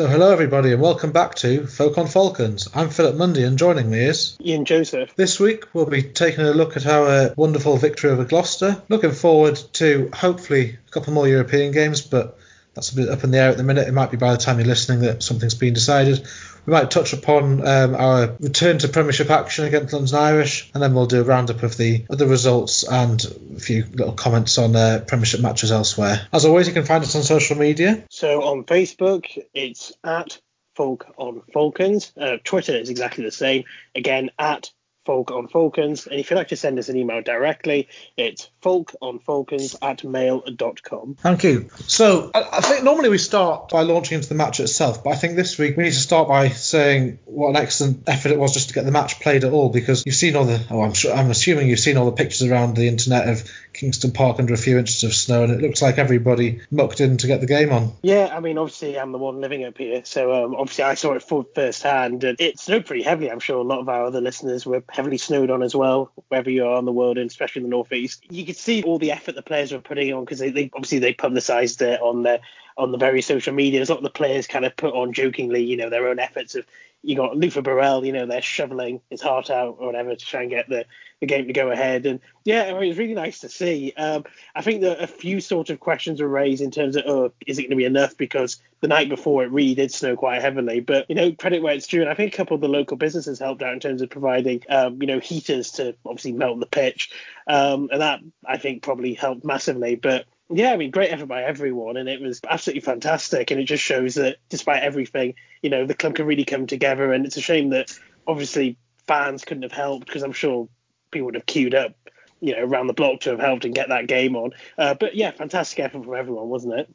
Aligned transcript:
So, 0.00 0.06
hello 0.06 0.32
everybody, 0.32 0.72
and 0.72 0.80
welcome 0.80 1.12
back 1.12 1.34
to 1.34 1.66
Folk 1.66 1.98
on 1.98 2.06
Falcons. 2.06 2.68
I'm 2.74 2.88
Philip 2.88 3.16
Mundy, 3.16 3.42
and 3.42 3.58
joining 3.58 3.90
me 3.90 3.98
is 3.98 4.34
Ian 4.42 4.64
Joseph. 4.64 5.14
This 5.14 5.38
week 5.38 5.74
we'll 5.74 5.84
be 5.84 6.02
taking 6.02 6.42
a 6.42 6.52
look 6.52 6.78
at 6.78 6.86
our 6.86 7.06
uh, 7.06 7.34
wonderful 7.36 7.76
victory 7.76 8.08
over 8.08 8.24
Gloucester. 8.24 8.80
Looking 8.88 9.12
forward 9.12 9.56
to 9.74 10.08
hopefully 10.14 10.78
a 10.88 10.90
couple 10.90 11.12
more 11.12 11.28
European 11.28 11.70
games, 11.72 12.00
but 12.00 12.38
that's 12.72 12.92
a 12.92 12.96
bit 12.96 13.10
up 13.10 13.24
in 13.24 13.30
the 13.30 13.36
air 13.36 13.50
at 13.50 13.58
the 13.58 13.62
minute. 13.62 13.88
It 13.88 13.92
might 13.92 14.10
be 14.10 14.16
by 14.16 14.32
the 14.32 14.38
time 14.38 14.58
you're 14.58 14.66
listening 14.66 15.00
that 15.00 15.22
something's 15.22 15.54
been 15.54 15.74
decided. 15.74 16.26
We 16.66 16.72
might 16.72 16.90
touch 16.90 17.12
upon 17.12 17.66
um, 17.66 17.94
our 17.94 18.36
return 18.40 18.78
to 18.78 18.88
Premiership 18.88 19.30
action 19.30 19.64
against 19.64 19.92
London 19.92 20.16
Irish, 20.16 20.70
and 20.74 20.82
then 20.82 20.94
we'll 20.94 21.06
do 21.06 21.20
a 21.20 21.24
roundup 21.24 21.62
of 21.62 21.76
the 21.76 22.04
other 22.10 22.26
results 22.26 22.82
and 22.84 23.24
a 23.56 23.60
few 23.60 23.84
little 23.92 24.12
comments 24.12 24.58
on 24.58 24.76
uh, 24.76 25.04
Premiership 25.06 25.40
matches 25.40 25.72
elsewhere. 25.72 26.26
As 26.32 26.44
always, 26.44 26.66
you 26.66 26.74
can 26.74 26.84
find 26.84 27.02
us 27.02 27.16
on 27.16 27.22
social 27.22 27.56
media. 27.56 28.04
So 28.10 28.42
on 28.42 28.64
Facebook, 28.64 29.26
it's 29.54 29.92
at 30.04 30.40
Folk 30.74 31.06
on 31.16 31.42
Falcons. 31.52 32.12
Uh, 32.16 32.36
Twitter 32.44 32.76
is 32.76 32.88
exactly 32.88 33.24
the 33.24 33.32
same. 33.32 33.64
Again, 33.94 34.30
at 34.38 34.70
Folk 35.04 35.30
on 35.30 35.48
Falcons. 35.48 36.06
And 36.06 36.20
if 36.20 36.30
you'd 36.30 36.36
like 36.36 36.48
to 36.48 36.56
send 36.56 36.78
us 36.78 36.88
an 36.88 36.96
email 36.96 37.22
directly, 37.22 37.88
it's 38.16 38.50
folkonfalcons 38.62 39.76
at 39.82 40.04
mail.com. 40.04 41.16
Thank 41.20 41.44
you. 41.44 41.70
So 41.86 42.30
I, 42.34 42.48
I 42.52 42.60
think 42.60 42.84
normally 42.84 43.08
we 43.08 43.18
start 43.18 43.70
by 43.70 43.82
launching 43.82 44.16
into 44.16 44.28
the 44.28 44.34
match 44.34 44.60
itself, 44.60 45.02
but 45.02 45.10
I 45.10 45.16
think 45.16 45.36
this 45.36 45.58
week 45.58 45.76
we 45.76 45.84
need 45.84 45.92
to 45.92 45.98
start 45.98 46.28
by 46.28 46.48
saying 46.48 47.18
what 47.24 47.50
an 47.50 47.56
excellent 47.56 48.08
effort 48.08 48.32
it 48.32 48.38
was 48.38 48.52
just 48.52 48.68
to 48.68 48.74
get 48.74 48.84
the 48.84 48.90
match 48.90 49.20
played 49.20 49.44
at 49.44 49.52
all 49.52 49.70
because 49.70 50.04
you've 50.04 50.14
seen 50.14 50.36
all 50.36 50.44
the 50.44 50.60
oh 50.70 50.82
I'm 50.82 50.92
sure 50.92 51.14
I'm 51.14 51.30
assuming 51.30 51.68
you've 51.68 51.80
seen 51.80 51.96
all 51.96 52.06
the 52.06 52.12
pictures 52.12 52.42
around 52.42 52.76
the 52.76 52.88
internet 52.88 53.28
of 53.28 53.50
Kingston 53.80 54.12
Park 54.12 54.38
under 54.38 54.52
a 54.52 54.58
few 54.58 54.78
inches 54.78 55.02
of 55.04 55.14
snow 55.14 55.42
and 55.42 55.52
it 55.52 55.62
looks 55.62 55.80
like 55.80 55.96
everybody 55.96 56.60
mucked 56.70 57.00
in 57.00 57.16
to 57.16 57.26
get 57.26 57.40
the 57.40 57.46
game 57.46 57.72
on. 57.72 57.92
Yeah, 58.02 58.28
I 58.30 58.40
mean 58.40 58.58
obviously 58.58 58.98
I'm 58.98 59.12
the 59.12 59.18
one 59.18 59.40
living 59.40 59.64
up 59.64 59.78
here, 59.78 60.02
so 60.04 60.44
um, 60.44 60.54
obviously 60.54 60.84
I 60.84 60.94
saw 60.94 61.14
it 61.14 61.22
firsthand 61.54 62.24
and 62.24 62.38
it 62.38 62.58
snowed 62.58 62.84
pretty 62.84 63.02
heavily. 63.02 63.30
I'm 63.30 63.40
sure 63.40 63.58
a 63.58 63.62
lot 63.62 63.80
of 63.80 63.88
our 63.88 64.04
other 64.04 64.20
listeners 64.20 64.66
were 64.66 64.84
heavily 64.90 65.16
snowed 65.16 65.50
on 65.50 65.62
as 65.62 65.74
well, 65.74 66.12
wherever 66.28 66.50
you 66.50 66.66
are 66.66 66.78
in 66.78 66.84
the 66.84 66.92
world, 66.92 67.16
and 67.16 67.30
especially 67.30 67.60
in 67.60 67.64
the 67.64 67.70
northeast. 67.70 68.22
You 68.28 68.44
could 68.44 68.56
see 68.56 68.82
all 68.82 68.98
the 68.98 69.12
effort 69.12 69.34
the 69.34 69.42
players 69.42 69.72
were 69.72 69.80
putting 69.80 70.12
on 70.12 70.24
because 70.24 70.38
they, 70.38 70.50
they 70.50 70.70
obviously 70.74 70.98
they 70.98 71.14
publicised 71.14 71.80
it 71.80 72.00
on 72.02 72.22
their 72.22 72.40
on 72.76 72.92
the 72.92 72.98
various 72.98 73.26
social 73.26 73.52
medias. 73.52 73.88
A 73.88 73.92
lot 73.92 73.98
of 73.98 74.04
the 74.04 74.10
players 74.10 74.46
kind 74.46 74.64
of 74.64 74.76
put 74.76 74.94
on 74.94 75.12
jokingly, 75.12 75.64
you 75.64 75.76
know, 75.76 75.90
their 75.90 76.08
own 76.08 76.18
efforts 76.18 76.54
of 76.54 76.66
you 77.02 77.16
got 77.16 77.36
Luther 77.36 77.62
Burrell, 77.62 78.04
you 78.04 78.12
know, 78.12 78.26
they're 78.26 78.42
shoveling 78.42 79.00
his 79.08 79.22
heart 79.22 79.48
out 79.48 79.76
or 79.78 79.86
whatever 79.86 80.14
to 80.14 80.26
try 80.26 80.42
and 80.42 80.50
get 80.50 80.68
the, 80.68 80.84
the 81.20 81.26
game 81.26 81.46
to 81.46 81.52
go 81.52 81.70
ahead. 81.70 82.04
And 82.04 82.20
yeah, 82.44 82.64
I 82.64 82.72
mean, 82.74 82.84
it 82.84 82.88
was 82.88 82.98
really 82.98 83.14
nice 83.14 83.40
to 83.40 83.48
see. 83.48 83.92
Um, 83.96 84.24
I 84.54 84.60
think 84.60 84.82
that 84.82 85.02
a 85.02 85.06
few 85.06 85.40
sort 85.40 85.70
of 85.70 85.80
questions 85.80 86.20
were 86.20 86.28
raised 86.28 86.62
in 86.62 86.70
terms 86.70 86.96
of, 86.96 87.04
oh, 87.06 87.32
is 87.46 87.58
it 87.58 87.62
going 87.62 87.70
to 87.70 87.76
be 87.76 87.84
enough? 87.84 88.16
Because 88.16 88.60
the 88.80 88.88
night 88.88 89.08
before 89.08 89.44
it 89.44 89.50
really 89.50 89.74
did 89.74 89.92
snow 89.92 90.14
quite 90.14 90.42
heavily. 90.42 90.80
But, 90.80 91.06
you 91.08 91.14
know, 91.14 91.32
credit 91.32 91.62
where 91.62 91.74
it's 91.74 91.86
due. 91.86 92.02
And 92.02 92.10
I 92.10 92.14
think 92.14 92.34
a 92.34 92.36
couple 92.36 92.54
of 92.54 92.60
the 92.60 92.68
local 92.68 92.98
businesses 92.98 93.38
helped 93.38 93.62
out 93.62 93.72
in 93.72 93.80
terms 93.80 94.02
of 94.02 94.10
providing, 94.10 94.62
um, 94.68 95.00
you 95.00 95.06
know, 95.06 95.20
heaters 95.20 95.72
to 95.72 95.94
obviously 96.04 96.32
melt 96.32 96.60
the 96.60 96.66
pitch. 96.66 97.10
Um, 97.46 97.88
and 97.90 98.02
that, 98.02 98.20
I 98.46 98.58
think, 98.58 98.82
probably 98.82 99.14
helped 99.14 99.44
massively. 99.44 99.94
But 99.94 100.26
yeah, 100.52 100.72
I 100.72 100.76
mean, 100.76 100.90
great 100.90 101.12
effort 101.12 101.26
by 101.26 101.44
everyone, 101.44 101.96
and 101.96 102.08
it 102.08 102.20
was 102.20 102.40
absolutely 102.48 102.80
fantastic. 102.80 103.50
And 103.50 103.60
it 103.60 103.64
just 103.64 103.82
shows 103.82 104.16
that 104.16 104.38
despite 104.48 104.82
everything, 104.82 105.34
you 105.62 105.70
know, 105.70 105.86
the 105.86 105.94
club 105.94 106.16
can 106.16 106.26
really 106.26 106.44
come 106.44 106.66
together. 106.66 107.12
And 107.12 107.24
it's 107.24 107.36
a 107.36 107.40
shame 107.40 107.70
that 107.70 107.96
obviously 108.26 108.76
fans 109.06 109.44
couldn't 109.44 109.62
have 109.62 109.72
helped 109.72 110.06
because 110.06 110.22
I'm 110.22 110.32
sure 110.32 110.68
people 111.10 111.26
would 111.26 111.34
have 111.34 111.46
queued 111.46 111.74
up, 111.74 111.94
you 112.40 112.56
know, 112.56 112.64
around 112.64 112.88
the 112.88 112.94
block 112.94 113.20
to 113.20 113.30
have 113.30 113.40
helped 113.40 113.64
and 113.64 113.74
get 113.74 113.88
that 113.88 114.08
game 114.08 114.34
on. 114.34 114.52
Uh, 114.76 114.94
but 114.94 115.14
yeah, 115.14 115.30
fantastic 115.30 115.80
effort 115.80 116.04
from 116.04 116.14
everyone, 116.14 116.48
wasn't 116.48 116.80
it? 116.80 116.94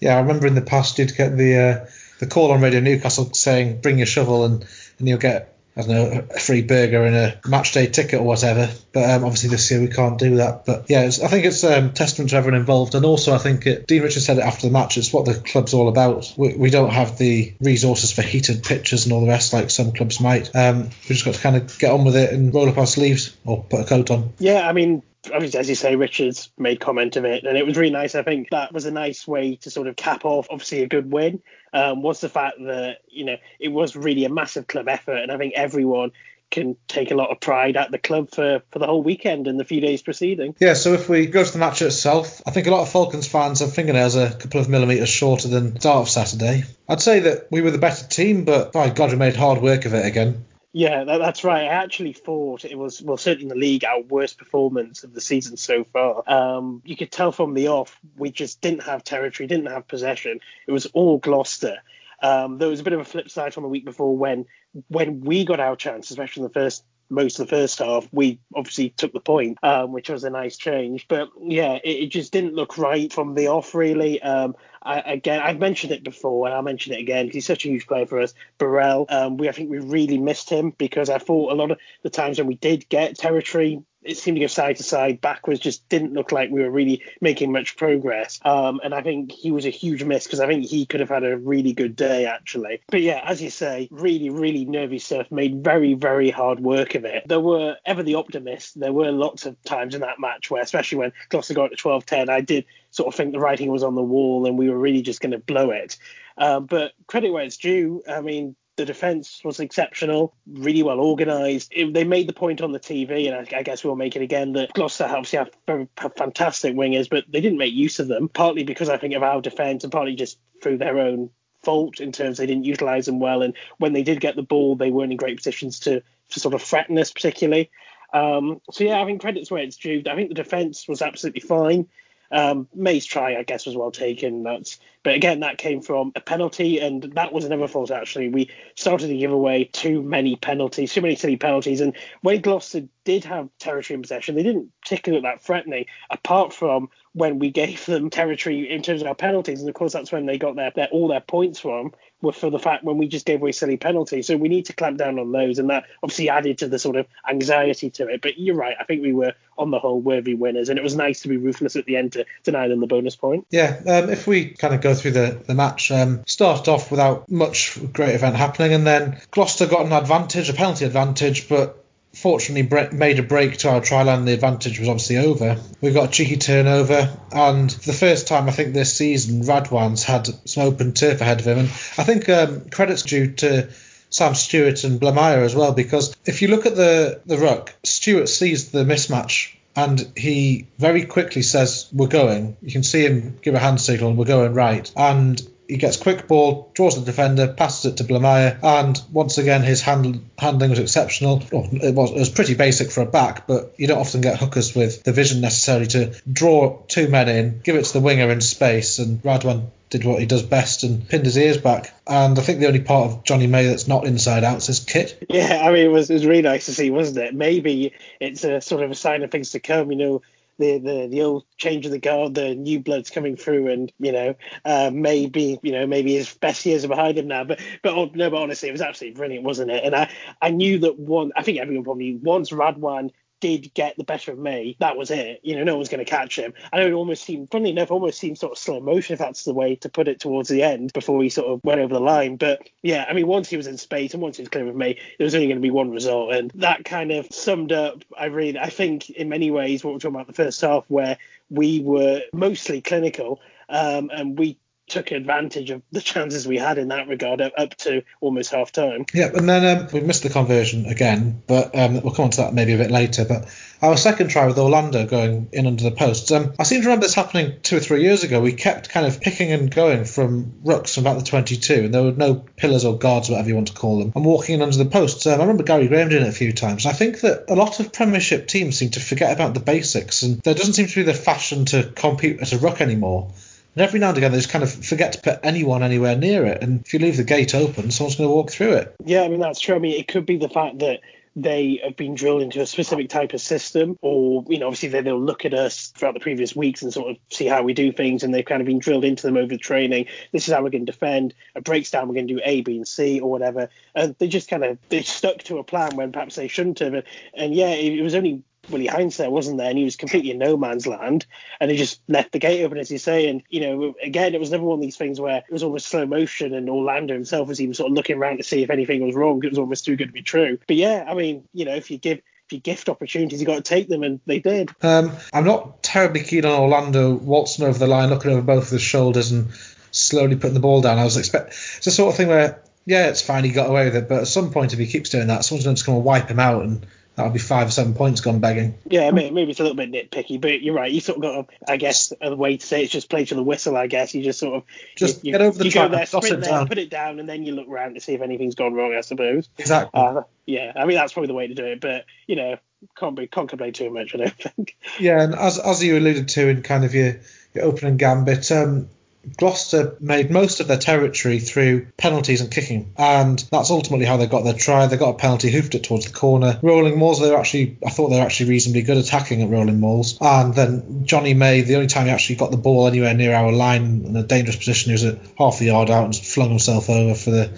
Yeah, 0.00 0.16
I 0.16 0.20
remember 0.20 0.46
in 0.46 0.54
the 0.54 0.62
past 0.62 0.98
you'd 0.98 1.16
get 1.16 1.36
the 1.36 1.56
uh, 1.56 1.86
the 2.20 2.26
call 2.26 2.50
on 2.50 2.60
Radio 2.60 2.80
Newcastle 2.80 3.32
saying, 3.34 3.80
"Bring 3.80 3.98
your 3.98 4.06
shovel," 4.06 4.44
and 4.44 4.66
and 4.98 5.08
you'll 5.08 5.18
get 5.18 5.57
I 5.78 5.82
don't 5.82 5.90
know, 5.90 6.26
a 6.34 6.38
free 6.40 6.62
burger 6.62 7.04
and 7.04 7.14
a 7.14 7.40
match 7.46 7.72
day 7.72 7.86
ticket 7.86 8.20
or 8.20 8.24
whatever. 8.24 8.68
But 8.92 9.08
um, 9.08 9.24
obviously 9.24 9.50
this 9.50 9.70
year 9.70 9.80
we 9.80 9.88
can't 9.88 10.18
do 10.18 10.36
that. 10.36 10.66
But 10.66 10.90
yeah, 10.90 11.02
I 11.02 11.28
think 11.28 11.44
it's 11.44 11.62
um, 11.62 11.92
testament 11.92 12.30
to 12.30 12.36
everyone 12.36 12.58
involved. 12.58 12.94
And 12.94 13.04
also 13.04 13.32
I 13.32 13.38
think 13.38 13.66
it, 13.66 13.86
Dean 13.86 14.02
Richards 14.02 14.26
said 14.26 14.38
it 14.38 14.44
after 14.44 14.66
the 14.66 14.72
match. 14.72 14.98
It's 14.98 15.12
what 15.12 15.24
the 15.24 15.34
club's 15.34 15.74
all 15.74 15.88
about. 15.88 16.34
We, 16.36 16.54
we 16.54 16.70
don't 16.70 16.90
have 16.90 17.16
the 17.16 17.54
resources 17.60 18.12
for 18.12 18.22
heated 18.22 18.64
pitches 18.64 19.04
and 19.04 19.12
all 19.12 19.20
the 19.20 19.28
rest 19.28 19.52
like 19.52 19.70
some 19.70 19.92
clubs 19.92 20.20
might. 20.20 20.54
Um, 20.54 20.90
we 21.08 21.14
just 21.14 21.24
got 21.24 21.34
to 21.34 21.40
kind 21.40 21.56
of 21.56 21.78
get 21.78 21.92
on 21.92 22.04
with 22.04 22.16
it 22.16 22.32
and 22.32 22.52
roll 22.52 22.68
up 22.68 22.78
our 22.78 22.86
sleeves 22.86 23.36
or 23.44 23.62
put 23.62 23.80
a 23.80 23.84
coat 23.84 24.10
on. 24.10 24.32
Yeah, 24.38 24.68
I 24.68 24.72
mean, 24.72 25.02
as 25.32 25.68
you 25.68 25.74
say, 25.74 25.96
Richards 25.96 26.50
made 26.58 26.80
comment 26.80 27.16
of 27.16 27.24
it, 27.24 27.44
and 27.44 27.56
it 27.56 27.66
was 27.66 27.76
really 27.76 27.92
nice. 27.92 28.14
I 28.14 28.22
think 28.22 28.50
that 28.50 28.72
was 28.72 28.86
a 28.86 28.90
nice 28.90 29.26
way 29.26 29.56
to 29.56 29.70
sort 29.70 29.88
of 29.88 29.96
cap 29.96 30.24
off, 30.24 30.48
obviously, 30.50 30.82
a 30.82 30.88
good 30.88 31.10
win. 31.10 31.42
Um, 31.72 32.02
was 32.02 32.20
the 32.20 32.28
fact 32.28 32.56
that 32.60 32.98
you 33.08 33.24
know 33.24 33.36
it 33.60 33.68
was 33.68 33.94
really 33.94 34.24
a 34.24 34.30
massive 34.30 34.66
club 34.66 34.88
effort, 34.88 35.18
and 35.18 35.30
I 35.30 35.36
think 35.36 35.54
everyone 35.54 36.12
can 36.50 36.76
take 36.86 37.10
a 37.10 37.14
lot 37.14 37.30
of 37.30 37.40
pride 37.40 37.76
at 37.76 37.90
the 37.90 37.98
club 37.98 38.30
for, 38.30 38.62
for 38.70 38.78
the 38.78 38.86
whole 38.86 39.02
weekend 39.02 39.46
and 39.46 39.60
the 39.60 39.64
few 39.64 39.80
days 39.80 40.00
preceding. 40.02 40.54
Yeah, 40.58 40.74
so 40.74 40.94
if 40.94 41.08
we 41.08 41.26
go 41.26 41.44
to 41.44 41.52
the 41.52 41.58
match 41.58 41.82
itself, 41.82 42.40
I 42.46 42.50
think 42.52 42.66
a 42.66 42.70
lot 42.70 42.80
of 42.80 42.88
Falcons 42.90 43.28
fans 43.28 43.60
have 43.60 43.74
fingernails 43.74 44.16
a 44.16 44.30
couple 44.30 44.60
of 44.60 44.68
millimetres 44.68 45.10
shorter 45.10 45.48
than 45.48 45.78
start 45.78 45.98
of 45.98 46.08
Saturday. 46.08 46.64
I'd 46.88 47.02
say 47.02 47.20
that 47.20 47.48
we 47.50 47.60
were 47.60 47.70
the 47.70 47.78
better 47.78 48.06
team, 48.06 48.44
but 48.44 48.72
by 48.72 48.88
God, 48.90 49.10
we 49.10 49.16
made 49.16 49.36
hard 49.36 49.60
work 49.60 49.84
of 49.84 49.92
it 49.92 50.06
again. 50.06 50.44
Yeah, 50.78 51.02
that, 51.02 51.18
that's 51.18 51.42
right. 51.42 51.64
I 51.64 51.82
actually 51.82 52.12
thought 52.12 52.64
it 52.64 52.78
was, 52.78 53.02
well, 53.02 53.16
certainly 53.16 53.42
in 53.42 53.48
the 53.48 53.56
league, 53.56 53.84
our 53.84 54.00
worst 54.00 54.38
performance 54.38 55.02
of 55.02 55.12
the 55.12 55.20
season 55.20 55.56
so 55.56 55.82
far. 55.82 56.22
Um, 56.30 56.82
you 56.84 56.94
could 56.94 57.10
tell 57.10 57.32
from 57.32 57.54
the 57.54 57.66
off, 57.66 57.98
we 58.16 58.30
just 58.30 58.60
didn't 58.60 58.84
have 58.84 59.02
territory, 59.02 59.48
didn't 59.48 59.66
have 59.66 59.88
possession. 59.88 60.38
It 60.68 60.70
was 60.70 60.86
all 60.86 61.18
Gloucester. 61.18 61.78
Um, 62.22 62.58
there 62.58 62.68
was 62.68 62.78
a 62.78 62.84
bit 62.84 62.92
of 62.92 63.00
a 63.00 63.04
flip 63.04 63.28
side 63.28 63.54
from 63.54 63.64
the 63.64 63.68
week 63.68 63.84
before 63.84 64.16
when 64.16 64.46
when 64.86 65.20
we 65.22 65.44
got 65.44 65.58
our 65.58 65.74
chance, 65.74 66.12
especially 66.12 66.42
in 66.42 66.48
the 66.48 66.54
first 66.54 66.84
most 67.10 67.40
of 67.40 67.48
the 67.48 67.56
first 67.56 67.80
half, 67.80 68.06
we 68.12 68.38
obviously 68.54 68.90
took 68.90 69.12
the 69.12 69.20
point, 69.20 69.58
um, 69.64 69.90
which 69.92 70.10
was 70.10 70.22
a 70.22 70.30
nice 70.30 70.56
change. 70.56 71.08
But 71.08 71.30
yeah, 71.40 71.78
it, 71.82 72.04
it, 72.04 72.06
just 72.08 72.32
didn't 72.32 72.54
look 72.54 72.78
right 72.78 73.12
from 73.12 73.34
the 73.34 73.48
off, 73.48 73.74
really. 73.74 74.20
Um, 74.22 74.54
I, 74.82 75.00
again, 75.00 75.40
I've 75.40 75.58
mentioned 75.58 75.92
it 75.92 76.04
before, 76.04 76.46
and 76.46 76.54
I'll 76.54 76.62
mention 76.62 76.92
it 76.92 77.00
again 77.00 77.26
because 77.26 77.34
he's 77.36 77.46
such 77.46 77.64
a 77.64 77.68
huge 77.68 77.86
player 77.86 78.06
for 78.06 78.20
us. 78.20 78.34
Burrell, 78.58 79.06
um, 79.08 79.36
we 79.36 79.48
I 79.48 79.52
think 79.52 79.70
we 79.70 79.78
really 79.78 80.18
missed 80.18 80.50
him 80.50 80.72
because 80.76 81.10
I 81.10 81.18
thought 81.18 81.52
a 81.52 81.54
lot 81.54 81.70
of 81.70 81.78
the 82.02 82.10
times 82.10 82.38
when 82.38 82.46
we 82.46 82.54
did 82.54 82.88
get 82.88 83.16
territory, 83.16 83.82
it 84.02 84.16
seemed 84.16 84.36
to 84.36 84.40
go 84.40 84.46
side 84.46 84.76
to 84.76 84.82
side, 84.82 85.20
backwards, 85.20 85.60
just 85.60 85.88
didn't 85.88 86.14
look 86.14 86.32
like 86.32 86.50
we 86.50 86.62
were 86.62 86.70
really 86.70 87.02
making 87.20 87.52
much 87.52 87.76
progress. 87.76 88.40
Um, 88.44 88.80
and 88.82 88.94
I 88.94 89.02
think 89.02 89.32
he 89.32 89.50
was 89.50 89.66
a 89.66 89.70
huge 89.70 90.04
miss 90.04 90.24
because 90.24 90.40
I 90.40 90.46
think 90.46 90.64
he 90.64 90.86
could 90.86 91.00
have 91.00 91.08
had 91.08 91.24
a 91.24 91.36
really 91.36 91.72
good 91.72 91.96
day 91.96 92.26
actually. 92.26 92.80
But 92.88 93.02
yeah, 93.02 93.20
as 93.24 93.42
you 93.42 93.50
say, 93.50 93.88
really, 93.90 94.30
really 94.30 94.64
nervy 94.64 94.98
stuff. 94.98 95.30
Made 95.30 95.62
very, 95.62 95.94
very 95.94 96.30
hard 96.30 96.60
work 96.60 96.94
of 96.94 97.04
it. 97.04 97.24
There 97.26 97.40
were 97.40 97.76
ever 97.84 98.02
the 98.02 98.14
optimist. 98.14 98.78
There 98.78 98.92
were 98.92 99.12
lots 99.12 99.46
of 99.46 99.60
times 99.64 99.94
in 99.94 100.00
that 100.02 100.20
match 100.20 100.50
where, 100.50 100.62
especially 100.62 100.98
when 100.98 101.12
Gloucester 101.28 101.54
got 101.54 101.70
to 101.70 101.76
12-10, 101.76 102.28
I 102.28 102.40
did 102.40 102.64
sort 102.90 103.08
of 103.08 103.14
think 103.14 103.32
the 103.32 103.40
writing 103.40 103.70
was 103.70 103.82
on 103.82 103.94
the 103.94 104.02
wall 104.02 104.46
and 104.46 104.58
we 104.58 104.68
were 104.68 104.78
really 104.78 105.02
just 105.02 105.20
going 105.20 105.32
to 105.32 105.38
blow 105.38 105.70
it. 105.70 105.96
Um, 106.36 106.66
but 106.66 106.92
credit 107.06 107.32
where 107.32 107.44
it's 107.44 107.56
due. 107.56 108.02
I 108.08 108.20
mean, 108.20 108.56
the 108.78 108.84
defense 108.84 109.40
was 109.44 109.58
exceptional, 109.58 110.34
really 110.46 110.84
well 110.84 111.00
organised. 111.00 111.72
They 111.76 112.04
made 112.04 112.28
the 112.28 112.32
point 112.32 112.62
on 112.62 112.70
the 112.70 112.78
TV, 112.78 113.26
and 113.26 113.34
I, 113.34 113.58
I 113.58 113.62
guess 113.64 113.82
we'll 113.82 113.96
make 113.96 114.14
it 114.14 114.22
again, 114.22 114.52
that 114.52 114.72
Gloucester 114.72 115.04
obviously 115.04 115.40
have, 115.40 115.88
have 115.96 116.14
fantastic 116.14 116.76
wingers, 116.76 117.10
but 117.10 117.24
they 117.28 117.40
didn't 117.40 117.58
make 117.58 117.74
use 117.74 117.98
of 117.98 118.06
them, 118.06 118.28
partly 118.28 118.62
because 118.62 118.88
I 118.88 118.96
think 118.96 119.14
of 119.14 119.24
our 119.24 119.40
defence 119.42 119.82
and 119.82 119.92
partly 119.92 120.14
just 120.14 120.38
through 120.62 120.78
their 120.78 121.00
own 121.00 121.30
fault 121.64 122.00
in 122.00 122.12
terms 122.12 122.38
they 122.38 122.46
didn't 122.46 122.64
utilise 122.64 123.06
them 123.06 123.18
well. 123.18 123.42
And 123.42 123.54
when 123.78 123.92
they 123.92 124.04
did 124.04 124.20
get 124.20 124.36
the 124.36 124.42
ball, 124.42 124.76
they 124.76 124.92
weren't 124.92 125.10
in 125.10 125.18
great 125.18 125.38
positions 125.38 125.80
to, 125.80 126.02
to 126.30 126.40
sort 126.40 126.54
of 126.54 126.62
threaten 126.62 126.96
us 126.98 127.12
particularly. 127.12 127.70
Um, 128.12 128.60
so 128.70 128.84
yeah, 128.84 129.02
I 129.02 129.04
think 129.04 129.20
credit's 129.20 129.50
where 129.50 129.62
it's 129.62 129.76
due. 129.76 130.02
I 130.08 130.14
think 130.14 130.28
the 130.28 130.34
defence 130.34 130.86
was 130.88 131.02
absolutely 131.02 131.40
fine. 131.40 131.88
Um, 132.30 132.68
May's 132.74 133.06
try, 133.06 133.36
I 133.36 133.42
guess, 133.42 133.66
was 133.66 133.76
well 133.76 133.90
taken. 133.90 134.42
That's, 134.42 134.78
but 135.02 135.14
again, 135.14 135.40
that 135.40 135.58
came 135.58 135.80
from 135.80 136.12
a 136.14 136.20
penalty, 136.20 136.78
and 136.78 137.02
that 137.14 137.32
was 137.32 137.44
another 137.44 137.68
fault. 137.68 137.90
Actually, 137.90 138.28
we 138.28 138.50
started 138.74 139.08
to 139.08 139.16
give 139.16 139.32
away 139.32 139.64
too 139.64 140.02
many 140.02 140.36
penalties, 140.36 140.92
too 140.92 141.00
many 141.00 141.16
silly 141.16 141.36
penalties. 141.36 141.80
And 141.80 141.96
when 142.22 142.40
Gloucester 142.40 142.82
did 143.04 143.24
have 143.24 143.48
territory 143.58 143.94
in 143.94 144.02
possession, 144.02 144.34
they 144.34 144.42
didn't 144.42 144.70
particularly 144.82 145.22
look 145.22 145.30
that 145.30 145.42
threatening. 145.42 145.86
Apart 146.10 146.52
from 146.52 146.90
when 147.12 147.38
we 147.38 147.50
gave 147.50 147.84
them 147.86 148.10
territory 148.10 148.70
in 148.70 148.82
terms 148.82 149.00
of 149.00 149.08
our 149.08 149.14
penalties, 149.14 149.60
and 149.60 149.68
of 149.68 149.74
course 149.74 149.92
that's 149.92 150.12
when 150.12 150.26
they 150.26 150.38
got 150.38 150.56
their, 150.56 150.70
their 150.74 150.88
all 150.88 151.08
their 151.08 151.20
points 151.20 151.60
from 151.60 151.92
were 152.20 152.32
for 152.32 152.50
the 152.50 152.58
fact 152.58 152.84
when 152.84 152.98
we 152.98 153.08
just 153.08 153.26
gave 153.26 153.40
away 153.40 153.52
silly 153.52 153.76
penalties. 153.76 154.26
So 154.26 154.36
we 154.36 154.48
need 154.48 154.66
to 154.66 154.72
clamp 154.72 154.98
down 154.98 155.18
on 155.18 155.32
those, 155.32 155.58
and 155.58 155.70
that 155.70 155.84
obviously 156.02 156.30
added 156.30 156.58
to 156.58 156.68
the 156.68 156.78
sort 156.78 156.96
of 156.96 157.06
anxiety 157.28 157.90
to 157.90 158.08
it. 158.08 158.22
But 158.22 158.38
you're 158.38 158.56
right, 158.56 158.76
I 158.78 158.84
think 158.84 159.02
we 159.02 159.12
were 159.12 159.34
on 159.56 159.70
the 159.70 159.78
whole 159.78 160.00
worthy 160.00 160.34
winners, 160.34 160.68
and 160.68 160.78
it 160.78 160.82
was 160.82 160.96
nice 160.96 161.22
to 161.22 161.28
be 161.28 161.36
ruthless 161.36 161.76
at 161.76 161.86
the 161.86 161.96
end 161.96 162.12
to 162.12 162.26
deny 162.42 162.68
them 162.68 162.80
the 162.80 162.86
bonus 162.86 163.16
point. 163.16 163.46
Yeah, 163.50 163.80
um, 163.86 164.10
if 164.10 164.26
we 164.26 164.50
kind 164.50 164.74
of 164.74 164.80
go 164.80 164.94
through 164.94 165.12
the 165.12 165.42
the 165.46 165.54
match, 165.54 165.90
um, 165.90 166.24
started 166.26 166.70
off 166.70 166.90
without 166.90 167.30
much 167.30 167.78
great 167.92 168.14
event 168.14 168.36
happening, 168.36 168.72
and 168.72 168.86
then 168.86 169.20
Gloucester 169.30 169.66
got 169.66 169.86
an 169.86 169.92
advantage, 169.92 170.48
a 170.48 170.54
penalty 170.54 170.84
advantage, 170.84 171.48
but 171.48 171.84
fortunately 172.20 172.62
bre- 172.62 172.94
made 172.94 173.18
a 173.18 173.22
break 173.22 173.58
to 173.58 173.70
our 173.70 173.80
trial 173.80 174.06
line. 174.06 174.24
The 174.24 174.34
advantage 174.34 174.78
was 174.78 174.88
obviously 174.88 175.18
over. 175.18 175.58
We've 175.80 175.94
got 175.94 176.08
a 176.08 176.12
cheeky 176.12 176.36
turnover, 176.36 177.16
and 177.32 177.72
for 177.72 177.86
the 177.86 177.92
first 177.92 178.28
time 178.28 178.48
I 178.48 178.52
think 178.52 178.74
this 178.74 178.94
season, 178.94 179.42
Radwan's 179.42 180.04
had 180.04 180.28
some 180.48 180.64
open 180.64 180.92
turf 180.92 181.20
ahead 181.20 181.40
of 181.40 181.46
him, 181.46 181.58
and 181.58 181.68
I 181.68 182.04
think 182.04 182.28
um, 182.28 182.68
credit's 182.70 183.02
due 183.02 183.32
to. 183.32 183.68
Sam 184.10 184.34
Stuart 184.34 184.84
and 184.84 184.98
Blamire 184.98 185.44
as 185.44 185.54
well, 185.54 185.72
because 185.72 186.16
if 186.24 186.40
you 186.40 186.48
look 186.48 186.64
at 186.64 186.74
the 186.74 187.20
the 187.26 187.36
ruck, 187.36 187.74
Stuart 187.84 188.30
sees 188.30 188.70
the 188.70 188.84
mismatch 188.84 189.54
and 189.78 190.10
he 190.16 190.66
very 190.78 191.04
quickly 191.04 191.42
says, 191.42 191.88
We're 191.92 192.08
going. 192.08 192.56
You 192.62 192.72
can 192.72 192.82
see 192.82 193.04
him 193.04 193.38
give 193.40 193.54
a 193.54 193.60
hand 193.60 193.80
signal, 193.80 194.12
we're 194.12 194.24
going 194.24 194.54
right. 194.54 194.90
And 194.96 195.40
he 195.68 195.76
gets 195.76 195.98
quick 195.98 196.26
ball, 196.26 196.70
draws 196.74 196.98
the 196.98 197.04
defender, 197.04 197.46
passes 197.46 197.92
it 197.92 197.96
to 197.98 198.04
Blamire, 198.04 198.58
and 198.62 199.00
once 199.12 199.36
again 199.36 199.62
his 199.62 199.82
hand, 199.82 200.28
handling 200.38 200.70
was 200.70 200.78
exceptional. 200.78 201.42
Oh, 201.52 201.68
it 201.70 201.94
was 201.94 202.10
it 202.10 202.18
was 202.18 202.30
pretty 202.30 202.54
basic 202.54 202.90
for 202.90 203.02
a 203.02 203.06
back, 203.06 203.46
but 203.46 203.74
you 203.76 203.86
don't 203.86 204.00
often 204.00 204.22
get 204.22 204.38
hookers 204.38 204.74
with 204.74 205.04
the 205.04 205.12
vision 205.12 205.42
necessary 205.42 205.86
to 205.88 206.14
draw 206.30 206.82
two 206.88 207.08
men 207.08 207.28
in, 207.28 207.60
give 207.62 207.76
it 207.76 207.84
to 207.84 207.92
the 207.92 208.00
winger 208.00 208.30
in 208.30 208.40
space, 208.40 208.98
and 208.98 209.22
Radwan 209.22 209.66
did 209.90 210.04
what 210.04 210.20
he 210.20 210.26
does 210.26 210.42
best 210.42 210.82
and 210.82 211.06
pinned 211.08 211.24
his 211.24 211.38
ears 211.38 211.58
back. 211.58 211.94
And 212.06 212.38
I 212.38 212.42
think 212.42 212.60
the 212.60 212.66
only 212.66 212.80
part 212.80 213.10
of 213.10 213.24
Jonny 213.24 213.46
May 213.46 213.66
that's 213.66 213.88
not 213.88 214.04
inside 214.06 214.44
out 214.44 214.58
is 214.58 214.66
his 214.66 214.80
kit. 214.80 215.26
Yeah, 215.28 215.62
I 215.62 215.72
mean 215.72 215.86
it 215.86 215.90
was 215.90 216.08
it 216.08 216.14
was 216.14 216.26
really 216.26 216.42
nice 216.42 216.66
to 216.66 216.74
see, 216.74 216.90
wasn't 216.90 217.18
it? 217.18 217.34
Maybe 217.34 217.92
it's 218.20 218.44
a 218.44 218.62
sort 218.62 218.82
of 218.82 218.90
a 218.90 218.94
sign 218.94 219.22
of 219.22 219.30
things 219.30 219.50
to 219.50 219.60
come. 219.60 219.90
You 219.92 219.98
know, 219.98 220.22
the, 220.58 220.78
the 220.78 221.08
the 221.08 221.22
old 221.22 221.44
change 221.56 221.86
of 221.86 221.92
the 221.92 221.98
guard, 221.98 222.34
the 222.34 222.54
new 222.54 222.80
bloods 222.80 223.10
coming 223.10 223.36
through, 223.36 223.68
and 223.68 223.92
you 223.98 224.12
know 224.12 224.34
uh, 224.64 224.90
maybe 224.92 225.58
you 225.62 225.72
know 225.72 225.86
maybe 225.86 226.14
his 226.14 226.34
best 226.34 226.66
years 226.66 226.84
are 226.84 226.88
behind 226.88 227.18
him 227.18 227.28
now. 227.28 227.44
But 227.44 227.60
but 227.82 227.94
oh, 227.94 228.10
no, 228.14 228.30
but 228.30 228.42
honestly, 228.42 228.68
it 228.68 228.72
was 228.72 228.82
absolutely 228.82 229.16
brilliant, 229.16 229.44
wasn't 229.44 229.70
it? 229.70 229.84
And 229.84 229.94
I 229.94 230.10
I 230.42 230.50
knew 230.50 230.78
that 230.80 230.98
one. 230.98 231.32
I 231.36 231.42
think 231.42 231.58
everyone 231.58 231.84
probably 231.84 232.16
once 232.16 232.50
Radwan 232.50 233.10
did 233.40 233.72
get 233.74 233.96
the 233.96 234.04
better 234.04 234.32
of 234.32 234.38
me, 234.38 234.76
that 234.80 234.96
was 234.96 235.10
it. 235.10 235.40
You 235.42 235.56
know, 235.56 235.64
no 235.64 235.76
one's 235.76 235.88
going 235.88 236.04
to 236.04 236.10
catch 236.10 236.36
him. 236.36 236.54
Know 236.72 236.86
it 236.86 236.92
almost 236.92 237.24
seemed, 237.24 237.50
funny 237.50 237.70
enough, 237.70 237.90
almost 237.90 238.18
seemed 238.18 238.38
sort 238.38 238.52
of 238.52 238.58
slow 238.58 238.80
motion, 238.80 239.14
if 239.14 239.18
that's 239.18 239.44
the 239.44 239.54
way 239.54 239.76
to 239.76 239.88
put 239.88 240.08
it, 240.08 240.20
towards 240.20 240.48
the 240.48 240.62
end 240.62 240.92
before 240.92 241.22
he 241.22 241.28
sort 241.28 241.48
of 241.48 241.60
went 241.64 241.80
over 241.80 241.94
the 241.94 242.00
line. 242.00 242.36
But 242.36 242.68
yeah, 242.82 243.06
I 243.08 243.12
mean, 243.12 243.26
once 243.26 243.48
he 243.48 243.56
was 243.56 243.66
in 243.66 243.78
space 243.78 244.14
and 244.14 244.22
once 244.22 244.36
he 244.36 244.42
was 244.42 244.48
clear 244.48 244.68
of 244.68 244.76
me, 244.76 244.98
there 245.18 245.24
was 245.24 245.34
only 245.34 245.46
going 245.46 245.58
to 245.58 245.62
be 245.62 245.70
one 245.70 245.90
result. 245.90 246.32
And 246.32 246.50
that 246.56 246.84
kind 246.84 247.12
of 247.12 247.26
summed 247.32 247.72
up, 247.72 248.04
I 248.18 248.26
really, 248.26 248.58
I 248.58 248.70
think 248.70 249.10
in 249.10 249.28
many 249.28 249.50
ways, 249.50 249.84
what 249.84 249.94
we're 249.94 250.00
talking 250.00 250.16
about 250.16 250.26
the 250.26 250.32
first 250.32 250.60
half, 250.60 250.84
where 250.88 251.18
we 251.50 251.80
were 251.80 252.22
mostly 252.32 252.80
clinical 252.80 253.40
um, 253.68 254.10
and 254.12 254.38
we 254.38 254.58
took 254.88 255.10
advantage 255.10 255.70
of 255.70 255.82
the 255.92 256.00
chances 256.00 256.46
we 256.46 256.56
had 256.56 256.78
in 256.78 256.88
that 256.88 257.08
regard 257.08 257.40
up 257.40 257.76
to 257.76 258.02
almost 258.20 258.52
half 258.52 258.72
time. 258.72 259.06
Yeah, 259.12 259.30
and 259.34 259.48
then 259.48 259.78
um, 259.78 259.88
we 259.92 260.00
missed 260.00 260.22
the 260.22 260.30
conversion 260.30 260.86
again, 260.86 261.42
but 261.46 261.76
um, 261.78 262.00
we'll 262.02 262.14
come 262.14 262.26
on 262.26 262.30
to 262.30 262.36
that 262.38 262.54
maybe 262.54 262.74
a 262.74 262.78
bit 262.78 262.90
later. 262.90 263.24
But 263.24 263.48
our 263.80 263.96
second 263.96 264.28
try 264.28 264.46
with 264.46 264.58
Orlando 264.58 265.06
going 265.06 265.48
in 265.52 265.66
under 265.66 265.84
the 265.84 265.90
posts, 265.90 266.30
um, 266.32 266.54
I 266.58 266.64
seem 266.64 266.80
to 266.80 266.86
remember 266.86 267.06
this 267.06 267.14
happening 267.14 267.60
two 267.62 267.76
or 267.76 267.80
three 267.80 268.02
years 268.02 268.24
ago. 268.24 268.40
We 268.40 268.52
kept 268.52 268.88
kind 268.88 269.06
of 269.06 269.20
picking 269.20 269.52
and 269.52 269.70
going 269.72 270.04
from 270.04 270.54
rucks 270.64 270.94
from 270.94 271.04
about 271.06 271.18
the 271.18 271.24
22, 271.24 271.74
and 271.74 271.94
there 271.94 272.02
were 272.02 272.12
no 272.12 272.34
pillars 272.34 272.84
or 272.84 272.98
guards, 272.98 273.28
whatever 273.28 273.48
you 273.48 273.54
want 273.54 273.68
to 273.68 273.74
call 273.74 273.98
them, 273.98 274.12
and 274.14 274.24
walking 274.24 274.56
in 274.56 274.62
under 274.62 274.76
the 274.76 274.86
posts. 274.86 275.26
Um, 275.26 275.40
I 275.40 275.44
remember 275.44 275.62
Gary 275.62 275.88
Graham 275.88 276.08
doing 276.08 276.24
it 276.24 276.28
a 276.28 276.32
few 276.32 276.52
times. 276.52 276.86
I 276.86 276.92
think 276.92 277.20
that 277.20 277.44
a 277.48 277.54
lot 277.54 277.80
of 277.80 277.92
Premiership 277.92 278.46
teams 278.48 278.78
seem 278.78 278.90
to 278.90 279.00
forget 279.00 279.32
about 279.32 279.54
the 279.54 279.60
basics, 279.60 280.22
and 280.22 280.40
there 280.42 280.54
doesn't 280.54 280.74
seem 280.74 280.86
to 280.86 280.94
be 280.94 281.02
the 281.02 281.14
fashion 281.14 281.66
to 281.66 281.84
compete 281.94 282.40
at 282.40 282.52
a 282.52 282.58
ruck 282.58 282.80
anymore. 282.80 283.32
And 283.74 283.82
every 283.84 284.00
now 284.00 284.08
and 284.08 284.18
again, 284.18 284.32
they 284.32 284.38
just 284.38 284.50
kind 284.50 284.64
of 284.64 284.72
forget 284.72 285.12
to 285.12 285.20
put 285.20 285.40
anyone 285.42 285.82
anywhere 285.82 286.16
near 286.16 286.44
it. 286.46 286.62
And 286.62 286.80
if 286.80 286.92
you 286.92 286.98
leave 286.98 287.16
the 287.16 287.24
gate 287.24 287.54
open, 287.54 287.90
someone's 287.90 288.16
going 288.16 288.28
to 288.28 288.34
walk 288.34 288.50
through 288.50 288.72
it. 288.72 288.94
Yeah, 289.04 289.22
I 289.22 289.28
mean, 289.28 289.40
that's 289.40 289.60
true. 289.60 289.76
I 289.76 289.78
mean, 289.78 289.98
it 289.98 290.08
could 290.08 290.26
be 290.26 290.36
the 290.36 290.48
fact 290.48 290.80
that 290.80 291.00
they 291.36 291.80
have 291.84 291.96
been 291.96 292.14
drilled 292.16 292.42
into 292.42 292.60
a 292.60 292.66
specific 292.66 293.08
type 293.08 293.32
of 293.32 293.40
system, 293.40 293.96
or 294.02 294.44
you 294.48 294.58
know, 294.58 294.66
obviously 294.66 294.88
they, 294.88 295.02
they'll 295.02 295.20
look 295.20 295.44
at 295.44 295.54
us 295.54 295.92
throughout 295.96 296.14
the 296.14 296.20
previous 296.20 296.56
weeks 296.56 296.82
and 296.82 296.92
sort 296.92 297.10
of 297.10 297.16
see 297.30 297.46
how 297.46 297.62
we 297.62 297.74
do 297.74 297.92
things, 297.92 298.24
and 298.24 298.34
they've 298.34 298.44
kind 298.44 298.60
of 298.60 298.66
been 298.66 298.80
drilled 298.80 299.04
into 299.04 299.22
them 299.24 299.36
over 299.36 299.46
the 299.46 299.58
training. 299.58 300.06
This 300.32 300.48
is 300.48 300.54
how 300.54 300.62
we're 300.62 300.70
going 300.70 300.86
to 300.86 300.92
defend. 300.92 301.34
A 301.54 301.60
breaks 301.60 301.90
down, 301.90 302.08
we're 302.08 302.14
going 302.14 302.28
to 302.28 302.34
do 302.34 302.40
A, 302.44 302.62
B, 302.62 302.76
and 302.76 302.88
C, 302.88 303.20
or 303.20 303.30
whatever. 303.30 303.68
And 303.94 304.16
they 304.18 304.26
just 304.28 304.48
kind 304.48 304.64
of 304.64 304.78
they 304.88 305.02
stuck 305.02 305.38
to 305.44 305.58
a 305.58 305.64
plan 305.64 305.96
when 305.96 306.10
perhaps 306.12 306.34
they 306.34 306.48
shouldn't 306.48 306.80
have. 306.80 307.04
And, 307.34 307.54
yeah, 307.54 307.70
it 307.70 308.02
was 308.02 308.14
only 308.14 308.42
Willie 308.70 308.86
Hines 308.86 309.16
there, 309.16 309.30
wasn't 309.30 309.58
there? 309.58 309.68
And 309.68 309.78
he 309.78 309.84
was 309.84 309.96
completely 309.96 310.30
in 310.30 310.38
no 310.38 310.56
man's 310.56 310.86
land. 310.86 311.26
And 311.60 311.70
he 311.70 311.76
just 311.76 312.00
left 312.08 312.32
the 312.32 312.38
gate 312.38 312.64
open, 312.64 312.78
as 312.78 312.90
you 312.90 312.98
say. 312.98 313.28
And, 313.28 313.42
you 313.48 313.60
know, 313.60 313.94
again, 314.02 314.34
it 314.34 314.40
was 314.40 314.50
never 314.50 314.64
one 314.64 314.78
of 314.78 314.82
these 314.82 314.96
things 314.96 315.20
where 315.20 315.38
it 315.38 315.52
was 315.52 315.62
almost 315.62 315.86
slow 315.86 316.06
motion 316.06 316.54
and 316.54 316.68
Orlando 316.68 317.14
himself 317.14 317.48
was 317.48 317.60
even 317.60 317.74
sort 317.74 317.90
of 317.90 317.96
looking 317.96 318.16
around 318.16 318.38
to 318.38 318.42
see 318.42 318.62
if 318.62 318.70
anything 318.70 319.04
was 319.04 319.14
wrong. 319.14 319.42
It 319.44 319.50
was 319.50 319.58
almost 319.58 319.84
too 319.84 319.96
good 319.96 320.08
to 320.08 320.12
be 320.12 320.22
true. 320.22 320.58
But 320.66 320.76
yeah, 320.76 321.04
I 321.08 321.14
mean, 321.14 321.44
you 321.52 321.64
know, 321.64 321.74
if 321.74 321.90
you 321.90 321.98
give 321.98 322.18
if 322.18 322.52
you 322.54 322.60
gift 322.60 322.88
opportunities, 322.88 323.40
you 323.40 323.46
got 323.46 323.56
to 323.56 323.62
take 323.62 323.88
them, 323.88 324.02
and 324.02 324.20
they 324.24 324.38
did. 324.38 324.70
Um, 324.80 325.12
I'm 325.34 325.44
not 325.44 325.82
terribly 325.82 326.22
keen 326.22 326.46
on 326.46 326.58
Orlando 326.58 327.14
waltzing 327.14 327.66
over 327.66 327.78
the 327.78 327.86
line, 327.86 328.08
looking 328.08 328.30
over 328.30 328.40
both 328.40 328.64
of 328.64 328.70
his 328.70 328.80
shoulders, 328.80 329.32
and 329.32 329.48
slowly 329.90 330.34
putting 330.34 330.54
the 330.54 330.60
ball 330.60 330.80
down. 330.80 330.98
I 330.98 331.04
was 331.04 331.18
expect 331.18 331.48
it's 331.48 331.84
the 331.84 331.90
sort 331.90 332.12
of 332.12 332.16
thing 332.16 332.28
where 332.28 332.62
yeah, 332.86 333.08
it's 333.08 333.20
fine, 333.20 333.44
he 333.44 333.50
got 333.50 333.68
away 333.68 333.84
with 333.84 333.96
it, 333.96 334.08
but 334.08 334.22
at 334.22 334.28
some 334.28 334.50
point, 334.50 334.72
if 334.72 334.78
he 334.78 334.86
keeps 334.86 335.10
doing 335.10 335.26
that, 335.26 335.44
someone's 335.44 335.64
going 335.64 335.76
to 335.76 335.84
come 335.84 335.96
and 335.96 336.04
wipe 336.04 336.28
him 336.28 336.40
out, 336.40 336.62
and 336.62 336.86
that'll 337.18 337.32
be 337.32 337.40
five 337.40 337.66
or 337.66 337.70
seven 337.72 337.94
points 337.94 338.20
gone 338.20 338.38
begging. 338.38 338.78
Yeah, 338.86 339.10
maybe 339.10 339.42
it's 339.42 339.58
a 339.58 339.64
little 339.64 339.76
bit 339.76 339.90
nitpicky, 339.90 340.40
but 340.40 340.62
you're 340.62 340.74
right. 340.74 340.90
You 340.90 341.00
sort 341.00 341.16
of 341.16 341.22
got, 341.22 341.48
to, 341.48 341.72
I 341.72 341.76
guess, 341.76 342.12
a 342.20 342.34
way 342.34 342.56
to 342.56 342.64
say 342.64 342.84
it's 342.84 342.92
just 342.92 343.10
play 343.10 343.24
to 343.24 343.34
the 343.34 343.42
whistle. 343.42 343.76
I 343.76 343.88
guess 343.88 344.14
you 344.14 344.22
just 344.22 344.38
sort 344.38 344.54
of 344.54 344.62
just 344.96 345.24
you, 345.24 345.32
get 345.32 345.42
over 345.42 345.58
the 345.58 345.64
you 345.64 345.70
track, 345.72 345.90
go 345.90 345.96
there, 345.96 346.06
sprint 346.06 346.44
there, 346.44 346.64
put 346.64 346.78
it 346.78 346.90
down, 346.90 347.18
and 347.18 347.28
then 347.28 347.42
you 347.42 347.56
look 347.56 347.68
around 347.68 347.94
to 347.94 348.00
see 348.00 348.14
if 348.14 348.22
anything's 348.22 348.54
gone 348.54 348.72
wrong. 348.72 348.94
I 348.94 349.00
suppose. 349.00 349.48
Exactly. 349.58 350.00
Uh, 350.00 350.22
yeah, 350.46 350.72
I 350.76 350.86
mean 350.86 350.96
that's 350.96 351.12
probably 351.12 351.26
the 351.26 351.34
way 351.34 351.48
to 351.48 351.54
do 351.54 351.64
it, 351.64 351.80
but 351.80 352.04
you 352.28 352.36
know, 352.36 352.56
can't 352.96 353.16
be 353.16 353.26
can't 353.26 353.48
complain 353.48 353.72
too 353.72 353.90
much. 353.90 354.14
I 354.14 354.18
don't 354.18 354.38
think. 354.56 354.76
Yeah, 355.00 355.20
and 355.20 355.34
as 355.34 355.58
as 355.58 355.82
you 355.82 355.98
alluded 355.98 356.28
to 356.28 356.48
in 356.48 356.62
kind 356.62 356.84
of 356.84 356.94
your 356.94 357.18
your 357.52 357.64
opening 357.64 357.96
gambit, 357.96 358.52
um, 358.52 358.90
Gloucester 359.36 359.96
made 360.00 360.30
most 360.30 360.60
of 360.60 360.68
their 360.68 360.78
territory 360.78 361.38
through 361.38 361.86
penalties 361.96 362.40
and 362.40 362.50
kicking, 362.50 362.92
and 362.96 363.44
that's 363.50 363.70
ultimately 363.70 364.06
how 364.06 364.16
they 364.16 364.26
got 364.26 364.44
their 364.44 364.54
try. 364.54 364.86
They 364.86 364.96
got 364.96 365.10
a 365.10 365.18
penalty, 365.18 365.50
hoofed 365.50 365.74
it 365.74 365.84
towards 365.84 366.06
the 366.06 366.12
corner. 366.12 366.58
Rolling 366.62 366.98
Mauls, 366.98 367.20
they 367.20 367.30
were 367.30 367.38
actually, 367.38 367.78
I 367.84 367.90
thought 367.90 368.08
they 368.08 368.18
were 368.18 368.24
actually 368.24 368.50
reasonably 368.50 368.82
good 368.82 368.96
attacking 368.96 369.42
at 369.42 369.50
Rolling 369.50 369.80
Mauls. 369.80 370.18
And 370.20 370.54
then 370.54 371.04
Jonny 371.04 371.34
May, 371.34 371.62
the 371.62 371.76
only 371.76 371.88
time 371.88 372.06
he 372.06 372.12
actually 372.12 372.36
got 372.36 372.50
the 372.50 372.56
ball 372.56 372.86
anywhere 372.86 373.14
near 373.14 373.34
our 373.34 373.52
line 373.52 374.04
in 374.06 374.16
a 374.16 374.22
dangerous 374.22 374.56
position, 374.56 374.90
he 374.90 374.92
was 374.92 375.04
at 375.04 375.18
half 375.36 375.60
a 375.60 375.64
yard 375.64 375.90
out 375.90 376.04
and 376.04 376.16
flung 376.16 376.50
himself 376.50 376.90
over 376.90 377.14
for 377.14 377.30
the 377.30 377.48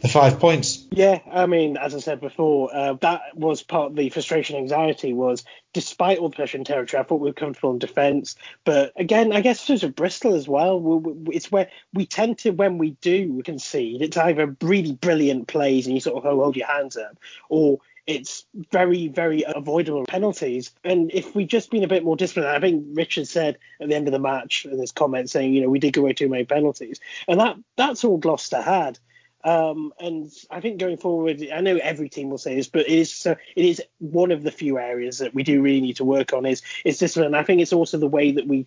the 0.00 0.08
five 0.08 0.38
points. 0.38 0.86
Yeah, 0.90 1.20
I 1.30 1.46
mean, 1.46 1.76
as 1.76 1.94
I 1.94 1.98
said 1.98 2.20
before, 2.20 2.74
uh, 2.74 2.94
that 3.00 3.22
was 3.34 3.62
part 3.62 3.90
of 3.90 3.96
the 3.96 4.08
frustration, 4.10 4.56
anxiety 4.56 5.12
was 5.12 5.44
despite 5.72 6.18
all 6.18 6.28
the 6.28 6.36
pressure 6.36 6.56
and 6.56 6.66
territory, 6.66 7.00
I 7.00 7.04
thought 7.04 7.20
we 7.20 7.28
were 7.28 7.34
comfortable 7.34 7.72
in 7.72 7.78
defence. 7.78 8.36
But 8.64 8.92
again, 8.96 9.32
I 9.32 9.40
guess 9.40 9.66
there's 9.66 9.84
a 9.84 9.88
Bristol 9.88 10.34
as 10.34 10.48
well. 10.48 10.80
We, 10.80 11.12
we, 11.12 11.34
it's 11.34 11.52
where 11.52 11.68
we 11.92 12.06
tend 12.06 12.38
to, 12.38 12.50
when 12.50 12.78
we 12.78 12.92
do 13.00 13.42
concede, 13.42 14.02
it's 14.02 14.16
either 14.16 14.56
really 14.62 14.92
brilliant 14.92 15.46
plays 15.48 15.86
and 15.86 15.94
you 15.94 16.00
sort 16.00 16.24
of 16.24 16.38
hold 16.38 16.56
your 16.56 16.66
hands 16.66 16.96
up, 16.96 17.18
or 17.48 17.78
it's 18.06 18.46
very, 18.72 19.08
very 19.08 19.44
avoidable 19.46 20.06
penalties. 20.06 20.72
And 20.82 21.12
if 21.12 21.34
we'd 21.34 21.50
just 21.50 21.70
been 21.70 21.84
a 21.84 21.88
bit 21.88 22.04
more 22.04 22.16
disciplined, 22.16 22.48
I 22.48 22.58
think 22.58 22.86
Richard 22.94 23.28
said 23.28 23.58
at 23.80 23.88
the 23.88 23.94
end 23.94 24.08
of 24.08 24.12
the 24.12 24.18
match 24.18 24.64
in 24.64 24.78
his 24.78 24.92
comment 24.92 25.28
saying, 25.28 25.52
you 25.52 25.60
know, 25.60 25.68
we 25.68 25.78
did 25.78 25.92
go 25.92 26.00
away 26.00 26.14
too 26.14 26.28
many 26.28 26.44
penalties. 26.44 27.00
And 27.28 27.38
that 27.38 27.56
that's 27.76 28.04
all 28.04 28.16
Gloucester 28.16 28.62
had. 28.62 28.98
Um, 29.44 29.92
and 30.00 30.30
I 30.50 30.60
think 30.60 30.78
going 30.78 30.96
forward, 30.96 31.46
I 31.52 31.60
know 31.60 31.76
every 31.76 32.08
team 32.08 32.28
will 32.28 32.38
say 32.38 32.56
this, 32.56 32.68
but 32.68 32.82
it 32.82 32.98
is 32.98 33.14
so 33.14 33.36
it 33.54 33.64
is 33.64 33.82
one 33.98 34.32
of 34.32 34.42
the 34.42 34.50
few 34.50 34.78
areas 34.78 35.18
that 35.18 35.34
we 35.34 35.42
do 35.44 35.62
really 35.62 35.80
need 35.80 35.96
to 35.96 36.04
work 36.04 36.32
on 36.32 36.44
is 36.44 36.62
is 36.84 36.98
discipline. 36.98 37.34
I 37.34 37.44
think 37.44 37.60
it's 37.60 37.72
also 37.72 37.98
the 37.98 38.08
way 38.08 38.32
that 38.32 38.48
we 38.48 38.66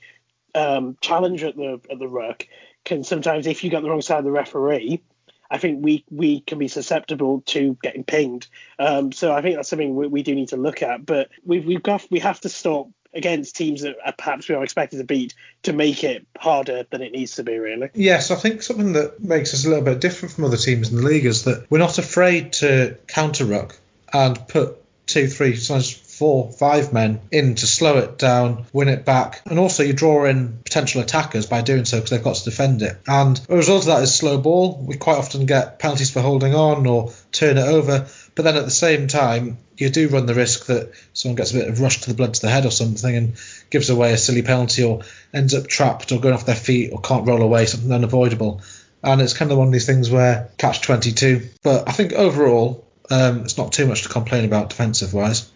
um, 0.56 0.98
challenge 1.02 1.44
at 1.44 1.56
the 1.56 1.82
at 1.92 2.00
the 2.00 2.08
ruck 2.08 2.48
can 2.84 3.04
sometimes, 3.04 3.48
if 3.48 3.64
you 3.64 3.70
get 3.70 3.84
the 3.84 3.90
wrong 3.90 4.02
side 4.02 4.20
of 4.20 4.26
the 4.26 4.32
referee, 4.32 5.02
I 5.50 5.58
think 5.58 5.84
we 5.84 6.06
we 6.10 6.40
can 6.42 6.58
be 6.58 6.68
susceptible 6.68 7.42
to 7.48 7.78
getting 7.84 8.04
pinged. 8.04 8.48
Um, 8.80 9.12
so 9.12 9.34
I 9.34 9.42
think 9.42 9.56
that's 9.56 9.70
something 9.70 9.96
we, 9.96 10.08
we 10.08 10.24
do 10.24 10.34
need 10.34 10.50
to 10.50 10.58
look 10.58 10.82
at. 10.82 11.06
But 11.06 11.30
we've 11.44 11.66
we've 11.66 11.84
got 11.84 12.06
we 12.10 12.20
have 12.20 12.40
to 12.42 12.50
stop 12.50 12.88
against 13.14 13.56
teams 13.56 13.82
that 13.82 13.96
perhaps 14.18 14.48
we 14.48 14.56
are 14.56 14.64
expected 14.64 14.98
to 14.98 15.04
beat 15.04 15.34
to 15.64 15.74
make 15.74 16.04
it 16.04 16.26
harder 16.38 16.86
than 16.90 17.02
it 17.02 17.12
needs 17.12 17.36
to 17.36 17.44
be, 17.44 17.58
really. 17.58 17.90
Yes, 17.94 18.32
I 18.32 18.36
think 18.36 18.62
something 18.62 18.94
that 18.94 19.22
makes 19.22 19.54
us 19.54 19.66
a 19.66 19.70
little 19.70 19.84
bit 19.84 20.00
different 20.00 20.34
from 20.36 20.46
other 20.46 20.58
teams 20.58 20.90
in 20.90 20.98
the 20.98 21.04
league 21.04 21.26
is 21.26 21.44
that 21.44 21.70
we're 21.70 21.80
not 21.80 21.98
afraid 21.98 22.54
to 22.54 22.98
counter 23.08 23.46
ruck 23.46 23.78
and 24.14 24.48
put 24.48 24.78
two, 25.08 25.28
three, 25.28 25.56
sometimes 25.56 25.92
four, 26.22 26.52
five 26.52 26.94
men 26.94 27.20
in 27.32 27.56
to 27.56 27.66
slow 27.66 27.98
it 27.98 28.18
down, 28.18 28.66
win 28.72 28.88
it 28.88 29.04
back, 29.04 29.42
and 29.46 29.58
also 29.58 29.84
you 29.84 29.92
draw 29.92 30.26
in 30.26 30.60
potential 30.64 31.02
attackers 31.02 31.48
by 31.48 31.62
doing 31.62 31.84
so 31.84 31.98
because 31.98 32.12
they've 32.12 32.24
got 32.24 32.36
to 32.36 32.44
defend 32.44 32.82
it. 32.82 32.98
And 33.08 33.42
a 33.50 33.56
result 33.56 33.82
of 33.82 33.88
that 33.88 34.04
is 34.04 34.14
slow 34.14 34.38
ball. 34.38 34.78
We 34.86 34.98
quite 34.98 35.18
often 35.18 35.46
get 35.46 35.80
penalties 35.80 36.12
for 36.12 36.22
holding 36.22 36.54
on 36.54 36.86
or 36.86 37.12
turn 37.32 37.58
it 37.58 37.68
over. 37.68 38.08
But 38.36 38.44
then 38.44 38.56
at 38.58 38.66
the 38.66 38.72
same 38.72 39.08
time, 39.08 39.58
you 39.78 39.90
do 39.90 40.08
run 40.08 40.26
the 40.26 40.34
risk 40.34 40.68
that 40.68 40.92
someone 41.14 41.36
gets 41.36 41.52
a 41.52 41.56
bit 41.56 41.68
of 41.68 41.82
rush 41.82 42.02
to 42.02 42.10
the 42.10 42.16
blood 42.16 42.34
to 42.34 42.42
the 42.42 42.50
head 42.50 42.66
or 42.66 42.72
something 42.72 43.16
and 43.16 43.34
gives 43.70 43.90
away 43.90 44.14
a 44.14 44.18
silly 44.18 44.42
penalty 44.42 44.84
or 44.84 45.02
ends 45.34 45.54
up 45.54 45.68
trapped 45.68 46.12
or 46.12 46.20
going 46.20 46.34
off 46.34 46.46
their 46.46 46.56
feet 46.56 46.92
or 46.94 47.02
can't 47.02 47.28
roll 47.28 47.42
away, 47.42 47.66
something 47.66 47.92
unavoidable. 47.92 48.62
And 49.04 49.22
it's 49.22 49.34
kind 49.34 49.52
of 49.52 49.58
one 49.58 49.68
of 49.68 49.74
these 49.74 49.86
things 49.86 50.10
where 50.10 50.50
catch 50.58 50.82
22. 50.82 51.50
But 51.64 51.90
I 51.90 51.92
think 51.92 52.14
overall, 52.14 52.86
um, 53.10 53.42
it's 53.42 53.58
not 53.58 53.74
too 53.74 53.88
much 53.88 54.04
to 54.04 54.10
complain 54.10 54.46
about 54.46 54.70
defensive 54.70 55.14
wise. 55.14 55.52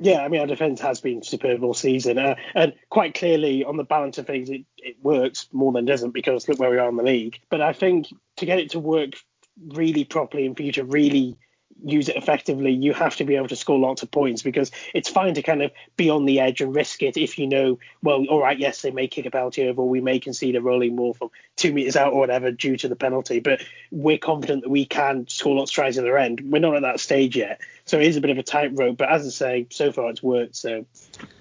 Yeah, 0.00 0.20
I 0.20 0.28
mean, 0.28 0.40
our 0.40 0.46
defence 0.46 0.80
has 0.82 1.00
been 1.00 1.22
superb 1.22 1.62
all 1.62 1.74
season. 1.74 2.18
Uh, 2.18 2.36
and 2.54 2.74
quite 2.90 3.14
clearly, 3.14 3.64
on 3.64 3.76
the 3.76 3.84
balance 3.84 4.18
of 4.18 4.26
things, 4.26 4.50
it, 4.50 4.62
it 4.78 4.96
works 5.02 5.48
more 5.52 5.72
than 5.72 5.84
doesn't 5.84 6.12
because 6.12 6.48
look 6.48 6.58
where 6.58 6.70
we 6.70 6.78
are 6.78 6.88
in 6.88 6.96
the 6.96 7.02
league. 7.02 7.40
But 7.50 7.60
I 7.60 7.72
think 7.72 8.08
to 8.36 8.46
get 8.46 8.58
it 8.58 8.70
to 8.70 8.78
work 8.78 9.14
really 9.68 10.04
properly 10.04 10.46
and 10.46 10.56
for 10.56 10.62
you 10.62 10.72
to 10.72 10.84
really 10.84 11.36
use 11.84 12.08
it 12.08 12.16
effectively, 12.16 12.72
you 12.72 12.92
have 12.92 13.16
to 13.16 13.24
be 13.24 13.36
able 13.36 13.48
to 13.48 13.56
score 13.56 13.78
lots 13.78 14.02
of 14.02 14.10
points 14.10 14.42
because 14.42 14.70
it's 14.94 15.08
fine 15.08 15.34
to 15.34 15.42
kind 15.42 15.62
of 15.62 15.70
be 15.96 16.10
on 16.10 16.24
the 16.24 16.40
edge 16.40 16.60
and 16.60 16.74
risk 16.74 17.02
it 17.02 17.16
if 17.16 17.38
you 17.38 17.46
know, 17.46 17.78
well, 18.02 18.24
all 18.28 18.40
right, 18.40 18.58
yes, 18.58 18.82
they 18.82 18.90
may 18.90 19.08
kick 19.08 19.26
a 19.26 19.30
penalty 19.30 19.68
over, 19.68 19.82
we 19.82 20.00
may 20.00 20.18
concede 20.18 20.56
a 20.56 20.60
rolling 20.60 20.96
maul 20.96 21.14
from 21.14 21.30
two 21.56 21.72
meters 21.72 21.96
out 21.96 22.12
or 22.12 22.20
whatever 22.20 22.50
due 22.50 22.76
to 22.76 22.88
the 22.88 22.96
penalty, 22.96 23.40
but 23.40 23.60
we're 23.90 24.18
confident 24.18 24.62
that 24.62 24.70
we 24.70 24.86
can 24.86 25.28
score 25.28 25.54
lots 25.54 25.70
of 25.70 25.74
tries 25.74 25.98
in 25.98 26.04
the 26.04 26.20
end. 26.20 26.40
We're 26.44 26.60
not 26.60 26.76
at 26.76 26.82
that 26.82 27.00
stage 27.00 27.36
yet, 27.36 27.60
so 27.84 27.98
it 27.98 28.06
is 28.06 28.16
a 28.16 28.20
bit 28.20 28.30
of 28.30 28.38
a 28.38 28.42
tightrope. 28.42 28.96
But 28.96 29.10
as 29.10 29.26
I 29.26 29.30
say, 29.30 29.66
so 29.70 29.92
far 29.92 30.10
it's 30.10 30.22
worked, 30.22 30.56
so 30.56 30.86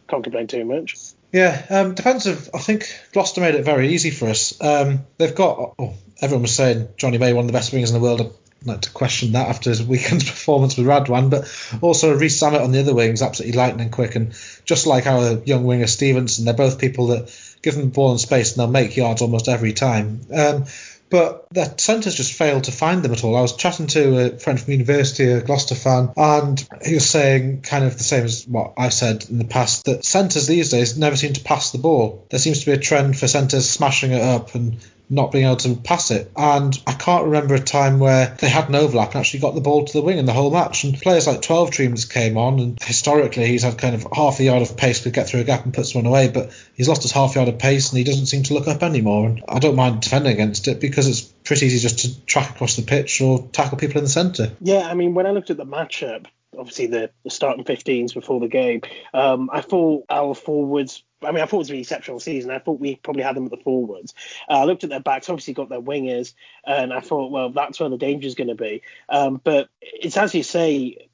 can't 0.08 0.24
complain 0.24 0.48
too 0.48 0.66
much. 0.66 0.98
Yeah, 1.32 1.66
um, 1.70 1.96
defensive. 1.96 2.50
I 2.54 2.60
think 2.60 2.88
Gloucester 3.12 3.42
made 3.42 3.56
it 3.56 3.66
very 3.66 3.90
easy 3.90 4.10
for 4.12 4.30
us. 4.30 4.62
Um, 4.62 5.06
they've 5.18 5.36
got. 5.36 5.76
Oh, 5.78 5.94
everyone 6.22 6.44
was 6.44 6.56
saying 6.56 6.88
Jonny 6.98 7.18
May, 7.18 7.34
one 7.34 7.44
of 7.44 7.48
the 7.48 7.54
best 7.54 7.74
wingers 7.74 7.90
in 7.90 7.94
the 7.94 8.00
world 8.00 8.34
not 8.66 8.84
to 8.84 8.92
question 8.92 9.34
that 9.34 9.50
after 9.50 9.70
his 9.70 9.84
weekend's 9.88 10.30
performance 10.30 10.78
with 10.78 10.88
Radwan, 10.88 11.30
but 11.30 11.48
also 11.82 12.16
Rees 12.16 12.40
Zammit 12.40 12.64
on 12.64 12.72
the 12.72 12.80
other 12.80 12.94
wing 12.94 13.12
is 13.12 13.22
absolutely 13.22 13.58
lightning 13.58 13.90
quick. 13.90 14.16
And 14.16 14.34
just 14.66 14.88
like 14.88 15.08
our 15.08 15.40
young 15.46 15.64
winger 15.64 15.88
Stevenson, 15.88 16.46
they're 16.46 16.54
both 16.54 16.80
people 16.80 17.08
that 17.08 17.34
give 17.62 17.76
them 17.76 17.86
the 17.86 17.92
ball 17.92 18.12
and 18.12 18.20
space 18.20 18.52
and 18.52 18.60
they'll 18.60 18.72
make 18.72 18.96
yards 18.96 19.22
almost 19.22 19.48
every 19.48 19.74
time. 19.74 20.22
Um, 20.34 20.66
but 21.10 21.48
the 21.52 21.74
centres 21.78 22.16
just 22.16 22.34
failed 22.34 22.66
to 22.66 22.72
find 22.72 23.04
them 23.04 23.12
at 23.12 23.24
all. 23.24 23.38
I 23.38 23.42
was 23.42 23.56
chatting 23.56 23.88
to 23.88 24.26
a 24.26 24.40
friend 24.40 24.60
from 24.60 24.74
university, 24.74 25.26
a 25.32 25.42
Gloucester 25.42 25.76
fan, 25.76 26.12
and 26.18 26.68
he 26.84 26.96
was 26.96 27.08
saying 27.08 27.62
kind 27.62 27.86
of 27.86 27.98
the 27.98 28.04
same 28.04 28.26
as 28.26 28.48
what 28.48 28.74
I 28.78 28.90
said 28.90 29.26
in 29.30 29.38
the 29.38 29.46
past 29.46 29.86
that 29.86 30.04
centres 30.04 30.48
these 30.48 30.72
days 30.72 30.98
never 30.98 31.16
seem 31.16 31.34
to 31.34 31.44
pass 31.44 31.72
the 31.72 31.78
ball. 31.78 32.26
There 32.30 32.40
seems 32.40 32.62
to 32.62 32.66
be 32.66 32.72
a 32.72 32.78
trend 32.78 33.18
for 33.18 33.28
centres 33.28 33.70
smashing 33.70 34.12
it 34.12 34.22
up 34.22 34.56
and 34.56 34.78
not 35.10 35.32
being 35.32 35.46
able 35.46 35.58
to 35.58 35.76
pass 35.76 36.12
it. 36.12 36.32
And 36.36 36.78
I 36.88 36.94
can't 36.94 37.26
remember 37.26 37.56
a 37.56 37.60
time 37.60 38.00
where 38.00 38.36
they 38.40 38.50
had 38.50 38.70
an 38.70 38.76
overlap 38.76 39.10
and 39.10 39.20
actually 39.20 39.42
got 39.42 39.56
the 39.56 39.62
ball 39.62 39.86
to 39.86 39.94
the 39.94 40.02
wing 40.02 40.18
in 40.18 40.26
the 40.26 40.34
whole 40.34 40.52
match. 40.52 40.84
And 40.84 41.00
players 41.00 41.28
like 41.28 41.42
Twelvetrees 41.42 42.12
came 42.12 42.38
on, 42.38 42.60
and 42.60 42.82
historically 42.82 43.48
he's 43.48 43.64
had 43.64 43.78
kind 43.78 43.96
of 43.96 44.08
half 44.14 44.40
a 44.40 44.44
yard 44.44 44.62
of 44.62 44.78
pace 44.78 45.02
to 45.04 45.12
get 45.12 45.28
through 45.28 45.42
a 45.42 45.46
gap 45.46 45.66
and 45.66 45.74
put 45.74 45.86
someone 45.86 46.10
away, 46.10 46.30
but 46.30 46.52
he's 46.74 46.90
lost 46.90 47.04
his 47.04 47.12
half 47.12 47.36
yard 47.36 47.48
of 47.48 47.60
pace 47.60 47.90
and 47.90 47.98
he 47.98 48.04
doesn't 48.04 48.28
seem 48.28 48.44
to 48.44 48.54
look 48.54 48.68
up 48.68 48.84
anymore. 48.84 49.28
And 49.28 49.44
I 49.48 49.60
don't 49.60 49.76
mind 49.76 50.02
defending 50.02 50.34
against 50.34 50.68
it 50.68 50.80
because 50.80 51.08
it's 51.08 51.22
pretty 51.22 51.68
easy 51.68 51.80
just 51.80 52.00
to 52.00 52.26
track 52.26 52.52
across 52.52 52.76
the 52.76 52.82
pitch 52.82 53.22
or 53.22 53.48
tackle 53.52 53.78
people 53.78 53.98
in 53.98 54.06
the 54.06 54.10
centre. 54.10 54.52
Yeah, 54.62 54.88
I 54.90 54.94
mean, 54.94 55.14
when 55.14 55.28
I 55.28 55.32
looked 55.32 55.50
at 55.50 55.58
the 55.58 55.66
matchup, 55.66 56.26
obviously 56.58 56.88
the, 56.88 57.12
the 57.24 57.30
starting 57.30 57.64
15s 57.64 58.14
before 58.14 58.40
the 58.40 58.48
game, 58.48 58.82
um, 59.14 59.50
I 59.52 59.62
thought 59.62 60.06
our 60.10 60.36
forwards 60.36 61.04
I 61.24 61.32
mean, 61.32 61.42
I 61.42 61.46
thought 61.46 61.58
it 61.58 61.60
was 61.60 61.70
an 61.72 61.78
exceptional 61.78 62.20
season. 62.20 62.52
I 62.52 62.60
thought 62.60 62.80
we 62.80 62.98
probably 62.98 63.24
had 63.24 63.36
them 63.36 63.46
at 63.46 63.52
the 63.52 63.58
forwards. 63.58 64.14
Uh, 64.48 64.60
I 64.60 64.64
looked 64.66 64.84
at 64.84 64.92
their 64.92 65.00
backs, 65.00 65.30
obviously 65.30 65.56
got 65.56 65.70
their 65.70 65.82
wingers, 65.82 66.34
and 66.66 66.94
I 66.94 67.00
thought, 67.00 67.32
well, 67.32 67.50
that's 67.50 67.80
where 67.80 67.90
the 67.90 67.98
danger 67.98 68.28
is 68.28 68.36
going 68.36 68.50
to 68.50 68.56
be. 68.56 68.84
Um, 69.10 69.42
but 69.44 69.70
it's 69.82 70.18
as 70.18 70.36
you 70.36 70.44
say, 70.44 71.10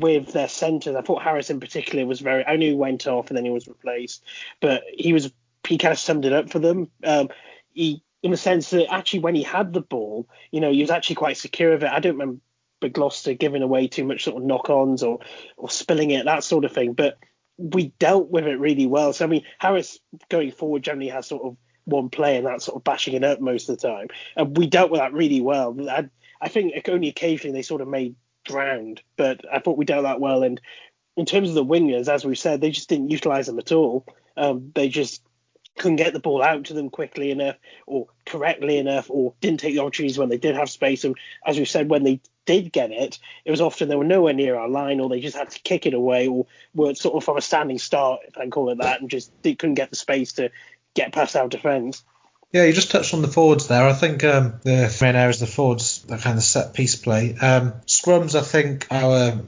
with 0.00 0.32
their 0.32 0.48
centres, 0.48 0.94
I 0.94 1.02
thought 1.02 1.22
Harris 1.22 1.50
in 1.50 1.60
particular 1.60 2.06
was 2.06 2.20
very. 2.20 2.44
I 2.46 2.56
knew 2.56 2.70
he 2.70 2.74
went 2.74 3.06
off 3.06 3.28
and 3.28 3.36
then 3.36 3.44
he 3.44 3.50
was 3.50 3.68
replaced, 3.68 4.22
but 4.60 4.82
he 4.92 5.12
was 5.12 5.32
he 5.66 5.78
kind 5.78 5.92
of 5.92 5.98
summed 5.98 6.24
it 6.24 6.32
up 6.32 6.50
for 6.50 6.58
them. 6.58 6.90
Um, 7.04 7.28
he, 7.72 8.02
in 8.22 8.30
the 8.30 8.36
sense 8.36 8.70
that 8.70 8.92
actually 8.92 9.20
when 9.20 9.34
he 9.34 9.42
had 9.42 9.72
the 9.72 9.80
ball, 9.80 10.28
you 10.50 10.60
know, 10.60 10.72
he 10.72 10.80
was 10.80 10.90
actually 10.90 11.16
quite 11.16 11.36
secure 11.36 11.72
of 11.72 11.82
it. 11.82 11.90
I 11.90 12.00
don't 12.00 12.14
remember 12.14 12.40
Gloucester 12.80 13.34
giving 13.34 13.62
away 13.62 13.88
too 13.88 14.04
much 14.04 14.24
sort 14.24 14.36
of 14.36 14.46
knock-ons 14.46 15.02
or 15.02 15.18
or 15.56 15.70
spilling 15.70 16.10
it, 16.10 16.24
that 16.24 16.44
sort 16.44 16.64
of 16.64 16.72
thing, 16.72 16.92
but 16.92 17.18
we 17.58 17.88
dealt 17.98 18.30
with 18.30 18.46
it 18.46 18.60
really 18.60 18.86
well. 18.86 19.12
So 19.12 19.24
I 19.24 19.28
mean, 19.28 19.44
Harris 19.58 19.98
going 20.28 20.52
forward 20.52 20.82
generally 20.82 21.08
has 21.08 21.26
sort 21.26 21.44
of 21.44 21.56
one 21.84 22.10
play, 22.10 22.36
and 22.36 22.46
that's 22.46 22.64
sort 22.64 22.76
of 22.76 22.84
bashing 22.84 23.14
it 23.14 23.24
up 23.24 23.40
most 23.40 23.68
of 23.68 23.78
the 23.78 23.88
time. 23.88 24.08
And 24.36 24.56
we 24.56 24.66
dealt 24.66 24.90
with 24.90 25.00
that 25.00 25.12
really 25.12 25.40
well. 25.40 25.76
I, 25.88 26.08
I 26.40 26.48
think 26.48 26.88
only 26.88 27.08
occasionally 27.08 27.56
they 27.56 27.62
sort 27.62 27.80
of 27.80 27.88
made 27.88 28.16
ground, 28.46 29.02
but 29.16 29.40
I 29.52 29.60
thought 29.60 29.78
we 29.78 29.84
dealt 29.84 30.04
that 30.04 30.20
well. 30.20 30.42
And 30.42 30.60
in 31.16 31.26
terms 31.26 31.48
of 31.48 31.54
the 31.54 31.64
wingers, 31.64 32.08
as 32.08 32.24
we've 32.24 32.38
said, 32.38 32.60
they 32.60 32.70
just 32.70 32.88
didn't 32.88 33.10
utilize 33.10 33.46
them 33.46 33.58
at 33.58 33.72
all. 33.72 34.04
Um, 34.36 34.72
they 34.74 34.88
just 34.88 35.22
couldn't 35.78 35.96
get 35.96 36.12
the 36.12 36.20
ball 36.20 36.42
out 36.42 36.64
to 36.64 36.74
them 36.74 36.90
quickly 36.90 37.30
enough 37.30 37.56
or 37.86 38.06
correctly 38.24 38.78
enough 38.78 39.10
or 39.10 39.34
didn't 39.40 39.60
take 39.60 39.74
the 39.74 39.80
opportunities 39.80 40.18
when 40.18 40.28
they 40.28 40.38
did 40.38 40.56
have 40.56 40.70
space. 40.70 41.04
And 41.04 41.16
as 41.46 41.58
we 41.58 41.64
said, 41.64 41.90
when 41.90 42.02
they 42.02 42.20
did 42.46 42.72
get 42.72 42.90
it, 42.90 43.18
it 43.44 43.50
was 43.50 43.60
often 43.60 43.88
they 43.88 43.96
were 43.96 44.04
nowhere 44.04 44.32
near 44.32 44.56
our 44.56 44.68
line 44.68 45.00
or 45.00 45.08
they 45.08 45.20
just 45.20 45.36
had 45.36 45.50
to 45.50 45.60
kick 45.60 45.84
it 45.84 45.94
away 45.94 46.28
or 46.28 46.46
were 46.74 46.94
sort 46.94 47.16
of 47.16 47.24
from 47.24 47.36
a 47.36 47.42
standing 47.42 47.78
start, 47.78 48.20
if 48.26 48.38
I 48.38 48.42
can 48.42 48.50
call 48.50 48.70
it 48.70 48.78
that, 48.78 49.00
and 49.00 49.10
just 49.10 49.30
they 49.42 49.54
couldn't 49.54 49.74
get 49.74 49.90
the 49.90 49.96
space 49.96 50.32
to 50.34 50.50
get 50.94 51.12
past 51.12 51.36
our 51.36 51.48
defence. 51.48 52.02
Yeah, 52.52 52.64
you 52.64 52.72
just 52.72 52.90
touched 52.90 53.12
on 53.12 53.22
the 53.22 53.28
forwards 53.28 53.66
there. 53.66 53.86
I 53.86 53.92
think 53.92 54.24
um, 54.24 54.60
the 54.62 54.96
main 55.02 55.16
areas 55.16 55.42
of 55.42 55.48
the 55.48 55.54
forwards, 55.54 56.02
the 56.02 56.16
kind 56.16 56.38
of 56.38 56.44
set 56.44 56.72
piece 56.72 56.96
play. 56.96 57.34
Um, 57.34 57.74
scrums, 57.86 58.34
I 58.34 58.42
think 58.42 58.86
our 58.90 59.40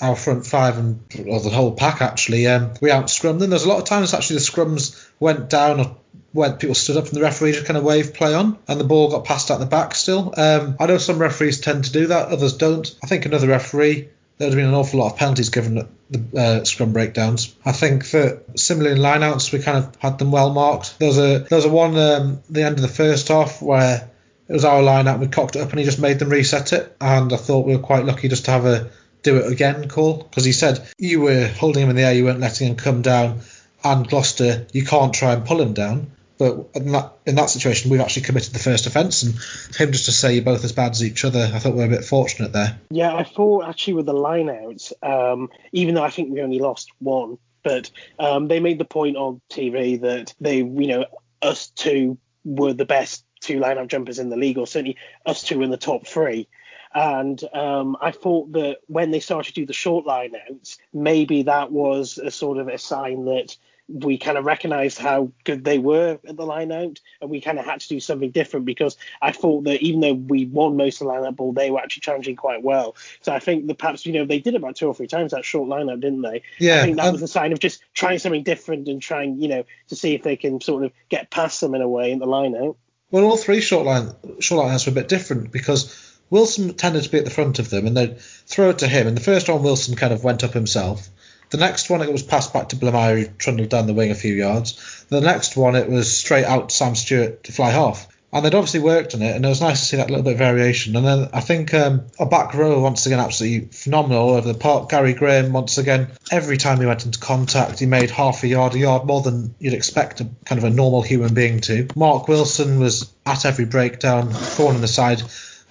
our 0.00 0.16
front 0.16 0.44
five 0.44 0.78
and 0.78 1.00
or 1.28 1.40
the 1.40 1.50
whole 1.50 1.72
pack 1.72 2.02
actually, 2.02 2.46
um, 2.48 2.74
we 2.80 2.90
out 2.90 3.06
scrummed 3.06 3.38
them. 3.38 3.50
There's 3.50 3.64
a 3.64 3.68
lot 3.68 3.78
of 3.78 3.84
times 3.84 4.12
actually 4.12 4.36
the 4.36 4.42
scrums 4.42 5.08
went 5.18 5.48
down 5.48 5.80
or 5.80 5.96
when 6.32 6.54
people 6.54 6.74
stood 6.74 6.96
up 6.96 7.06
and 7.06 7.14
the 7.14 7.20
referee 7.20 7.52
just 7.52 7.66
kind 7.66 7.76
of 7.76 7.84
waved 7.84 8.14
play 8.14 8.34
on 8.34 8.58
and 8.66 8.80
the 8.80 8.84
ball 8.84 9.10
got 9.10 9.24
passed 9.24 9.50
out 9.50 9.60
the 9.60 9.66
back 9.66 9.94
still. 9.94 10.32
Um, 10.36 10.76
I 10.80 10.86
know 10.86 10.98
some 10.98 11.18
referees 11.18 11.60
tend 11.60 11.84
to 11.84 11.92
do 11.92 12.06
that, 12.08 12.28
others 12.28 12.56
don't. 12.56 12.94
I 13.02 13.06
think 13.06 13.26
another 13.26 13.48
referee, 13.48 14.08
there 14.38 14.48
would 14.48 14.54
have 14.54 14.56
been 14.56 14.68
an 14.68 14.74
awful 14.74 15.00
lot 15.00 15.12
of 15.12 15.18
penalties 15.18 15.50
given 15.50 15.78
at 15.78 15.86
the 16.10 16.40
uh, 16.40 16.64
scrum 16.64 16.92
breakdowns. 16.92 17.54
I 17.64 17.72
think 17.72 18.10
that 18.10 18.58
similarly 18.58 18.96
in 18.96 19.02
lineouts, 19.02 19.52
we 19.52 19.60
kind 19.60 19.78
of 19.78 19.96
had 19.96 20.18
them 20.18 20.30
well 20.30 20.52
marked. 20.52 20.98
There 20.98 21.08
was 21.08 21.18
a 21.18 21.40
there 21.40 21.56
was 21.56 21.64
a 21.64 21.70
one 21.70 21.96
um, 21.96 22.42
the 22.48 22.62
end 22.62 22.76
of 22.76 22.82
the 22.82 22.88
first 22.88 23.28
half 23.28 23.60
where 23.60 24.08
it 24.48 24.52
was 24.52 24.64
our 24.64 24.80
lineout, 24.80 25.18
we 25.18 25.28
cocked 25.28 25.56
it 25.56 25.60
up 25.60 25.70
and 25.70 25.78
he 25.78 25.84
just 25.84 25.98
made 25.98 26.18
them 26.18 26.28
reset 26.28 26.72
it. 26.72 26.96
And 27.00 27.32
I 27.32 27.36
thought 27.36 27.66
we 27.66 27.76
were 27.76 27.82
quite 27.82 28.04
lucky 28.04 28.28
just 28.28 28.46
to 28.46 28.50
have 28.50 28.66
a 28.66 28.90
do 29.22 29.36
it 29.36 29.52
again 29.52 29.88
call 29.88 30.24
because 30.24 30.44
he 30.44 30.52
said 30.52 30.86
you 30.98 31.20
were 31.20 31.46
holding 31.46 31.84
him 31.84 31.90
in 31.90 31.96
the 31.96 32.02
air, 32.02 32.12
you 32.12 32.24
weren't 32.24 32.40
letting 32.40 32.68
him 32.68 32.76
come 32.76 33.02
down. 33.02 33.40
And 33.84 34.06
Gloucester, 34.06 34.66
you 34.72 34.84
can't 34.84 35.14
try 35.14 35.32
and 35.32 35.44
pull 35.44 35.60
him 35.60 35.72
down. 35.72 36.10
But 36.42 36.70
in 36.74 36.90
that, 36.90 37.12
in 37.24 37.36
that 37.36 37.50
situation, 37.50 37.88
we've 37.88 38.00
actually 38.00 38.22
committed 38.22 38.52
the 38.52 38.58
first 38.58 38.86
offence, 38.86 39.22
and 39.22 39.34
him 39.76 39.92
just 39.92 40.06
to 40.06 40.12
say 40.12 40.34
you're 40.34 40.42
both 40.42 40.64
as 40.64 40.72
bad 40.72 40.90
as 40.90 41.04
each 41.04 41.24
other, 41.24 41.48
I 41.54 41.60
thought 41.60 41.74
we 41.74 41.78
were 41.78 41.86
a 41.86 41.88
bit 41.88 42.04
fortunate 42.04 42.52
there. 42.52 42.80
Yeah, 42.90 43.14
I 43.14 43.22
thought 43.22 43.68
actually 43.68 43.94
with 43.94 44.06
the 44.06 44.12
lineouts, 44.12 44.92
um, 45.04 45.50
even 45.70 45.94
though 45.94 46.02
I 46.02 46.10
think 46.10 46.32
we 46.32 46.42
only 46.42 46.58
lost 46.58 46.90
one, 46.98 47.38
but 47.62 47.92
um, 48.18 48.48
they 48.48 48.58
made 48.58 48.78
the 48.78 48.84
point 48.84 49.16
on 49.16 49.40
TV 49.52 50.00
that 50.00 50.34
they, 50.40 50.56
you 50.56 50.88
know, 50.88 51.04
us 51.40 51.68
two 51.68 52.18
were 52.44 52.72
the 52.72 52.86
best 52.86 53.24
two 53.40 53.60
lineout 53.60 53.86
jumpers 53.86 54.18
in 54.18 54.28
the 54.28 54.36
league, 54.36 54.58
or 54.58 54.66
certainly 54.66 54.96
us 55.24 55.44
two 55.44 55.62
in 55.62 55.70
the 55.70 55.76
top 55.76 56.08
three. 56.08 56.48
And 56.92 57.40
um, 57.54 57.96
I 58.00 58.10
thought 58.10 58.50
that 58.54 58.78
when 58.88 59.12
they 59.12 59.20
started 59.20 59.54
to 59.54 59.60
do 59.60 59.66
the 59.66 59.72
short 59.72 60.06
lineouts, 60.06 60.78
maybe 60.92 61.44
that 61.44 61.70
was 61.70 62.18
a 62.18 62.32
sort 62.32 62.58
of 62.58 62.66
a 62.66 62.78
sign 62.78 63.26
that 63.26 63.56
we 63.88 64.16
kind 64.16 64.38
of 64.38 64.44
recognized 64.44 64.98
how 64.98 65.32
good 65.44 65.64
they 65.64 65.78
were 65.78 66.18
at 66.26 66.36
the 66.36 66.46
line 66.46 66.72
out 66.72 67.00
and 67.20 67.30
we 67.30 67.40
kind 67.40 67.58
of 67.58 67.64
had 67.64 67.80
to 67.80 67.88
do 67.88 68.00
something 68.00 68.30
different 68.30 68.64
because 68.64 68.96
I 69.20 69.32
thought 69.32 69.64
that 69.64 69.82
even 69.82 70.00
though 70.00 70.14
we 70.14 70.46
won 70.46 70.76
most 70.76 71.00
of 71.00 71.06
the 71.06 71.12
line 71.12 71.24
out 71.24 71.36
ball, 71.36 71.52
they 71.52 71.70
were 71.70 71.80
actually 71.80 72.00
challenging 72.00 72.36
quite 72.36 72.62
well. 72.62 72.96
So 73.20 73.32
I 73.32 73.38
think 73.38 73.66
that 73.66 73.78
perhaps, 73.78 74.06
you 74.06 74.12
know, 74.12 74.24
they 74.24 74.38
did 74.38 74.54
about 74.54 74.76
two 74.76 74.86
or 74.86 74.94
three 74.94 75.08
times 75.08 75.32
that 75.32 75.44
short 75.44 75.68
line 75.68 75.90
out, 75.90 76.00
didn't 76.00 76.22
they? 76.22 76.42
Yeah. 76.58 76.78
I 76.78 76.82
think 76.84 76.96
that 76.96 77.06
um, 77.06 77.12
was 77.12 77.22
a 77.22 77.28
sign 77.28 77.52
of 77.52 77.58
just 77.58 77.82
trying 77.92 78.18
something 78.18 78.44
different 78.44 78.88
and 78.88 79.02
trying, 79.02 79.40
you 79.40 79.48
know, 79.48 79.64
to 79.88 79.96
see 79.96 80.14
if 80.14 80.22
they 80.22 80.36
can 80.36 80.60
sort 80.60 80.84
of 80.84 80.92
get 81.08 81.30
past 81.30 81.60
them 81.60 81.74
in 81.74 81.82
a 81.82 81.88
way 81.88 82.12
in 82.12 82.18
the 82.18 82.26
line 82.26 82.54
out. 82.54 82.76
Well, 83.10 83.24
all 83.24 83.36
three 83.36 83.60
short 83.60 83.84
line 83.84 84.12
short 84.40 84.64
line 84.64 84.74
outs 84.74 84.86
were 84.86 84.92
a 84.92 84.94
bit 84.94 85.08
different 85.08 85.52
because 85.52 86.18
Wilson 86.30 86.72
tended 86.72 87.02
to 87.02 87.10
be 87.10 87.18
at 87.18 87.26
the 87.26 87.30
front 87.30 87.58
of 87.58 87.68
them 87.68 87.86
and 87.86 87.94
they'd 87.94 88.18
throw 88.18 88.70
it 88.70 88.78
to 88.78 88.88
him. 88.88 89.06
And 89.06 89.14
the 89.14 89.22
first 89.22 89.50
one, 89.50 89.62
Wilson 89.62 89.96
kind 89.96 90.14
of 90.14 90.24
went 90.24 90.44
up 90.44 90.54
himself. 90.54 91.08
The 91.52 91.58
next 91.58 91.90
one, 91.90 92.00
it 92.00 92.10
was 92.10 92.22
passed 92.22 92.54
back 92.54 92.70
to 92.70 92.76
Blamire, 92.76 93.18
who 93.18 93.26
trundled 93.26 93.68
down 93.68 93.86
the 93.86 93.92
wing 93.92 94.10
a 94.10 94.14
few 94.14 94.34
yards. 94.34 95.04
The 95.10 95.20
next 95.20 95.54
one, 95.54 95.76
it 95.76 95.86
was 95.86 96.10
straight 96.10 96.46
out 96.46 96.70
to 96.70 96.74
Sam 96.74 96.94
Stuart 96.94 97.44
to 97.44 97.52
fly 97.52 97.68
half. 97.68 98.08
And 98.32 98.42
they'd 98.42 98.54
obviously 98.54 98.80
worked 98.80 99.14
on 99.14 99.20
it, 99.20 99.36
and 99.36 99.44
it 99.44 99.48
was 99.48 99.60
nice 99.60 99.80
to 99.80 99.84
see 99.84 99.98
that 99.98 100.08
little 100.08 100.24
bit 100.24 100.32
of 100.32 100.38
variation. 100.38 100.96
And 100.96 101.06
then 101.06 101.28
I 101.34 101.40
think 101.42 101.74
um, 101.74 102.06
a 102.18 102.24
back 102.24 102.54
row, 102.54 102.80
once 102.80 103.04
again, 103.04 103.20
absolutely 103.20 103.68
phenomenal 103.68 104.30
over 104.30 104.50
the 104.50 104.58
park. 104.58 104.88
Gary 104.88 105.12
Graham, 105.12 105.52
once 105.52 105.76
again, 105.76 106.08
every 106.30 106.56
time 106.56 106.80
he 106.80 106.86
went 106.86 107.04
into 107.04 107.18
contact, 107.18 107.80
he 107.80 107.84
made 107.84 108.10
half 108.10 108.42
a 108.44 108.48
yard, 108.48 108.74
a 108.74 108.78
yard 108.78 109.04
more 109.04 109.20
than 109.20 109.54
you'd 109.58 109.74
expect 109.74 110.22
a 110.22 110.30
kind 110.46 110.58
of 110.58 110.64
a 110.64 110.70
normal 110.70 111.02
human 111.02 111.34
being 111.34 111.60
to. 111.60 111.86
Mark 111.94 112.28
Wilson 112.28 112.80
was 112.80 113.12
at 113.26 113.44
every 113.44 113.66
breakdown, 113.66 114.30
thorn 114.30 114.76
in 114.76 114.80
the 114.80 114.88
side. 114.88 115.20
I 115.20 115.26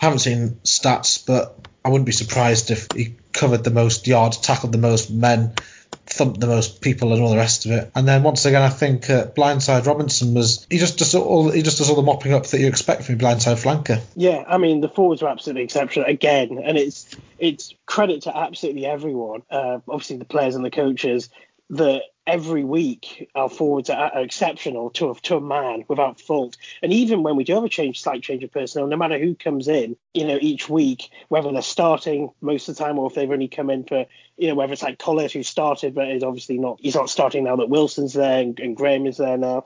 haven't 0.06 0.20
seen 0.20 0.60
stats, 0.64 1.26
but 1.26 1.58
I 1.84 1.90
wouldn't 1.90 2.06
be 2.06 2.12
surprised 2.12 2.70
if 2.70 2.88
he 2.96 3.16
covered 3.34 3.64
the 3.64 3.72
most 3.72 4.08
yards, 4.08 4.38
tackled 4.38 4.72
the 4.72 4.78
most 4.78 5.12
men, 5.12 5.54
thumped 6.06 6.40
the 6.40 6.48
most 6.48 6.82
people 6.82 7.14
and 7.14 7.22
all 7.22 7.30
the 7.30 7.38
rest 7.38 7.66
of 7.66 7.72
it. 7.72 7.92
And 7.96 8.08
then 8.08 8.24
once 8.24 8.46
again, 8.46 8.62
I 8.62 8.70
think 8.70 9.10
uh, 9.10 9.28
blindside 9.28 9.86
Robinson 9.86 10.34
was 10.34 10.66
he 10.70 10.78
just 10.78 10.98
does 10.98 11.16
all 11.16 11.50
he 11.50 11.62
just 11.62 11.78
does 11.78 11.90
all 11.90 11.96
the 11.96 12.02
mopping 12.02 12.34
up 12.34 12.46
that 12.48 12.60
you 12.60 12.68
expect 12.68 13.04
from 13.04 13.16
a 13.16 13.18
blindside 13.18 13.62
flanker. 13.62 14.02
Yeah, 14.16 14.44
I 14.48 14.58
mean 14.58 14.82
the 14.82 14.90
forwards 14.90 15.22
were 15.22 15.30
absolutely 15.30 15.64
exceptional 15.64 16.08
again, 16.08 16.60
and 16.64 16.78
it's 16.78 17.08
it's 17.40 17.74
credit 17.86 18.24
to 18.24 18.36
absolutely 18.36 18.86
everyone. 18.86 19.44
Uh, 19.50 19.80
obviously 19.88 20.18
the 20.18 20.26
players 20.26 20.56
and 20.56 20.66
the 20.66 20.72
coaches 20.72 21.30
that 21.72 22.04
every 22.28 22.64
week 22.64 23.30
our 23.34 23.50
forwards 23.50 23.90
are, 23.90 24.12
are, 24.14 24.22
exceptional 24.22 24.90
to 24.92 25.10
a, 25.10 25.16
to 25.16 25.38
a 25.38 25.42
man 25.42 25.84
without 25.88 26.20
fault. 26.20 26.56
And 26.84 26.94
even 26.94 27.24
when 27.24 27.36
we 27.36 27.44
do 27.44 27.56
have 27.56 27.64
a 27.64 27.70
change, 27.70 28.02
slight 28.02 28.22
change 28.22 28.44
of 28.44 28.52
personnel, 28.52 28.88
no 28.88 28.98
matter 28.98 29.18
who 29.18 29.36
comes 29.36 29.68
in, 29.68 29.96
you 30.14 30.26
know, 30.26 30.38
each 30.40 30.70
week, 30.70 31.10
whether 31.30 31.52
they're 31.52 31.62
starting 31.62 32.30
most 32.42 32.70
of 32.70 32.76
the 32.76 32.84
time 32.84 33.00
or 33.00 33.08
if 33.08 33.16
they've 33.16 33.32
only 33.32 33.48
come 33.48 33.70
in 33.70 33.86
for, 33.86 34.06
you 34.38 34.50
know, 34.50 34.56
whether 34.56 34.74
it's 34.74 34.84
like 34.84 35.00
Collett 35.00 35.32
who 35.32 35.44
started 35.44 35.96
but 35.96 36.10
is 36.10 36.24
obviously 36.24 36.58
not, 36.58 36.78
he's 36.82 36.96
not 36.96 37.10
starting 37.10 37.46
now 37.46 37.56
that 37.56 37.70
Wilson's 37.70 38.14
there 38.14 38.42
and, 38.42 38.60
and 38.60 38.78
Graham 38.78 39.08
is 39.08 39.18
there 39.18 39.38
now 39.38 39.64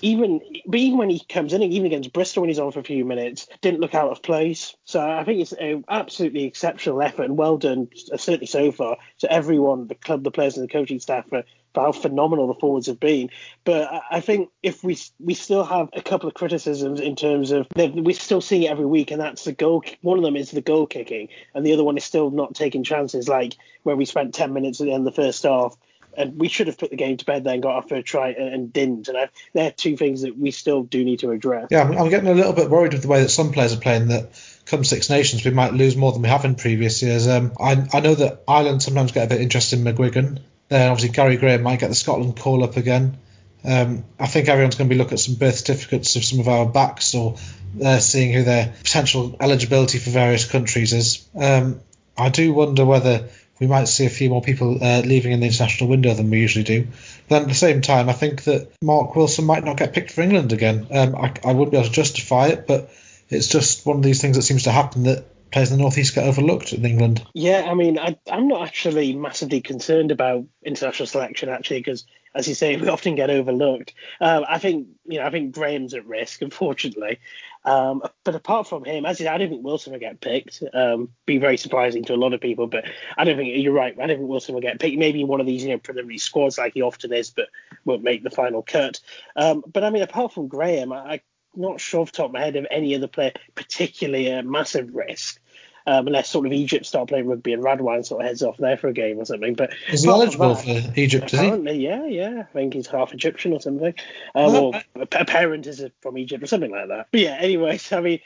even 0.00 0.40
but 0.66 0.78
even 0.78 0.98
when 0.98 1.10
he 1.10 1.20
comes 1.20 1.52
in, 1.52 1.62
even 1.62 1.86
against 1.86 2.12
Bristol 2.12 2.42
when 2.42 2.48
he's 2.48 2.58
on 2.58 2.72
for 2.72 2.80
a 2.80 2.84
few 2.84 3.04
minutes, 3.04 3.46
didn't 3.60 3.80
look 3.80 3.94
out 3.94 4.10
of 4.10 4.22
place. 4.22 4.76
So 4.84 5.00
I 5.00 5.24
think 5.24 5.40
it's 5.40 5.52
an 5.52 5.84
absolutely 5.88 6.44
exceptional 6.44 7.02
effort 7.02 7.24
and 7.24 7.36
well 7.36 7.58
done, 7.58 7.88
uh, 8.12 8.16
certainly 8.16 8.46
so 8.46 8.72
far, 8.72 8.96
to 9.18 9.32
everyone, 9.32 9.88
the 9.88 9.94
club, 9.94 10.22
the 10.22 10.30
players, 10.30 10.56
and 10.56 10.68
the 10.68 10.72
coaching 10.72 11.00
staff 11.00 11.28
for, 11.28 11.44
for 11.74 11.80
how 11.80 11.92
phenomenal 11.92 12.46
the 12.46 12.54
forwards 12.54 12.86
have 12.86 13.00
been. 13.00 13.30
But 13.64 14.02
I 14.10 14.20
think 14.20 14.50
if 14.62 14.84
we 14.84 14.96
we 15.18 15.34
still 15.34 15.64
have 15.64 15.88
a 15.94 16.02
couple 16.02 16.28
of 16.28 16.34
criticisms 16.34 17.00
in 17.00 17.16
terms 17.16 17.50
of 17.50 17.66
we're 17.76 18.14
still 18.14 18.40
seeing 18.40 18.62
it 18.62 18.70
every 18.70 18.86
week, 18.86 19.10
and 19.10 19.20
that's 19.20 19.44
the 19.44 19.52
goal. 19.52 19.84
One 20.00 20.18
of 20.18 20.24
them 20.24 20.36
is 20.36 20.52
the 20.52 20.60
goal 20.60 20.86
kicking, 20.86 21.28
and 21.54 21.66
the 21.66 21.72
other 21.72 21.84
one 21.84 21.96
is 21.96 22.04
still 22.04 22.30
not 22.30 22.54
taking 22.54 22.84
chances, 22.84 23.28
like 23.28 23.56
where 23.82 23.96
we 23.96 24.04
spent 24.04 24.34
10 24.34 24.52
minutes 24.52 24.80
at 24.80 24.84
the 24.84 24.92
end 24.92 25.06
of 25.06 25.14
the 25.14 25.22
first 25.22 25.42
half 25.42 25.76
and 26.16 26.38
we 26.38 26.48
should 26.48 26.66
have 26.66 26.78
put 26.78 26.90
the 26.90 26.96
game 26.96 27.16
to 27.16 27.24
bed 27.24 27.44
then, 27.44 27.60
got 27.60 27.74
our 27.74 27.82
first 27.82 28.06
try 28.06 28.30
and, 28.30 28.54
and 28.54 28.72
didn't. 28.72 29.08
And 29.08 29.16
I, 29.16 29.28
they're 29.52 29.70
two 29.70 29.96
things 29.96 30.22
that 30.22 30.36
we 30.36 30.50
still 30.50 30.82
do 30.82 31.04
need 31.04 31.20
to 31.20 31.30
address. 31.30 31.68
Yeah, 31.70 31.82
I'm, 31.82 31.96
I'm, 31.96 32.08
getting 32.10 32.28
a 32.28 32.34
little 32.34 32.52
bit 32.52 32.70
worried 32.70 32.92
with 32.92 33.02
the 33.02 33.08
way 33.08 33.22
that 33.22 33.30
some 33.30 33.52
players 33.52 33.72
are 33.72 33.80
playing. 33.80 34.08
That 34.08 34.30
come 34.66 34.84
Six 34.84 35.10
Nations, 35.10 35.44
we 35.44 35.50
might 35.50 35.72
lose 35.72 35.96
more 35.96 36.12
than 36.12 36.22
we 36.22 36.28
have 36.28 36.44
in 36.44 36.54
previous 36.54 37.02
years. 37.02 37.28
Um, 37.28 37.52
I, 37.60 37.86
I 37.92 38.00
know 38.00 38.14
that 38.14 38.42
Ireland 38.46 38.82
sometimes 38.82 39.12
get 39.12 39.26
a 39.26 39.28
bit 39.28 39.40
interested 39.40 39.78
in 39.78 39.84
McGuigan. 39.84 40.40
Then 40.68 40.90
obviously 40.90 41.14
Gary 41.14 41.36
Graham 41.36 41.62
might 41.62 41.80
get 41.80 41.88
the 41.88 41.94
Scotland 41.94 42.38
call 42.38 42.64
up 42.64 42.76
again. 42.76 43.18
Um, 43.64 44.04
I 44.18 44.26
think 44.26 44.48
everyone's 44.48 44.74
going 44.74 44.88
to 44.88 44.94
be 44.94 44.98
looking 44.98 45.14
at 45.14 45.20
some 45.20 45.36
birth 45.36 45.56
certificates 45.56 46.16
of 46.16 46.24
some 46.24 46.40
of 46.40 46.48
our 46.48 46.66
backs 46.66 47.14
or 47.14 47.36
uh, 47.82 47.98
seeing 47.98 48.32
who 48.32 48.42
their 48.42 48.74
potential 48.82 49.36
eligibility 49.40 49.98
for 49.98 50.10
various 50.10 50.50
countries 50.50 50.92
is. 50.92 51.28
Um, 51.38 51.80
I 52.16 52.28
do 52.28 52.52
wonder 52.52 52.84
whether 52.84 53.28
we 53.62 53.68
might 53.68 53.84
see 53.84 54.06
a 54.06 54.10
few 54.10 54.28
more 54.28 54.42
people 54.42 54.82
uh, 54.82 55.02
leaving 55.02 55.30
in 55.30 55.38
the 55.38 55.46
international 55.46 55.88
window 55.88 56.12
than 56.12 56.28
we 56.30 56.40
usually 56.40 56.64
do. 56.64 56.82
But 56.82 57.28
then 57.28 57.42
at 57.42 57.48
the 57.48 57.54
same 57.54 57.80
time, 57.80 58.08
I 58.08 58.12
think 58.12 58.42
that 58.42 58.72
Mark 58.82 59.14
Wilson 59.14 59.44
might 59.44 59.62
not 59.62 59.76
get 59.76 59.92
picked 59.92 60.10
for 60.10 60.20
England 60.20 60.52
again. 60.52 60.88
Um, 60.90 61.14
I, 61.14 61.32
I 61.44 61.52
wouldn't 61.52 61.70
be 61.70 61.76
able 61.76 61.86
to 61.86 61.94
justify 61.94 62.48
it, 62.48 62.66
but 62.66 62.90
it's 63.28 63.46
just 63.46 63.86
one 63.86 63.98
of 63.98 64.02
these 64.02 64.20
things 64.20 64.34
that 64.34 64.42
seems 64.42 64.64
to 64.64 64.72
happen 64.72 65.04
that 65.04 65.26
players 65.52 65.70
in 65.70 65.76
the 65.76 65.82
northeast 65.82 66.14
get 66.14 66.24
overlooked 66.24 66.72
in 66.72 66.84
England. 66.84 67.24
Yeah, 67.34 67.66
I 67.70 67.74
mean, 67.74 67.98
I, 67.98 68.16
am 68.28 68.48
not 68.48 68.66
actually 68.66 69.14
massively 69.14 69.60
concerned 69.60 70.10
about 70.10 70.44
international 70.64 71.06
selection 71.06 71.48
actually 71.48 71.80
because, 71.80 72.06
as 72.34 72.48
you 72.48 72.54
say, 72.54 72.76
we 72.80 72.88
often 72.88 73.14
get 73.14 73.30
overlooked. 73.30 73.94
Uh, 74.20 74.44
I 74.48 74.58
think 74.58 74.88
you 75.04 75.18
know, 75.18 75.26
I 75.26 75.30
think 75.30 75.54
Graham's 75.54 75.94
at 75.94 76.06
risk, 76.06 76.42
unfortunately. 76.42 77.18
Um, 77.64 78.02
but 78.24 78.34
apart 78.34 78.66
from 78.66 78.84
him, 78.84 79.06
as 79.06 79.16
I, 79.16 79.24
said, 79.24 79.26
I 79.28 79.38
don't 79.38 79.48
think 79.48 79.64
Wilson 79.64 79.92
will 79.92 80.00
get 80.00 80.20
picked. 80.20 80.62
Um, 80.74 81.10
be 81.26 81.38
very 81.38 81.56
surprising 81.56 82.04
to 82.06 82.14
a 82.14 82.16
lot 82.16 82.34
of 82.34 82.40
people, 82.40 82.66
but 82.66 82.84
I 83.16 83.24
don't 83.24 83.36
think 83.36 83.56
you're 83.56 83.72
right. 83.72 83.94
I 84.00 84.06
don't 84.06 84.16
think 84.16 84.28
Wilson 84.28 84.54
will 84.54 84.62
get 84.62 84.80
picked. 84.80 84.98
Maybe 84.98 85.22
one 85.22 85.40
of 85.40 85.46
these, 85.46 85.62
you 85.62 85.70
know, 85.70 85.78
preliminary 85.78 86.18
squads 86.18 86.58
like 86.58 86.74
he 86.74 86.82
often 86.82 87.12
is, 87.12 87.30
but 87.30 87.48
won't 87.84 88.02
make 88.02 88.24
the 88.24 88.30
final 88.30 88.62
cut. 88.62 88.98
Um, 89.36 89.62
but 89.70 89.84
I 89.84 89.90
mean, 89.90 90.02
apart 90.02 90.32
from 90.32 90.48
Graham, 90.48 90.92
I, 90.92 91.14
am 91.14 91.20
not 91.54 91.80
sure 91.80 92.00
off 92.00 92.12
the 92.12 92.16
top 92.16 92.26
of 92.26 92.32
my 92.32 92.40
head 92.40 92.56
of 92.56 92.66
any 92.70 92.94
other 92.94 93.06
player 93.06 93.32
particularly 93.54 94.28
a 94.28 94.42
massive 94.42 94.94
risk 94.94 95.40
um, 95.86 96.06
unless 96.06 96.28
sort 96.28 96.46
of 96.46 96.52
Egypt 96.52 96.86
start 96.86 97.08
playing 97.08 97.26
rugby 97.26 97.52
and 97.52 97.62
Radwan 97.62 98.04
sort 98.04 98.22
of 98.22 98.28
heads 98.28 98.42
off 98.42 98.56
there 98.58 98.76
for 98.76 98.88
a 98.88 98.92
game 98.92 99.18
or 99.18 99.24
something. 99.24 99.54
But 99.54 99.74
is 99.88 100.04
he 100.04 100.08
eligible 100.08 100.54
that, 100.54 100.64
for 100.64 101.00
Egypt? 101.00 101.32
Apparently, 101.32 101.78
yeah, 101.78 102.06
yeah. 102.06 102.40
I 102.40 102.52
think 102.52 102.74
he's 102.74 102.86
half 102.86 103.12
Egyptian 103.12 103.52
or 103.52 103.60
something, 103.60 103.94
um, 104.34 104.52
well, 104.52 104.74
or 104.94 105.02
a 105.02 105.06
parent 105.24 105.66
is 105.66 105.84
from 106.00 106.18
Egypt 106.18 106.42
or 106.42 106.46
something 106.46 106.70
like 106.70 106.88
that. 106.88 107.08
But 107.10 107.20
yeah, 107.20 107.36
anyways, 107.38 107.92
I 107.92 108.00
mean, 108.00 108.20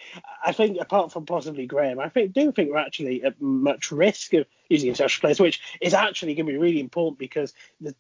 I 0.45 0.53
think 0.53 0.79
apart 0.81 1.13
from 1.13 1.27
possibly 1.27 1.67
Graham, 1.67 1.99
I 2.01 2.09
think, 2.09 2.33
do 2.33 2.53
think 2.53 2.71
we're 2.71 2.79
actually 2.79 3.23
at 3.23 3.41
much 3.41 3.91
risk 3.91 4.33
of 4.35 4.47
using 4.69 4.89
international 4.89 5.21
players, 5.21 5.41
which 5.41 5.61
is 5.81 5.95
actually 5.95 6.35
going 6.35 6.47
to 6.47 6.53
be 6.53 6.59
really 6.59 6.81
important 6.81 7.19
because 7.19 7.53
the 7.81 7.95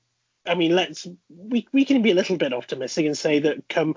I 0.48 0.54
mean, 0.54 0.74
let's 0.76 1.06
we 1.28 1.66
we 1.72 1.84
can 1.84 2.02
be 2.02 2.12
a 2.12 2.14
little 2.14 2.36
bit 2.36 2.52
optimistic 2.52 3.06
and 3.06 3.18
say 3.18 3.40
that 3.40 3.68
come 3.68 3.96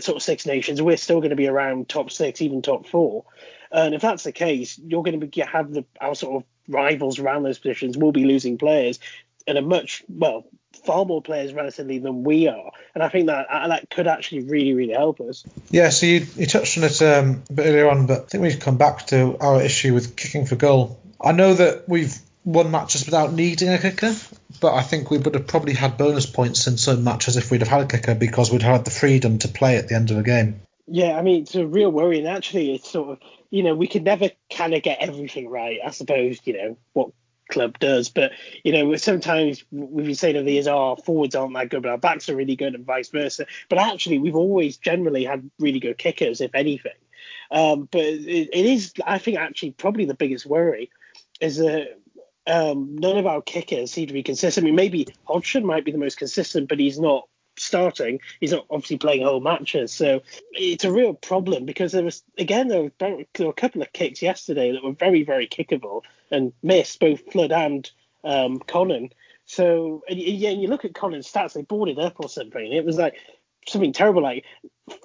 sort 0.00 0.16
of 0.16 0.22
Six 0.22 0.46
Nations, 0.46 0.82
we're 0.82 0.96
still 0.96 1.20
going 1.20 1.30
to 1.30 1.36
be 1.36 1.48
around 1.48 1.88
top 1.88 2.10
six, 2.10 2.42
even 2.42 2.62
top 2.62 2.86
four. 2.86 3.24
And 3.76 3.94
if 3.94 4.00
that's 4.00 4.24
the 4.24 4.32
case, 4.32 4.80
you're 4.82 5.02
going 5.02 5.20
to 5.20 5.26
be, 5.26 5.40
have 5.42 5.70
the 5.70 5.84
our 6.00 6.14
sort 6.14 6.42
of 6.42 6.48
rivals 6.66 7.18
around 7.18 7.42
those 7.42 7.58
positions 7.58 7.96
will 7.96 8.10
be 8.10 8.24
losing 8.24 8.56
players 8.58 8.98
and 9.46 9.58
a 9.58 9.62
much 9.62 10.02
well 10.08 10.46
far 10.84 11.04
more 11.04 11.22
players 11.22 11.52
relatively 11.52 11.98
than 11.98 12.24
we 12.24 12.48
are, 12.48 12.70
and 12.94 13.02
I 13.02 13.08
think 13.08 13.26
that 13.26 13.46
uh, 13.50 13.68
that 13.68 13.90
could 13.90 14.06
actually 14.06 14.44
really 14.44 14.72
really 14.72 14.94
help 14.94 15.20
us. 15.20 15.44
Yeah, 15.70 15.90
so 15.90 16.06
you, 16.06 16.26
you 16.36 16.46
touched 16.46 16.78
on 16.78 16.84
it 16.84 17.02
um, 17.02 17.42
a 17.50 17.52
bit 17.52 17.66
earlier 17.66 17.90
on, 17.90 18.06
but 18.06 18.22
I 18.22 18.24
think 18.24 18.42
we 18.42 18.50
should 18.50 18.62
come 18.62 18.78
back 18.78 19.06
to 19.08 19.36
our 19.40 19.62
issue 19.62 19.94
with 19.94 20.16
kicking 20.16 20.46
for 20.46 20.56
goal. 20.56 20.98
I 21.20 21.32
know 21.32 21.54
that 21.54 21.88
we've 21.88 22.16
won 22.44 22.70
matches 22.70 23.04
without 23.04 23.32
needing 23.32 23.68
a 23.68 23.78
kicker, 23.78 24.14
but 24.60 24.74
I 24.74 24.82
think 24.82 25.10
we 25.10 25.18
would 25.18 25.34
have 25.34 25.46
probably 25.46 25.74
had 25.74 25.98
bonus 25.98 26.26
points 26.26 26.66
in 26.66 26.78
some 26.78 27.04
matches 27.04 27.36
if 27.36 27.50
we'd 27.50 27.60
have 27.60 27.68
had 27.68 27.82
a 27.82 27.86
kicker 27.86 28.14
because 28.14 28.50
we'd 28.50 28.62
had 28.62 28.84
the 28.84 28.90
freedom 28.90 29.38
to 29.40 29.48
play 29.48 29.76
at 29.76 29.88
the 29.88 29.96
end 29.96 30.10
of 30.10 30.16
the 30.16 30.22
game. 30.22 30.60
Yeah, 30.86 31.18
I 31.18 31.22
mean 31.22 31.42
it's 31.42 31.54
a 31.54 31.66
real 31.66 31.90
worry, 31.90 32.18
and 32.18 32.28
actually 32.28 32.74
it's 32.74 32.90
sort 32.90 33.10
of 33.10 33.18
you 33.50 33.62
know 33.62 33.74
we 33.74 33.88
could 33.88 34.04
never 34.04 34.30
kind 34.52 34.74
of 34.74 34.82
get 34.82 34.98
everything 35.00 35.48
right. 35.48 35.78
I 35.84 35.90
suppose 35.90 36.40
you 36.44 36.52
know 36.52 36.78
what 36.92 37.10
club 37.50 37.78
does, 37.78 38.08
but 38.08 38.32
you 38.64 38.72
know 38.72 38.96
sometimes 38.96 39.64
we've 39.70 40.06
been 40.06 40.14
saying 40.14 40.36
over 40.36 40.44
the 40.44 40.52
years, 40.52 40.66
our 40.66 40.92
oh, 40.92 40.96
forwards 40.96 41.34
aren't 41.34 41.54
that 41.54 41.70
good, 41.70 41.82
but 41.82 41.90
our 41.90 41.98
backs 41.98 42.28
are 42.28 42.36
really 42.36 42.56
good, 42.56 42.74
and 42.74 42.86
vice 42.86 43.08
versa. 43.08 43.46
But 43.68 43.78
actually, 43.78 44.18
we've 44.18 44.36
always 44.36 44.76
generally 44.76 45.24
had 45.24 45.50
really 45.58 45.80
good 45.80 45.98
kickers, 45.98 46.40
if 46.40 46.54
anything. 46.54 46.92
Um, 47.50 47.88
but 47.90 48.02
it, 48.02 48.50
it 48.52 48.66
is, 48.66 48.92
I 49.04 49.18
think, 49.18 49.38
actually 49.38 49.72
probably 49.72 50.04
the 50.04 50.14
biggest 50.14 50.46
worry 50.46 50.90
is 51.40 51.58
that 51.58 51.98
um, 52.46 52.96
none 52.96 53.18
of 53.18 53.26
our 53.26 53.42
kickers 53.42 53.92
seem 53.92 54.06
to 54.06 54.12
be 54.12 54.22
consistent. 54.22 54.64
I 54.64 54.66
mean, 54.66 54.76
maybe 54.76 55.08
Hodgson 55.24 55.66
might 55.66 55.84
be 55.84 55.92
the 55.92 55.98
most 55.98 56.18
consistent, 56.18 56.68
but 56.68 56.78
he's 56.78 56.98
not 56.98 57.28
starting. 57.58 58.20
He's 58.40 58.52
not 58.52 58.66
obviously 58.70 58.98
playing 58.98 59.22
whole 59.22 59.40
matches, 59.40 59.92
so 59.92 60.22
it's 60.52 60.84
a 60.84 60.92
real 60.92 61.14
problem 61.14 61.64
because 61.64 61.92
there 61.92 62.04
was 62.04 62.22
again 62.38 62.68
there 62.68 62.82
were, 62.82 62.92
there 62.98 63.16
were 63.40 63.50
a 63.50 63.54
couple 63.54 63.82
of 63.82 63.92
kicks 63.92 64.22
yesterday 64.22 64.72
that 64.72 64.84
were 64.84 64.92
very 64.92 65.22
very 65.22 65.46
kickable 65.46 66.02
and 66.30 66.52
missed 66.62 67.00
both 67.00 67.32
Flood 67.32 67.52
and 67.52 67.90
um, 68.24 68.58
Connon. 68.60 69.10
So 69.46 70.02
and, 70.08 70.18
yeah, 70.18 70.50
and 70.50 70.62
you 70.62 70.68
look 70.68 70.84
at 70.84 70.92
Connon's 70.92 71.30
stats, 71.30 71.54
they 71.54 71.62
boarded 71.62 71.98
up 71.98 72.14
or 72.18 72.28
something. 72.28 72.72
It 72.72 72.84
was 72.84 72.98
like 72.98 73.16
something 73.68 73.92
terrible, 73.92 74.22
like 74.22 74.44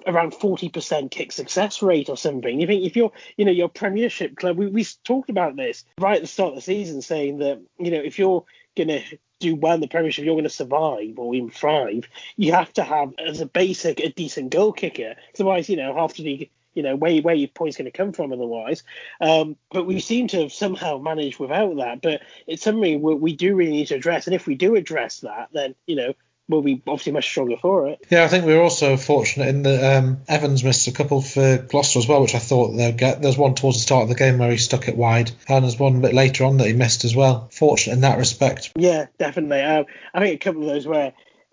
around 0.06 0.32
40% 0.32 1.10
kick 1.10 1.32
success 1.32 1.82
rate 1.82 2.08
or 2.08 2.16
something. 2.16 2.60
You 2.60 2.66
think 2.66 2.84
if 2.84 2.96
you're, 2.96 3.12
you 3.36 3.44
know, 3.44 3.50
your 3.50 3.68
Premiership 3.68 4.36
club, 4.36 4.56
we, 4.56 4.66
we 4.68 4.86
talked 5.04 5.30
about 5.30 5.56
this 5.56 5.84
right 5.98 6.16
at 6.16 6.22
the 6.22 6.28
start 6.28 6.50
of 6.50 6.56
the 6.56 6.62
season, 6.62 7.02
saying 7.02 7.38
that, 7.38 7.60
you 7.78 7.90
know, 7.90 8.00
if 8.00 8.18
you're 8.18 8.44
going 8.76 8.88
to 8.88 9.02
do 9.40 9.56
well 9.56 9.74
in 9.74 9.80
the 9.80 9.88
Premiership, 9.88 10.24
you're 10.24 10.34
going 10.34 10.44
to 10.44 10.50
survive 10.50 11.18
or 11.18 11.34
even 11.34 11.50
thrive, 11.50 12.04
you 12.36 12.52
have 12.52 12.72
to 12.74 12.82
have, 12.82 13.12
as 13.18 13.40
a 13.40 13.46
basic, 13.46 14.00
a 14.00 14.10
decent 14.10 14.50
goal 14.50 14.72
kicker. 14.72 15.14
Otherwise, 15.34 15.68
you 15.68 15.76
know, 15.76 15.94
half 15.94 16.14
the 16.14 16.22
league, 16.22 16.50
you 16.74 16.82
know, 16.82 16.96
where, 16.96 17.20
where 17.20 17.34
your 17.34 17.48
points 17.48 17.76
going 17.76 17.90
to 17.90 17.90
come 17.90 18.12
from 18.12 18.32
otherwise. 18.32 18.82
Um, 19.20 19.56
but 19.70 19.84
we 19.84 20.00
seem 20.00 20.28
to 20.28 20.42
have 20.42 20.52
somehow 20.52 20.98
managed 20.98 21.38
without 21.38 21.76
that. 21.76 22.00
But 22.00 22.22
it's 22.46 22.62
something 22.62 23.02
we, 23.02 23.14
we 23.14 23.36
do 23.36 23.54
really 23.54 23.72
need 23.72 23.88
to 23.88 23.96
address. 23.96 24.26
And 24.26 24.34
if 24.34 24.46
we 24.46 24.54
do 24.54 24.76
address 24.76 25.20
that, 25.20 25.48
then, 25.52 25.74
you 25.86 25.96
know, 25.96 26.14
will 26.48 26.62
be 26.62 26.82
obviously 26.86 27.12
much 27.12 27.24
stronger 27.24 27.56
for 27.56 27.88
it. 27.88 28.04
Yeah, 28.10 28.24
I 28.24 28.28
think 28.28 28.44
we 28.44 28.54
are 28.54 28.62
also 28.62 28.96
fortunate 28.96 29.48
in 29.48 29.62
that 29.62 29.98
um, 29.98 30.20
Evans 30.28 30.64
missed 30.64 30.88
a 30.88 30.92
couple 30.92 31.22
for 31.22 31.58
Gloucester 31.58 31.98
as 31.98 32.08
well, 32.08 32.22
which 32.22 32.34
I 32.34 32.38
thought 32.38 32.76
they'd 32.76 32.96
get. 32.96 33.22
There's 33.22 33.38
one 33.38 33.54
towards 33.54 33.78
the 33.78 33.82
start 33.82 34.04
of 34.04 34.08
the 34.08 34.14
game 34.14 34.38
where 34.38 34.50
he 34.50 34.58
stuck 34.58 34.88
it 34.88 34.96
wide, 34.96 35.30
and 35.48 35.64
there's 35.64 35.78
one 35.78 35.96
a 35.96 36.00
bit 36.00 36.14
later 36.14 36.44
on 36.44 36.58
that 36.58 36.66
he 36.66 36.72
missed 36.72 37.04
as 37.04 37.14
well. 37.14 37.48
Fortunate 37.52 37.94
in 37.94 38.00
that 38.02 38.18
respect. 38.18 38.72
Yeah, 38.76 39.06
definitely. 39.18 39.60
Um, 39.60 39.86
I 40.12 40.20
think 40.20 40.34
a 40.34 40.44
couple 40.44 40.62
of 40.62 40.68
those 40.68 40.86
where, 40.86 41.12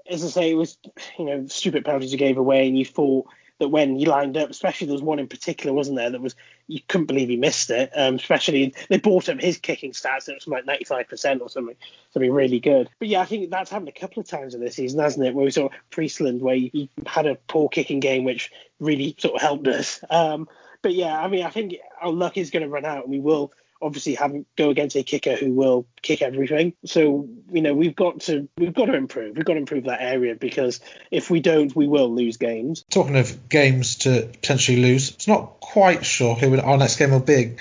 as 0.09 0.23
I 0.23 0.27
say, 0.27 0.51
it 0.51 0.55
was 0.55 0.77
you 1.17 1.25
know 1.25 1.47
stupid 1.47 1.85
penalties 1.85 2.11
you 2.11 2.17
gave 2.17 2.37
away, 2.37 2.67
and 2.67 2.77
you 2.77 2.85
thought 2.85 3.27
that 3.59 3.69
when 3.69 3.95
he 3.95 4.05
lined 4.05 4.37
up, 4.37 4.49
especially 4.49 4.87
there 4.87 4.93
was 4.93 5.01
one 5.01 5.19
in 5.19 5.27
particular, 5.27 5.73
wasn't 5.73 5.97
there, 5.97 6.09
that 6.09 6.21
was 6.21 6.35
you 6.67 6.79
couldn't 6.87 7.07
believe 7.07 7.29
he 7.29 7.37
missed 7.37 7.69
it. 7.69 7.91
Um, 7.95 8.15
especially 8.15 8.73
they 8.89 8.97
brought 8.97 9.29
up 9.29 9.39
his 9.39 9.57
kicking 9.57 9.91
stats, 9.91 10.29
it 10.29 10.35
was 10.35 10.47
like 10.47 10.65
95% 10.65 11.41
or 11.41 11.49
something, 11.49 11.75
something 12.11 12.31
really 12.31 12.59
good. 12.59 12.89
But 12.99 13.09
yeah, 13.09 13.21
I 13.21 13.25
think 13.25 13.49
that's 13.49 13.69
happened 13.69 13.89
a 13.89 13.99
couple 13.99 14.21
of 14.21 14.27
times 14.27 14.55
in 14.55 14.61
this 14.61 14.75
season, 14.75 14.99
hasn't 14.99 15.25
it? 15.25 15.35
Where 15.35 15.45
we 15.45 15.51
saw 15.51 15.69
Priestland, 15.91 16.41
where 16.41 16.55
he 16.55 16.89
had 17.05 17.27
a 17.27 17.35
poor 17.35 17.69
kicking 17.69 17.99
game, 17.99 18.23
which 18.23 18.51
really 18.79 19.15
sort 19.19 19.35
of 19.35 19.41
helped 19.41 19.67
us. 19.67 20.03
Um, 20.09 20.47
but 20.81 20.93
yeah, 20.93 21.19
I 21.19 21.27
mean, 21.27 21.45
I 21.45 21.49
think 21.49 21.75
our 22.01 22.11
luck 22.11 22.37
is 22.37 22.51
going 22.51 22.63
to 22.63 22.69
run 22.69 22.85
out, 22.85 23.03
and 23.03 23.11
we 23.11 23.19
will 23.19 23.51
obviously 23.81 24.15
have 24.15 24.33
go 24.57 24.69
against 24.69 24.95
a 24.95 25.03
kicker 25.03 25.35
who 25.35 25.53
will 25.53 25.85
kick 26.01 26.21
everything. 26.21 26.73
So 26.85 27.27
you 27.51 27.61
know 27.61 27.73
we've 27.73 27.95
got 27.95 28.21
to 28.21 28.47
we've 28.57 28.73
got 28.73 28.85
to 28.85 28.95
improve. 28.95 29.35
We've 29.35 29.45
got 29.45 29.53
to 29.53 29.59
improve 29.59 29.85
that 29.85 30.01
area 30.01 30.35
because 30.35 30.79
if 31.11 31.29
we 31.29 31.39
don't, 31.39 31.75
we 31.75 31.87
will 31.87 32.13
lose 32.13 32.37
games. 32.37 32.83
Talking 32.89 33.17
of 33.17 33.49
games 33.49 33.97
to 33.97 34.29
potentially 34.31 34.81
lose, 34.81 35.11
it's 35.11 35.27
not 35.27 35.59
quite 35.59 36.05
sure 36.05 36.35
who 36.35 36.59
our 36.59 36.77
next 36.77 36.97
game 36.97 37.11
will 37.11 37.19
be 37.19 37.55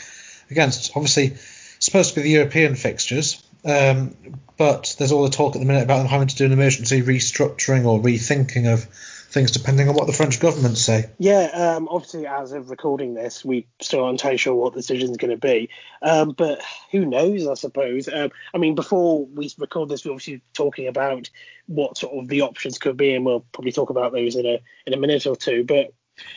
against. 0.51 0.93
Obviously, 0.97 1.37
supposed 1.79 2.11
to 2.11 2.17
be 2.17 2.23
the 2.23 2.31
European 2.31 2.75
fixtures. 2.75 3.43
Um, 3.65 4.15
but 4.57 4.95
there's 4.99 5.13
all 5.13 5.25
the 5.25 5.31
talk 5.31 5.57
at 5.57 5.61
the 5.61 5.67
minute 5.67 5.83
about 5.83 5.99
them 5.99 6.07
having 6.07 6.29
to 6.29 6.37
do 6.37 6.45
an 6.45 6.53
emergency 6.53 7.03
restructuring 7.03 7.87
or 7.87 8.01
rethinking 8.01 8.73
of 8.73 8.87
things 9.29 9.51
depending 9.51 9.89
on 9.89 9.95
what 9.95 10.07
the 10.07 10.13
French 10.13 10.41
government 10.41 10.79
say. 10.79 11.11
Yeah, 11.19 11.51
um, 11.53 11.89
obviously, 11.89 12.27
as 12.27 12.53
of 12.53 12.71
recording 12.71 13.15
this, 13.15 13.45
we 13.45 13.67
still 13.81 14.05
aren't 14.05 14.15
entirely 14.21 14.39
sure 14.39 14.55
what 14.55 14.73
the 14.73 14.81
decision 14.81 15.11
is 15.11 15.17
going 15.17 15.31
to 15.31 15.37
be. 15.37 15.69
Um, 16.03 16.31
but 16.31 16.63
who 16.91 17.05
knows, 17.05 17.47
I 17.47 17.55
suppose. 17.55 18.09
Um, 18.09 18.31
I 18.55 18.59
mean, 18.59 18.75
before 18.75 19.27
we 19.27 19.51
record 19.59 19.91
this, 19.91 20.05
we're 20.05 20.13
obviously 20.13 20.41
talking 20.55 20.89
about 20.89 21.29
what 21.67 21.99
sort 21.99 22.15
of 22.15 22.29
the 22.29 22.41
options 22.41 22.79
could 22.79 22.97
be, 22.97 23.15
and 23.15 23.25
we'll 23.25 23.45
probably 23.53 23.73
talk 23.73 23.91
about 23.91 24.13
those 24.13 24.35
in 24.35 24.47
a 24.47 24.61
in 24.87 24.95
a 24.95 24.99
minute 24.99 25.27
or 25.27 25.37
two. 25.37 25.65
But 25.65 25.93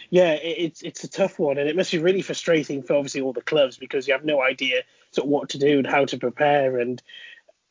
yeah, 0.09 0.33
it, 0.33 0.57
it's 0.57 0.81
it's 0.81 1.03
a 1.05 1.09
tough 1.09 1.39
one, 1.39 1.57
and 1.57 1.69
it 1.69 1.75
must 1.75 1.91
be 1.91 1.97
really 1.97 2.21
frustrating 2.21 2.83
for 2.83 2.95
obviously 2.95 3.21
all 3.21 3.33
the 3.33 3.41
clubs 3.41 3.77
because 3.77 4.07
you 4.07 4.13
have 4.13 4.25
no 4.25 4.41
idea 4.41 4.81
sort 5.11 5.25
of 5.25 5.29
what 5.29 5.49
to 5.49 5.57
do 5.57 5.77
and 5.77 5.87
how 5.87 6.05
to 6.05 6.17
prepare 6.17 6.77
and 6.77 7.01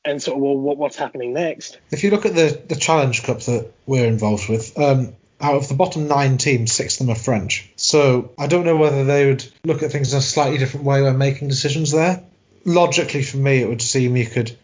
and 0.05 0.23
sort 0.23 0.37
of 0.37 0.43
well, 0.43 0.57
what, 0.57 0.77
what's 0.77 0.97
happening 0.97 1.33
next. 1.33 1.79
If 1.91 2.05
you 2.05 2.11
look 2.11 2.27
at 2.27 2.35
the 2.35 2.61
the 2.69 2.77
Challenge 2.77 3.23
Cup 3.23 3.41
that 3.41 3.73
we're 3.87 4.07
involved 4.07 4.49
with, 4.49 4.79
um, 4.79 5.15
out 5.41 5.57
of 5.57 5.69
the 5.69 5.75
bottom 5.75 6.09
nine 6.09 6.39
teams, 6.39 6.73
six 6.73 7.01
of 7.01 7.07
them 7.07 7.15
are 7.15 7.19
French. 7.19 7.71
So 7.77 8.33
I 8.39 8.47
don't 8.47 8.65
know 8.65 8.77
whether 8.77 9.05
they 9.05 9.27
would 9.27 9.45
look 9.65 9.83
at 9.83 9.91
things 9.91 10.13
in 10.13 10.19
a 10.19 10.23
slightly 10.23 10.59
different 10.59 10.87
way 10.87 11.03
when 11.03 11.19
making 11.19 11.49
decisions 11.49 11.91
there. 11.91 12.23
Logically, 12.65 13.23
for 13.23 13.39
me, 13.39 13.63
it 13.63 13.69
would 13.69 13.83
seem 13.83 14.17
you 14.17 14.27
could 14.27 14.57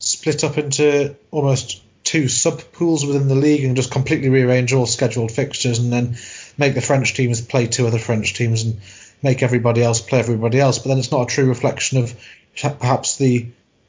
split 0.00 0.44
up 0.44 0.58
into 0.58 1.16
almost 1.30 1.82
two 2.04 2.28
sub 2.28 2.60
pools 2.72 3.04
within 3.04 3.28
the 3.28 3.34
league 3.34 3.64
and 3.64 3.76
just 3.76 3.90
completely 3.90 4.28
rearrange 4.28 4.72
all 4.72 4.86
scheduled 4.86 5.30
fixtures 5.30 5.78
and 5.78 5.92
then 5.92 6.16
make 6.56 6.74
the 6.74 6.80
French 6.80 7.14
teams 7.14 7.40
play 7.40 7.66
two 7.66 7.86
other 7.86 7.98
French 7.98 8.34
teams 8.34 8.62
and 8.62 8.80
make 9.22 9.42
everybody 9.42 9.82
else 9.82 10.00
play 10.00 10.18
everybody 10.18 10.58
else. 10.58 10.78
But 10.78 10.88
then 10.88 10.98
it's 10.98 11.12
not 11.12 11.30
a 11.30 11.34
true 11.34 11.46
reflection 11.46 11.98
of 11.98 12.14
perhaps 12.56 13.18
the 13.18 13.46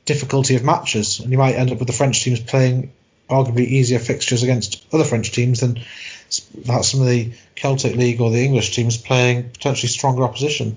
difficulty 0.10 0.56
of 0.56 0.64
matches, 0.64 1.20
and 1.20 1.32
you 1.32 1.38
might 1.38 1.54
end 1.54 1.72
up 1.72 1.78
with 1.78 1.88
the 1.88 1.94
French 1.94 2.24
teams 2.24 2.40
playing 2.40 2.92
arguably 3.30 3.68
easier 3.68 4.00
fixtures 4.00 4.42
against 4.42 4.84
other 4.92 5.04
French 5.04 5.32
teams 5.32 5.60
than 5.60 5.80
some 6.30 7.02
of 7.02 7.08
the 7.08 7.32
Celtic 7.54 7.96
League 7.96 8.20
or 8.20 8.32
the 8.32 8.44
English 8.44 8.76
teams 8.76 8.98
playing 8.98 9.52
potentially 9.52 9.88
stronger 9.88 10.24
opposition. 10.24 10.76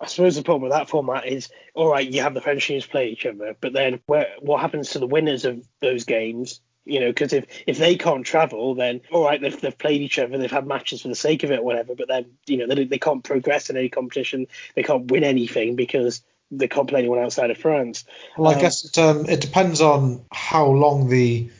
I 0.00 0.06
suppose 0.06 0.36
the 0.36 0.44
problem 0.44 0.62
with 0.62 0.70
that 0.70 0.88
format 0.88 1.26
is, 1.26 1.48
all 1.74 1.90
right, 1.90 2.08
you 2.08 2.22
have 2.22 2.32
the 2.32 2.40
French 2.40 2.64
teams 2.64 2.86
play 2.86 3.08
each 3.08 3.26
other, 3.26 3.56
but 3.60 3.72
then 3.72 4.00
where, 4.06 4.28
what 4.38 4.60
happens 4.60 4.90
to 4.90 5.00
the 5.00 5.06
winners 5.08 5.44
of 5.44 5.66
those 5.80 6.04
games? 6.04 6.60
You 6.84 7.00
know, 7.00 7.08
because 7.08 7.32
if, 7.32 7.46
if 7.66 7.76
they 7.76 7.96
can't 7.96 8.24
travel, 8.24 8.76
then 8.76 9.00
all 9.10 9.24
right, 9.24 9.40
they've, 9.40 9.60
they've 9.60 9.76
played 9.76 10.00
each 10.00 10.20
other, 10.20 10.38
they've 10.38 10.50
had 10.50 10.66
matches 10.66 11.02
for 11.02 11.08
the 11.08 11.16
sake 11.16 11.42
of 11.42 11.50
it, 11.50 11.58
or 11.58 11.64
whatever. 11.64 11.96
But 11.96 12.06
then, 12.06 12.26
you 12.46 12.56
know, 12.56 12.72
they, 12.72 12.84
they 12.84 12.98
can't 12.98 13.24
progress 13.24 13.68
in 13.68 13.76
any 13.76 13.88
competition, 13.88 14.46
they 14.76 14.84
can't 14.84 15.10
win 15.10 15.24
anything 15.24 15.74
because 15.74 16.22
they 16.50 16.68
can't 16.68 16.88
play 16.88 17.00
anyone 17.00 17.20
outside 17.20 17.50
of 17.50 17.58
France. 17.58 18.04
Well, 18.36 18.50
I 18.50 18.54
um, 18.54 18.60
guess 18.60 18.84
it, 18.84 18.98
um, 18.98 19.26
it 19.26 19.40
depends 19.40 19.80
on 19.80 20.24
how 20.32 20.66
long 20.66 21.08
the 21.08 21.50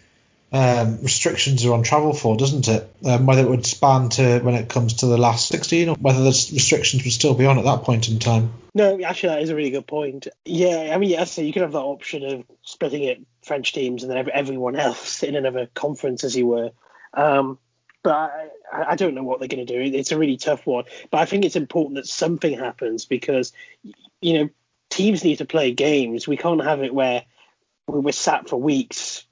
um, 0.52 0.98
restrictions 1.02 1.64
are 1.64 1.72
on 1.72 1.82
travel 1.82 2.12
for, 2.12 2.36
doesn't 2.36 2.68
it? 2.68 2.92
Um, 3.04 3.26
whether 3.26 3.42
it 3.42 3.48
would 3.48 3.66
span 3.66 4.08
to 4.10 4.40
when 4.40 4.54
it 4.54 4.68
comes 4.68 4.94
to 4.94 5.06
the 5.06 5.18
last 5.18 5.48
16 5.48 5.90
or 5.90 5.94
whether 5.96 6.20
the 6.20 6.50
restrictions 6.52 7.04
would 7.04 7.12
still 7.12 7.34
be 7.34 7.46
on 7.46 7.58
at 7.58 7.64
that 7.64 7.82
point 7.82 8.08
in 8.08 8.18
time. 8.18 8.52
No, 8.74 9.00
actually, 9.02 9.30
that 9.30 9.42
is 9.42 9.50
a 9.50 9.56
really 9.56 9.70
good 9.70 9.86
point. 9.86 10.28
Yeah, 10.44 10.90
I 10.92 10.98
mean, 10.98 11.10
yes, 11.10 11.32
so 11.32 11.42
you 11.42 11.52
could 11.52 11.62
have 11.62 11.72
that 11.72 11.78
option 11.78 12.24
of 12.24 12.44
splitting 12.62 13.04
it 13.04 13.20
French 13.42 13.72
teams 13.72 14.02
and 14.02 14.12
then 14.12 14.28
everyone 14.32 14.76
else 14.76 15.22
in 15.22 15.36
another 15.36 15.68
conference, 15.74 16.24
as 16.24 16.36
you 16.36 16.46
were. 16.46 16.70
Um, 17.14 17.58
but 18.02 18.12
I, 18.14 18.48
I, 18.72 18.96
don't 18.96 19.14
know 19.14 19.24
what 19.24 19.40
they're 19.40 19.48
going 19.48 19.66
to 19.66 19.72
do. 19.90 19.96
It's 19.96 20.12
a 20.12 20.18
really 20.18 20.36
tough 20.36 20.66
one. 20.66 20.84
But 21.10 21.18
I 21.18 21.26
think 21.26 21.44
it's 21.44 21.56
important 21.56 21.96
that 21.96 22.06
something 22.06 22.56
happens 22.56 23.04
because, 23.04 23.52
you 24.22 24.34
know, 24.34 24.48
teams 24.90 25.24
need 25.24 25.36
to 25.36 25.44
play 25.44 25.72
games. 25.72 26.28
We 26.28 26.36
can't 26.36 26.62
have 26.62 26.82
it 26.82 26.94
where 26.94 27.24
we're 27.86 28.12
sat 28.12 28.48
for 28.48 28.56
weeks 28.56 29.24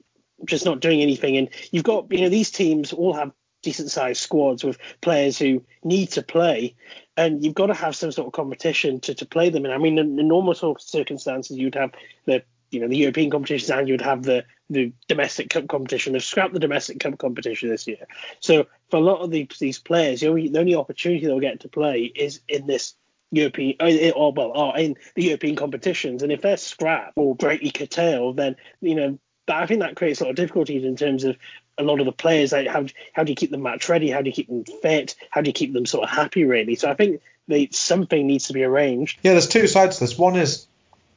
just 0.45 0.65
not 0.65 0.79
doing 0.79 1.01
anything. 1.01 1.37
And 1.37 1.49
you've 1.71 1.83
got, 1.83 2.11
you 2.11 2.21
know, 2.21 2.29
these 2.29 2.51
teams 2.51 2.93
all 2.93 3.13
have 3.13 3.31
decent 3.61 3.91
sized 3.91 4.21
squads 4.21 4.63
with 4.63 4.77
players 5.01 5.37
who 5.37 5.63
need 5.83 6.11
to 6.11 6.21
play. 6.21 6.75
And 7.17 7.43
you've 7.43 7.55
got 7.55 7.67
to 7.67 7.73
have 7.73 7.95
some 7.95 8.11
sort 8.11 8.27
of 8.27 8.33
competition 8.33 8.99
to, 9.01 9.13
to 9.15 9.25
play 9.25 9.49
them. 9.49 9.65
And 9.65 9.73
I 9.73 9.77
mean, 9.77 9.97
in, 9.97 10.17
in 10.17 10.27
normal 10.27 10.53
sort 10.53 10.79
of 10.79 10.87
circumstances, 10.87 11.57
you'd 11.57 11.75
have 11.75 11.91
the 12.25 12.43
you 12.71 12.79
know 12.79 12.87
the 12.87 12.97
European 12.97 13.31
competitions 13.31 13.71
and 13.71 13.87
you 13.87 13.93
would 13.93 14.01
have 14.01 14.23
the 14.23 14.45
the 14.69 14.93
domestic 15.07 15.49
cup 15.49 15.67
competition. 15.67 16.13
They've 16.13 16.23
scrapped 16.23 16.53
the 16.53 16.59
domestic 16.59 16.99
cup 16.99 17.17
competition 17.17 17.69
this 17.69 17.87
year. 17.87 18.05
So 18.39 18.67
for 18.89 18.97
a 18.97 19.01
lot 19.01 19.21
of 19.21 19.31
these 19.31 19.47
these 19.59 19.79
players, 19.79 20.21
the 20.21 20.27
only, 20.27 20.49
the 20.49 20.59
only 20.59 20.75
opportunity 20.75 21.25
they'll 21.25 21.39
get 21.39 21.61
to 21.61 21.67
play 21.67 22.03
is 22.03 22.41
in 22.47 22.67
this 22.67 22.93
European, 23.31 23.75
oh, 23.79 24.09
or 24.11 24.13
oh, 24.15 24.29
well, 24.29 24.51
are 24.53 24.79
in 24.79 24.95
the 25.15 25.23
European 25.23 25.55
competitions, 25.55 26.23
and 26.23 26.31
if 26.31 26.41
they're 26.41 26.57
scrapped 26.57 27.13
or 27.15 27.35
greatly 27.35 27.71
curtailed, 27.71 28.37
then 28.37 28.55
you 28.81 28.95
know 28.95 29.19
but 29.49 29.55
I 29.55 29.65
think 29.65 29.79
that 29.79 29.95
creates 29.95 30.21
a 30.21 30.25
lot 30.25 30.29
of 30.29 30.35
difficulties 30.35 30.83
in 30.83 30.95
terms 30.95 31.23
of 31.23 31.35
a 31.79 31.81
lot 31.81 31.99
of 31.99 32.05
the 32.05 32.11
players. 32.11 32.51
Like 32.51 32.67
how 32.67 32.85
how 33.13 33.23
do 33.23 33.31
you 33.31 33.35
keep 33.35 33.49
them 33.49 33.63
match 33.63 33.89
ready? 33.89 34.11
How 34.11 34.21
do 34.21 34.29
you 34.29 34.35
keep 34.35 34.47
them 34.47 34.63
fit? 34.63 35.15
How 35.31 35.41
do 35.41 35.49
you 35.49 35.53
keep 35.53 35.73
them 35.73 35.87
sort 35.87 36.03
of 36.03 36.11
happy? 36.11 36.43
Really, 36.43 36.75
so 36.75 36.87
I 36.87 36.93
think 36.93 37.21
they, 37.47 37.69
something 37.71 38.27
needs 38.27 38.47
to 38.47 38.53
be 38.53 38.63
arranged. 38.63 39.19
Yeah, 39.23 39.31
there's 39.31 39.47
two 39.47 39.65
sides 39.65 39.97
to 39.97 40.03
this. 40.03 40.19
One 40.19 40.35
is 40.35 40.67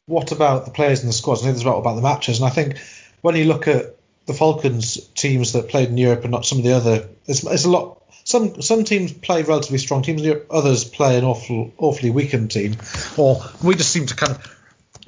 what 0.07 0.31
about 0.31 0.65
the 0.65 0.71
players 0.71 1.01
in 1.01 1.07
the 1.07 1.13
squads? 1.13 1.41
I 1.41 1.43
think 1.43 1.57
there's 1.57 1.65
about 1.65 1.77
about 1.77 1.93
the 1.95 2.01
matches, 2.01 2.39
and 2.39 2.47
I 2.47 2.49
think 2.49 2.79
when 3.21 3.35
you 3.35 3.45
look 3.45 3.67
at 3.67 3.95
the 4.25 4.33
Falcons 4.33 5.05
teams 5.15 5.53
that 5.53 5.69
played 5.69 5.89
in 5.89 5.97
Europe 5.97 6.23
and 6.23 6.31
not 6.31 6.45
some 6.45 6.59
of 6.59 6.63
the 6.63 6.73
other, 6.73 7.09
it's, 7.25 7.43
it's 7.43 7.65
a 7.65 7.69
lot 7.69 8.01
some 8.23 8.61
some 8.61 8.83
teams 8.83 9.11
play 9.11 9.43
relatively 9.43 9.77
strong 9.77 10.01
teams, 10.01 10.25
others 10.49 10.85
play 10.85 11.17
an 11.17 11.25
awful 11.25 11.73
awfully 11.77 12.09
weakened 12.09 12.51
team, 12.51 12.77
or 13.17 13.43
we 13.63 13.75
just 13.75 13.91
seem 13.91 14.05
to 14.05 14.15
kind 14.15 14.31
of 14.31 14.59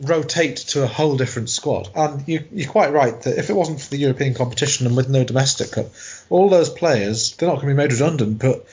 rotate 0.01 0.57
to 0.57 0.83
a 0.83 0.87
whole 0.87 1.15
different 1.15 1.49
squad. 1.49 1.89
And 1.95 2.27
you, 2.27 2.43
you're 2.51 2.69
quite 2.69 2.91
right 2.91 3.19
that 3.21 3.37
if 3.37 3.49
it 3.49 3.55
wasn't 3.55 3.79
for 3.79 3.89
the 3.89 3.97
European 3.97 4.33
competition 4.33 4.85
and 4.85 4.97
with 4.97 5.07
no 5.07 5.23
domestic 5.23 5.71
cup, 5.71 5.85
all 6.29 6.49
those 6.49 6.69
players 6.69 7.35
they're 7.37 7.47
not 7.47 7.55
going 7.55 7.69
to 7.69 7.73
be 7.73 7.77
made 7.77 7.93
redundant, 7.93 8.39
but 8.39 8.65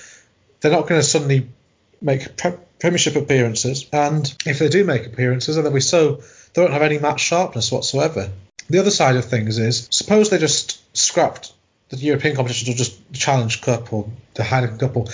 they're 0.61 0.73
not 0.73 0.89
going 0.89 1.01
to 1.01 1.07
suddenly 1.07 1.49
make 2.01 2.37
pre- 2.37 2.53
Premiership 2.81 3.15
appearances. 3.15 3.89
And 3.93 4.27
if 4.45 4.59
they 4.59 4.69
do 4.69 4.83
make 4.83 5.07
appearances, 5.07 5.55
then 5.55 5.63
they'll 5.63 5.73
be 5.73 5.81
so 5.81 6.21
they 6.53 6.63
won't 6.63 6.73
have 6.73 6.83
any 6.83 6.99
match 6.99 7.21
sharpness 7.21 7.71
whatsoever. 7.71 8.29
The 8.73 8.79
other 8.79 8.91
side 8.91 9.17
of 9.17 9.27
things 9.27 9.59
is 9.59 9.87
suppose 9.91 10.31
they 10.31 10.39
just 10.39 10.81
scrapped 10.97 11.53
the 11.91 11.99
European 11.99 12.35
competitions 12.35 12.71
or 12.71 12.79
just 12.79 13.13
the 13.13 13.19
Challenge 13.19 13.61
Cup 13.61 13.93
or 13.93 14.09
the 14.33 14.43
Heineken 14.43 14.81
Cup 14.81 14.97
or 14.97 15.05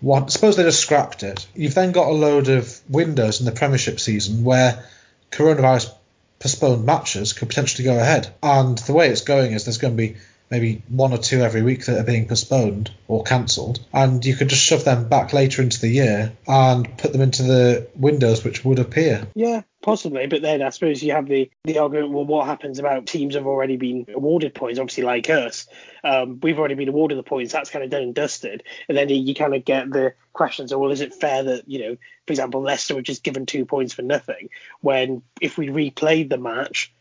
what, 0.00 0.32
suppose 0.32 0.56
they 0.56 0.62
just 0.62 0.80
scrapped 0.80 1.22
it. 1.22 1.46
You've 1.54 1.74
then 1.74 1.92
got 1.92 2.08
a 2.08 2.12
load 2.12 2.48
of 2.48 2.80
windows 2.88 3.38
in 3.40 3.44
the 3.44 3.52
Premiership 3.52 4.00
season 4.00 4.44
where 4.44 4.82
coronavirus 5.30 5.92
postponed 6.38 6.86
matches 6.86 7.34
could 7.34 7.48
potentially 7.48 7.84
go 7.84 7.98
ahead. 7.98 8.32
And 8.42 8.78
the 8.78 8.94
way 8.94 9.10
it's 9.10 9.20
going 9.20 9.52
is 9.52 9.66
there's 9.66 9.76
going 9.76 9.94
to 9.94 10.02
be 10.02 10.16
maybe 10.50 10.82
one 10.88 11.12
or 11.12 11.18
two 11.18 11.40
every 11.40 11.62
week 11.62 11.86
that 11.86 11.98
are 11.98 12.04
being 12.04 12.28
postponed 12.28 12.90
or 13.08 13.24
cancelled, 13.24 13.80
and 13.92 14.24
you 14.24 14.34
could 14.34 14.48
just 14.48 14.62
shove 14.62 14.84
them 14.84 15.08
back 15.08 15.32
later 15.32 15.62
into 15.62 15.80
the 15.80 15.88
year 15.88 16.32
and 16.46 16.96
put 16.98 17.12
them 17.12 17.20
into 17.20 17.42
the 17.42 17.88
windows 17.94 18.44
which 18.44 18.64
would 18.64 18.78
appear. 18.78 19.26
Yeah, 19.34 19.62
possibly. 19.82 20.26
But 20.26 20.42
then 20.42 20.62
I 20.62 20.70
suppose 20.70 21.02
you 21.02 21.12
have 21.12 21.26
the 21.26 21.50
the 21.64 21.78
argument: 21.78 22.12
well, 22.12 22.24
what 22.24 22.46
happens 22.46 22.78
about 22.78 23.06
teams 23.06 23.34
have 23.34 23.46
already 23.46 23.76
been 23.76 24.06
awarded 24.12 24.54
points? 24.54 24.78
Obviously, 24.78 25.04
like 25.04 25.28
us, 25.30 25.66
um, 26.04 26.40
we've 26.42 26.58
already 26.58 26.74
been 26.74 26.88
awarded 26.88 27.18
the 27.18 27.22
points. 27.22 27.52
That's 27.52 27.70
kind 27.70 27.84
of 27.84 27.90
done 27.90 28.02
and 28.02 28.14
dusted. 28.14 28.62
And 28.88 28.96
then 28.96 29.08
you 29.08 29.34
kind 29.34 29.54
of 29.54 29.64
get 29.64 29.90
the 29.90 30.14
questions: 30.32 30.74
well, 30.74 30.90
is 30.90 31.00
it 31.00 31.14
fair 31.14 31.42
that 31.42 31.68
you 31.68 31.80
know, 31.80 31.96
for 32.26 32.32
example, 32.32 32.62
Leicester 32.62 32.94
were 32.94 33.02
just 33.02 33.24
given 33.24 33.46
two 33.46 33.64
points 33.64 33.94
for 33.94 34.02
nothing 34.02 34.50
when 34.80 35.22
if 35.40 35.58
we 35.58 35.68
replayed 35.68 36.28
the 36.28 36.38
match 36.38 36.92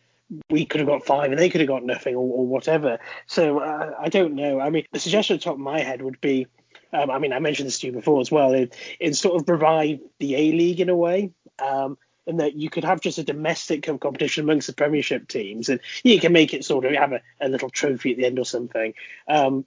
we 0.50 0.66
could 0.66 0.82
have 0.82 0.88
got 0.88 1.06
five 1.06 1.32
and 1.32 1.40
they 1.40 1.50
could 1.50 1.62
have 1.62 1.68
got 1.68 1.84
nothing 1.84 2.16
or, 2.16 2.28
or 2.28 2.48
whatever. 2.48 3.00
So 3.28 3.60
uh, 3.60 3.92
I 4.00 4.10
don't 4.10 4.36
know. 4.36 4.60
I 4.60 4.70
mean, 4.70 4.86
the 4.92 5.00
suggestion 5.00 5.36
at 5.36 5.42
the 5.42 5.46
top 5.46 5.56
of 5.56 5.60
my 5.60 5.80
head 5.80 6.02
would 6.02 6.20
be, 6.22 6.48
um, 6.94 7.12
I 7.12 7.20
mean, 7.20 7.34
I 7.34 7.40
mentioned 7.40 7.68
this 7.68 7.80
to 7.80 7.88
you 7.88 7.94
before 7.94 8.22
as 8.22 8.32
well. 8.32 8.54
It, 8.54 8.76
it 9.00 9.16
sort 9.16 9.42
of 9.42 9.48
revive 9.48 10.00
the 10.20 10.36
A 10.36 10.52
League 10.52 10.80
in 10.80 10.90
a 10.90 10.96
way. 10.96 11.32
Um, 11.60 11.98
and 12.28 12.40
that 12.40 12.56
you 12.56 12.70
could 12.70 12.84
have 12.84 13.02
just 13.02 13.20
a 13.20 13.24
domestic 13.24 13.84
competition 13.84 14.44
amongst 14.44 14.68
the 14.68 14.74
Premiership 14.74 15.28
teams, 15.28 15.70
and 15.70 15.80
you 16.04 16.20
can 16.20 16.34
make 16.34 16.56
it 16.56 16.66
sort 16.66 16.86
of 16.86 16.94
have 16.94 17.12
a, 17.14 17.22
a 17.40 17.50
little 17.50 17.70
trophy 17.70 18.12
at 18.12 18.18
the 18.18 18.26
end 18.26 18.40
or 18.40 18.46
something, 18.46 18.94
um, 19.28 19.64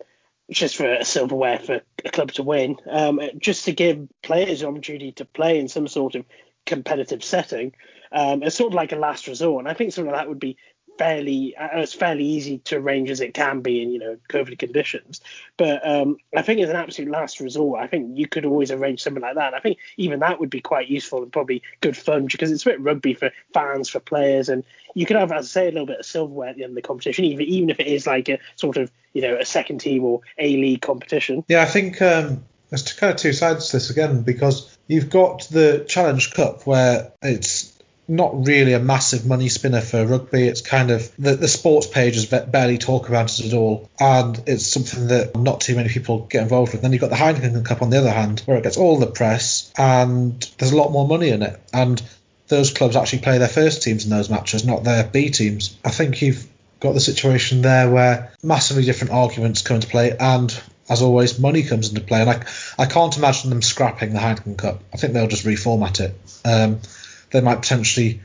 just 0.50 0.76
for 0.76 0.92
a 0.92 1.04
silverware 1.04 1.58
for 1.58 1.82
a 2.04 2.10
club 2.10 2.32
to 2.32 2.42
win, 2.42 2.76
um, 2.90 3.20
just 3.38 3.66
to 3.66 3.72
give 3.72 4.08
players 4.22 4.62
an 4.62 4.68
opportunity 4.68 5.12
to 5.12 5.24
play 5.24 5.60
in 5.60 5.68
some 5.68 5.86
sort 5.86 6.16
of 6.16 6.24
competitive 6.66 7.22
setting 7.22 7.72
um, 8.12 8.42
it's 8.42 8.56
sort 8.56 8.72
of 8.72 8.74
like 8.74 8.92
a 8.92 8.96
last 8.96 9.26
resort. 9.26 9.64
And 9.64 9.68
I 9.68 9.74
think 9.74 9.92
something 9.92 10.12
like 10.12 10.22
that 10.22 10.28
would 10.28 10.40
be 10.40 10.56
fairly 10.98 11.54
as 11.56 11.94
fairly 11.94 12.24
easy 12.24 12.58
to 12.58 12.76
arrange 12.76 13.08
as 13.08 13.20
it 13.20 13.32
can 13.32 13.60
be 13.60 13.80
in 13.80 13.92
you 13.92 13.98
know 13.98 14.16
COVID 14.28 14.58
conditions. 14.58 15.20
But 15.56 15.88
um, 15.88 16.18
I 16.36 16.42
think 16.42 16.60
as 16.60 16.68
an 16.68 16.76
absolute 16.76 17.10
last 17.10 17.40
resort, 17.40 17.80
I 17.80 17.86
think 17.86 18.18
you 18.18 18.26
could 18.26 18.44
always 18.44 18.70
arrange 18.70 19.02
something 19.02 19.22
like 19.22 19.36
that. 19.36 19.48
And 19.48 19.56
I 19.56 19.60
think 19.60 19.78
even 19.96 20.20
that 20.20 20.40
would 20.40 20.50
be 20.50 20.60
quite 20.60 20.88
useful 20.88 21.22
and 21.22 21.32
probably 21.32 21.62
good 21.80 21.96
fun 21.96 22.26
because 22.26 22.50
it's 22.50 22.66
a 22.66 22.70
bit 22.70 22.80
rugby 22.80 23.14
for 23.14 23.30
fans, 23.54 23.88
for 23.88 24.00
players, 24.00 24.48
and 24.48 24.64
you 24.94 25.06
could 25.06 25.16
have, 25.16 25.32
as 25.32 25.46
I 25.46 25.48
say, 25.48 25.68
a 25.68 25.70
little 25.70 25.86
bit 25.86 26.00
of 26.00 26.06
silverware 26.06 26.48
at 26.48 26.56
the 26.56 26.64
end 26.64 26.72
of 26.72 26.76
the 26.76 26.82
competition, 26.82 27.24
even 27.24 27.46
even 27.46 27.70
if 27.70 27.80
it 27.80 27.86
is 27.86 28.06
like 28.06 28.28
a 28.28 28.38
sort 28.56 28.76
of 28.76 28.90
you 29.12 29.22
know 29.22 29.36
a 29.36 29.44
second 29.44 29.78
team 29.78 30.04
or 30.04 30.20
a 30.36 30.56
league 30.56 30.82
competition. 30.82 31.44
Yeah, 31.48 31.62
I 31.62 31.66
think 31.66 32.02
um, 32.02 32.44
there's 32.70 32.92
kind 32.92 33.12
of 33.12 33.18
two 33.18 33.32
sides 33.32 33.68
to 33.68 33.76
this 33.76 33.90
again 33.90 34.22
because 34.22 34.76
you've 34.88 35.10
got 35.10 35.48
the 35.50 35.84
Challenge 35.88 36.34
Cup 36.34 36.66
where 36.66 37.12
it's 37.22 37.77
not 38.08 38.46
really 38.46 38.72
a 38.72 38.80
massive 38.80 39.26
money 39.26 39.50
spinner 39.50 39.82
for 39.82 40.06
rugby. 40.06 40.48
It's 40.48 40.62
kind 40.62 40.90
of 40.90 41.14
the, 41.18 41.36
the 41.36 41.46
sports 41.46 41.86
pages 41.86 42.26
barely 42.26 42.78
talk 42.78 43.08
about 43.08 43.38
it 43.38 43.46
at 43.46 43.52
all, 43.52 43.90
and 44.00 44.42
it's 44.46 44.66
something 44.66 45.08
that 45.08 45.36
not 45.36 45.60
too 45.60 45.76
many 45.76 45.90
people 45.90 46.20
get 46.20 46.42
involved 46.42 46.72
with. 46.72 46.80
Then 46.80 46.92
you've 46.92 47.02
got 47.02 47.10
the 47.10 47.16
Heineken 47.16 47.64
Cup 47.64 47.82
on 47.82 47.90
the 47.90 47.98
other 47.98 48.10
hand, 48.10 48.40
where 48.46 48.56
it 48.56 48.62
gets 48.62 48.78
all 48.78 48.98
the 48.98 49.06
press 49.06 49.70
and 49.76 50.40
there's 50.58 50.72
a 50.72 50.76
lot 50.76 50.90
more 50.90 51.06
money 51.06 51.28
in 51.28 51.42
it. 51.42 51.60
And 51.72 52.02
those 52.48 52.72
clubs 52.72 52.96
actually 52.96 53.20
play 53.20 53.38
their 53.38 53.48
first 53.48 53.82
teams 53.82 54.04
in 54.04 54.10
those 54.10 54.30
matches, 54.30 54.64
not 54.64 54.84
their 54.84 55.04
B 55.04 55.28
teams. 55.30 55.76
I 55.84 55.90
think 55.90 56.22
you've 56.22 56.48
got 56.80 56.94
the 56.94 57.00
situation 57.00 57.60
there 57.60 57.90
where 57.90 58.32
massively 58.42 58.84
different 58.84 59.12
arguments 59.12 59.62
come 59.62 59.76
into 59.76 59.88
play, 59.88 60.16
and 60.18 60.58
as 60.88 61.02
always, 61.02 61.38
money 61.38 61.62
comes 61.62 61.90
into 61.90 62.00
play. 62.00 62.22
And 62.22 62.30
I, 62.30 62.42
I 62.78 62.86
can't 62.86 63.16
imagine 63.16 63.50
them 63.50 63.60
scrapping 63.60 64.14
the 64.14 64.18
Heineken 64.20 64.56
Cup. 64.56 64.82
I 64.92 64.96
think 64.96 65.12
they'll 65.12 65.28
just 65.28 65.44
reformat 65.44 66.00
it. 66.00 66.14
Um, 66.46 66.80
they 67.30 67.40
might 67.40 67.60
potentially 67.60 68.20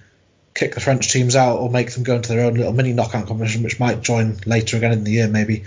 kick 0.53 0.75
the 0.75 0.81
French 0.81 1.11
teams 1.11 1.35
out 1.35 1.57
or 1.57 1.69
make 1.69 1.91
them 1.91 2.03
go 2.03 2.15
into 2.15 2.29
their 2.29 2.45
own 2.45 2.53
little 2.53 2.73
mini 2.73 2.93
knockout 2.93 3.27
competition, 3.27 3.63
which 3.63 3.79
might 3.79 4.01
join 4.01 4.37
later 4.45 4.77
again 4.77 4.91
in 4.91 5.03
the 5.03 5.11
year. 5.11 5.27
Maybe 5.27 5.63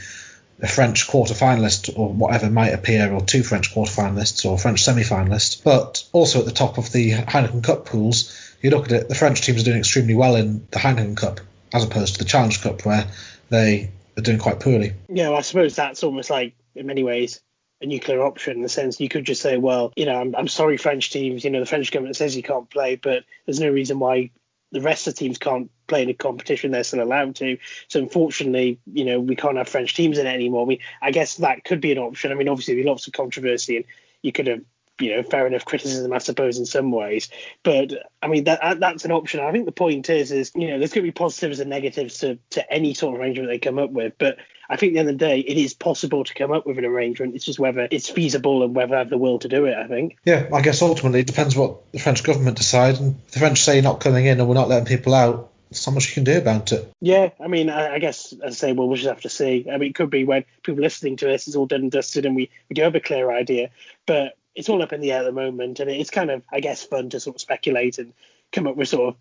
a 0.60 0.68
French 0.68 1.06
quarter 1.06 1.34
finalist 1.34 1.98
or 1.98 2.12
whatever 2.12 2.48
might 2.48 2.72
appear, 2.72 3.12
or 3.12 3.20
two 3.20 3.42
French 3.42 3.72
quarter 3.72 3.92
finalists 3.92 4.44
or 4.44 4.58
French 4.58 4.82
semi 4.82 5.02
finalists. 5.02 5.62
But 5.62 6.04
also 6.12 6.40
at 6.40 6.46
the 6.46 6.52
top 6.52 6.78
of 6.78 6.92
the 6.92 7.12
Heineken 7.12 7.64
Cup 7.64 7.86
pools, 7.86 8.56
you 8.62 8.70
look 8.70 8.86
at 8.86 8.92
it, 8.92 9.08
the 9.08 9.14
French 9.14 9.42
teams 9.42 9.62
are 9.62 9.64
doing 9.64 9.78
extremely 9.78 10.14
well 10.14 10.36
in 10.36 10.66
the 10.70 10.78
Heineken 10.78 11.16
Cup 11.16 11.40
as 11.74 11.84
opposed 11.84 12.14
to 12.14 12.18
the 12.20 12.28
Challenge 12.28 12.62
Cup 12.62 12.86
where 12.86 13.06
they 13.50 13.90
are 14.16 14.22
doing 14.22 14.38
quite 14.38 14.60
poorly. 14.60 14.94
Yeah, 15.08 15.28
well, 15.28 15.38
I 15.38 15.42
suppose 15.42 15.76
that's 15.76 16.02
almost 16.02 16.30
like, 16.30 16.54
in 16.74 16.86
many 16.86 17.02
ways, 17.02 17.40
a 17.80 17.86
nuclear 17.86 18.22
option 18.22 18.56
in 18.56 18.62
the 18.62 18.68
sense 18.68 19.00
you 19.00 19.08
could 19.08 19.24
just 19.24 19.42
say, 19.42 19.56
well, 19.58 19.92
you 19.96 20.06
know, 20.06 20.20
I'm, 20.20 20.34
I'm 20.34 20.48
sorry, 20.48 20.76
French 20.76 21.10
teams, 21.10 21.44
you 21.44 21.50
know, 21.50 21.60
the 21.60 21.66
French 21.66 21.92
government 21.92 22.16
says 22.16 22.36
you 22.36 22.42
can't 22.42 22.70
play, 22.70 22.96
but 22.96 23.24
there's 23.44 23.60
no 23.60 23.70
reason 23.70 23.98
why 23.98 24.30
the 24.72 24.80
rest 24.80 25.06
of 25.06 25.14
the 25.14 25.18
teams 25.18 25.38
can't 25.38 25.70
play 25.86 26.02
in 26.02 26.08
a 26.08 26.14
competition 26.14 26.70
they're 26.70 26.84
still 26.84 27.02
allowed 27.02 27.36
to. 27.36 27.58
So 27.88 28.00
unfortunately, 28.00 28.80
you 28.92 29.04
know, 29.04 29.20
we 29.20 29.36
can't 29.36 29.58
have 29.58 29.68
French 29.68 29.94
teams 29.94 30.18
in 30.18 30.26
it 30.26 30.34
anymore. 30.34 30.64
I 30.64 30.68
mean, 30.68 30.80
I 31.00 31.10
guess 31.10 31.36
that 31.36 31.64
could 31.64 31.80
be 31.80 31.92
an 31.92 31.98
option. 31.98 32.32
I 32.32 32.34
mean, 32.34 32.48
obviously, 32.48 32.74
there's 32.74 32.86
lots 32.86 33.06
of 33.06 33.12
controversy, 33.12 33.76
and 33.76 33.84
you 34.22 34.32
could 34.32 34.46
have 34.48 34.62
you 34.98 35.14
know, 35.14 35.22
fair 35.22 35.46
enough 35.46 35.64
criticism, 35.64 36.12
I 36.12 36.18
suppose, 36.18 36.58
in 36.58 36.64
some 36.64 36.90
ways. 36.90 37.28
But 37.62 37.92
I 38.22 38.28
mean, 38.28 38.44
that 38.44 38.80
that's 38.80 39.04
an 39.04 39.12
option. 39.12 39.40
I 39.40 39.52
think 39.52 39.66
the 39.66 39.72
point 39.72 40.08
is, 40.08 40.32
is 40.32 40.52
you 40.54 40.68
know, 40.68 40.78
there's 40.78 40.92
going 40.92 41.04
to 41.04 41.08
be 41.08 41.12
positives 41.12 41.60
and 41.60 41.70
negatives 41.70 42.18
to 42.18 42.38
to 42.50 42.72
any 42.72 42.94
sort 42.94 43.14
of 43.14 43.20
arrangement 43.20 43.48
they 43.48 43.58
come 43.58 43.78
up 43.78 43.90
with. 43.90 44.14
But 44.18 44.38
I 44.68 44.76
think 44.76 44.90
at 44.90 44.94
the 44.94 45.00
end 45.00 45.08
of 45.10 45.18
the 45.18 45.24
day, 45.24 45.40
it 45.40 45.56
is 45.56 45.74
possible 45.74 46.24
to 46.24 46.34
come 46.34 46.52
up 46.52 46.66
with 46.66 46.78
an 46.78 46.84
arrangement. 46.84 47.34
It's 47.34 47.44
just 47.44 47.58
whether 47.58 47.86
it's 47.90 48.08
feasible 48.08 48.62
and 48.62 48.74
whether 48.74 48.94
I 48.94 48.98
have 48.98 49.10
the 49.10 49.18
will 49.18 49.38
to 49.40 49.48
do 49.48 49.66
it. 49.66 49.76
I 49.76 49.86
think. 49.86 50.16
Yeah, 50.24 50.48
I 50.52 50.60
guess 50.60 50.82
ultimately 50.82 51.20
it 51.20 51.26
depends 51.26 51.56
what 51.56 51.90
the 51.92 51.98
French 51.98 52.24
government 52.24 52.56
decide. 52.56 52.98
And 52.98 53.16
if 53.26 53.32
the 53.32 53.38
French 53.38 53.62
say 53.62 53.80
not 53.80 54.00
coming 54.00 54.26
in 54.26 54.40
and 54.40 54.48
we're 54.48 54.54
not 54.54 54.68
letting 54.68 54.86
people 54.86 55.14
out, 55.14 55.52
there's 55.70 55.86
not 55.86 55.94
much 55.94 56.08
you 56.08 56.14
can 56.14 56.24
do 56.24 56.38
about 56.38 56.72
it. 56.72 56.92
Yeah, 57.00 57.30
I 57.40 57.48
mean, 57.48 57.70
I, 57.70 57.94
I, 57.94 57.98
guess 57.98 58.32
as 58.32 58.54
I 58.54 58.68
say, 58.68 58.72
well, 58.72 58.88
we'll 58.88 58.96
just 58.96 59.08
have 59.08 59.22
to 59.22 59.28
see. 59.28 59.66
I 59.70 59.78
mean, 59.78 59.90
it 59.90 59.94
could 59.94 60.10
be 60.10 60.24
when 60.24 60.44
people 60.62 60.82
listening 60.82 61.16
to 61.18 61.26
this 61.26 61.48
is 61.48 61.56
all 61.56 61.66
done 61.66 61.82
and 61.82 61.90
dusted 61.90 62.24
and 62.24 62.36
we, 62.36 62.50
we 62.68 62.74
do 62.74 62.82
have 62.82 62.94
a 62.94 63.00
clear 63.00 63.30
idea. 63.30 63.70
But 64.06 64.36
it's 64.54 64.68
all 64.68 64.82
up 64.82 64.92
in 64.92 65.00
the 65.00 65.12
air 65.12 65.20
at 65.20 65.24
the 65.24 65.32
moment, 65.32 65.80
and 65.80 65.90
it's 65.90 66.10
kind 66.10 66.30
of, 66.30 66.42
I 66.50 66.60
guess, 66.60 66.82
fun 66.82 67.10
to 67.10 67.20
sort 67.20 67.36
of 67.36 67.42
speculate 67.42 67.98
and 67.98 68.14
come 68.52 68.66
up 68.66 68.76
with 68.76 68.88
sort 68.88 69.10
of 69.10 69.16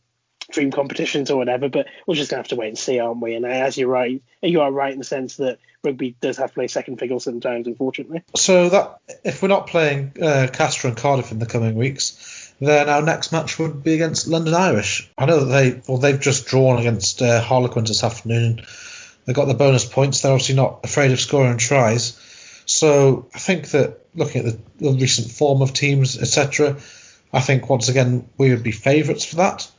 dream 0.51 0.71
competitions 0.71 1.31
or 1.31 1.37
whatever. 1.37 1.69
But 1.69 1.87
we're 2.05 2.15
just 2.15 2.29
gonna 2.29 2.41
have 2.41 2.49
to 2.49 2.55
wait 2.55 2.69
and 2.69 2.77
see, 2.77 2.99
aren't 2.99 3.21
we? 3.21 3.35
And 3.35 3.45
as 3.45 3.77
you're 3.77 3.89
right, 3.89 4.21
you 4.41 4.61
are 4.61 4.71
right 4.71 4.93
in 4.93 4.99
the 4.99 5.05
sense 5.05 5.37
that 5.37 5.59
rugby 5.83 6.15
does 6.19 6.37
have 6.37 6.49
to 6.49 6.53
play 6.53 6.67
second 6.67 6.97
fiddle 6.97 7.19
sometimes, 7.19 7.67
unfortunately. 7.67 8.23
So 8.35 8.69
that 8.69 8.99
if 9.23 9.41
we're 9.41 9.49
not 9.49 9.67
playing 9.67 10.13
uh, 10.21 10.47
Castres 10.51 10.91
and 10.91 10.97
Cardiff 10.97 11.31
in 11.31 11.39
the 11.39 11.45
coming 11.45 11.75
weeks, 11.75 12.53
then 12.59 12.89
our 12.89 13.01
next 13.01 13.31
match 13.31 13.59
would 13.59 13.83
be 13.83 13.93
against 13.93 14.27
London 14.27 14.53
Irish. 14.53 15.11
I 15.17 15.25
know 15.25 15.45
that 15.45 15.45
they 15.45 15.81
well 15.87 15.97
they've 15.97 16.19
just 16.19 16.47
drawn 16.47 16.79
against 16.79 17.21
uh, 17.21 17.41
Harlequins 17.41 17.89
this 17.89 18.03
afternoon. 18.03 18.65
They 19.25 19.33
got 19.33 19.45
the 19.45 19.53
bonus 19.53 19.85
points. 19.85 20.21
They're 20.21 20.31
obviously 20.31 20.55
not 20.55 20.81
afraid 20.83 21.11
of 21.11 21.19
scoring 21.19 21.57
tries. 21.57 22.19
So 22.65 23.27
I 23.33 23.39
think 23.39 23.69
that 23.69 23.99
looking 24.15 24.45
at 24.45 24.53
the, 24.77 24.91
the 24.91 24.97
recent 24.97 25.31
form 25.31 25.61
of 25.61 25.73
teams, 25.73 26.17
etc., 26.17 26.77
I 27.33 27.41
think 27.41 27.69
once 27.69 27.89
again 27.89 28.29
we 28.37 28.51
would 28.51 28.63
be 28.63 28.71
favourites 28.71 29.25
for 29.25 29.37
that. 29.37 29.69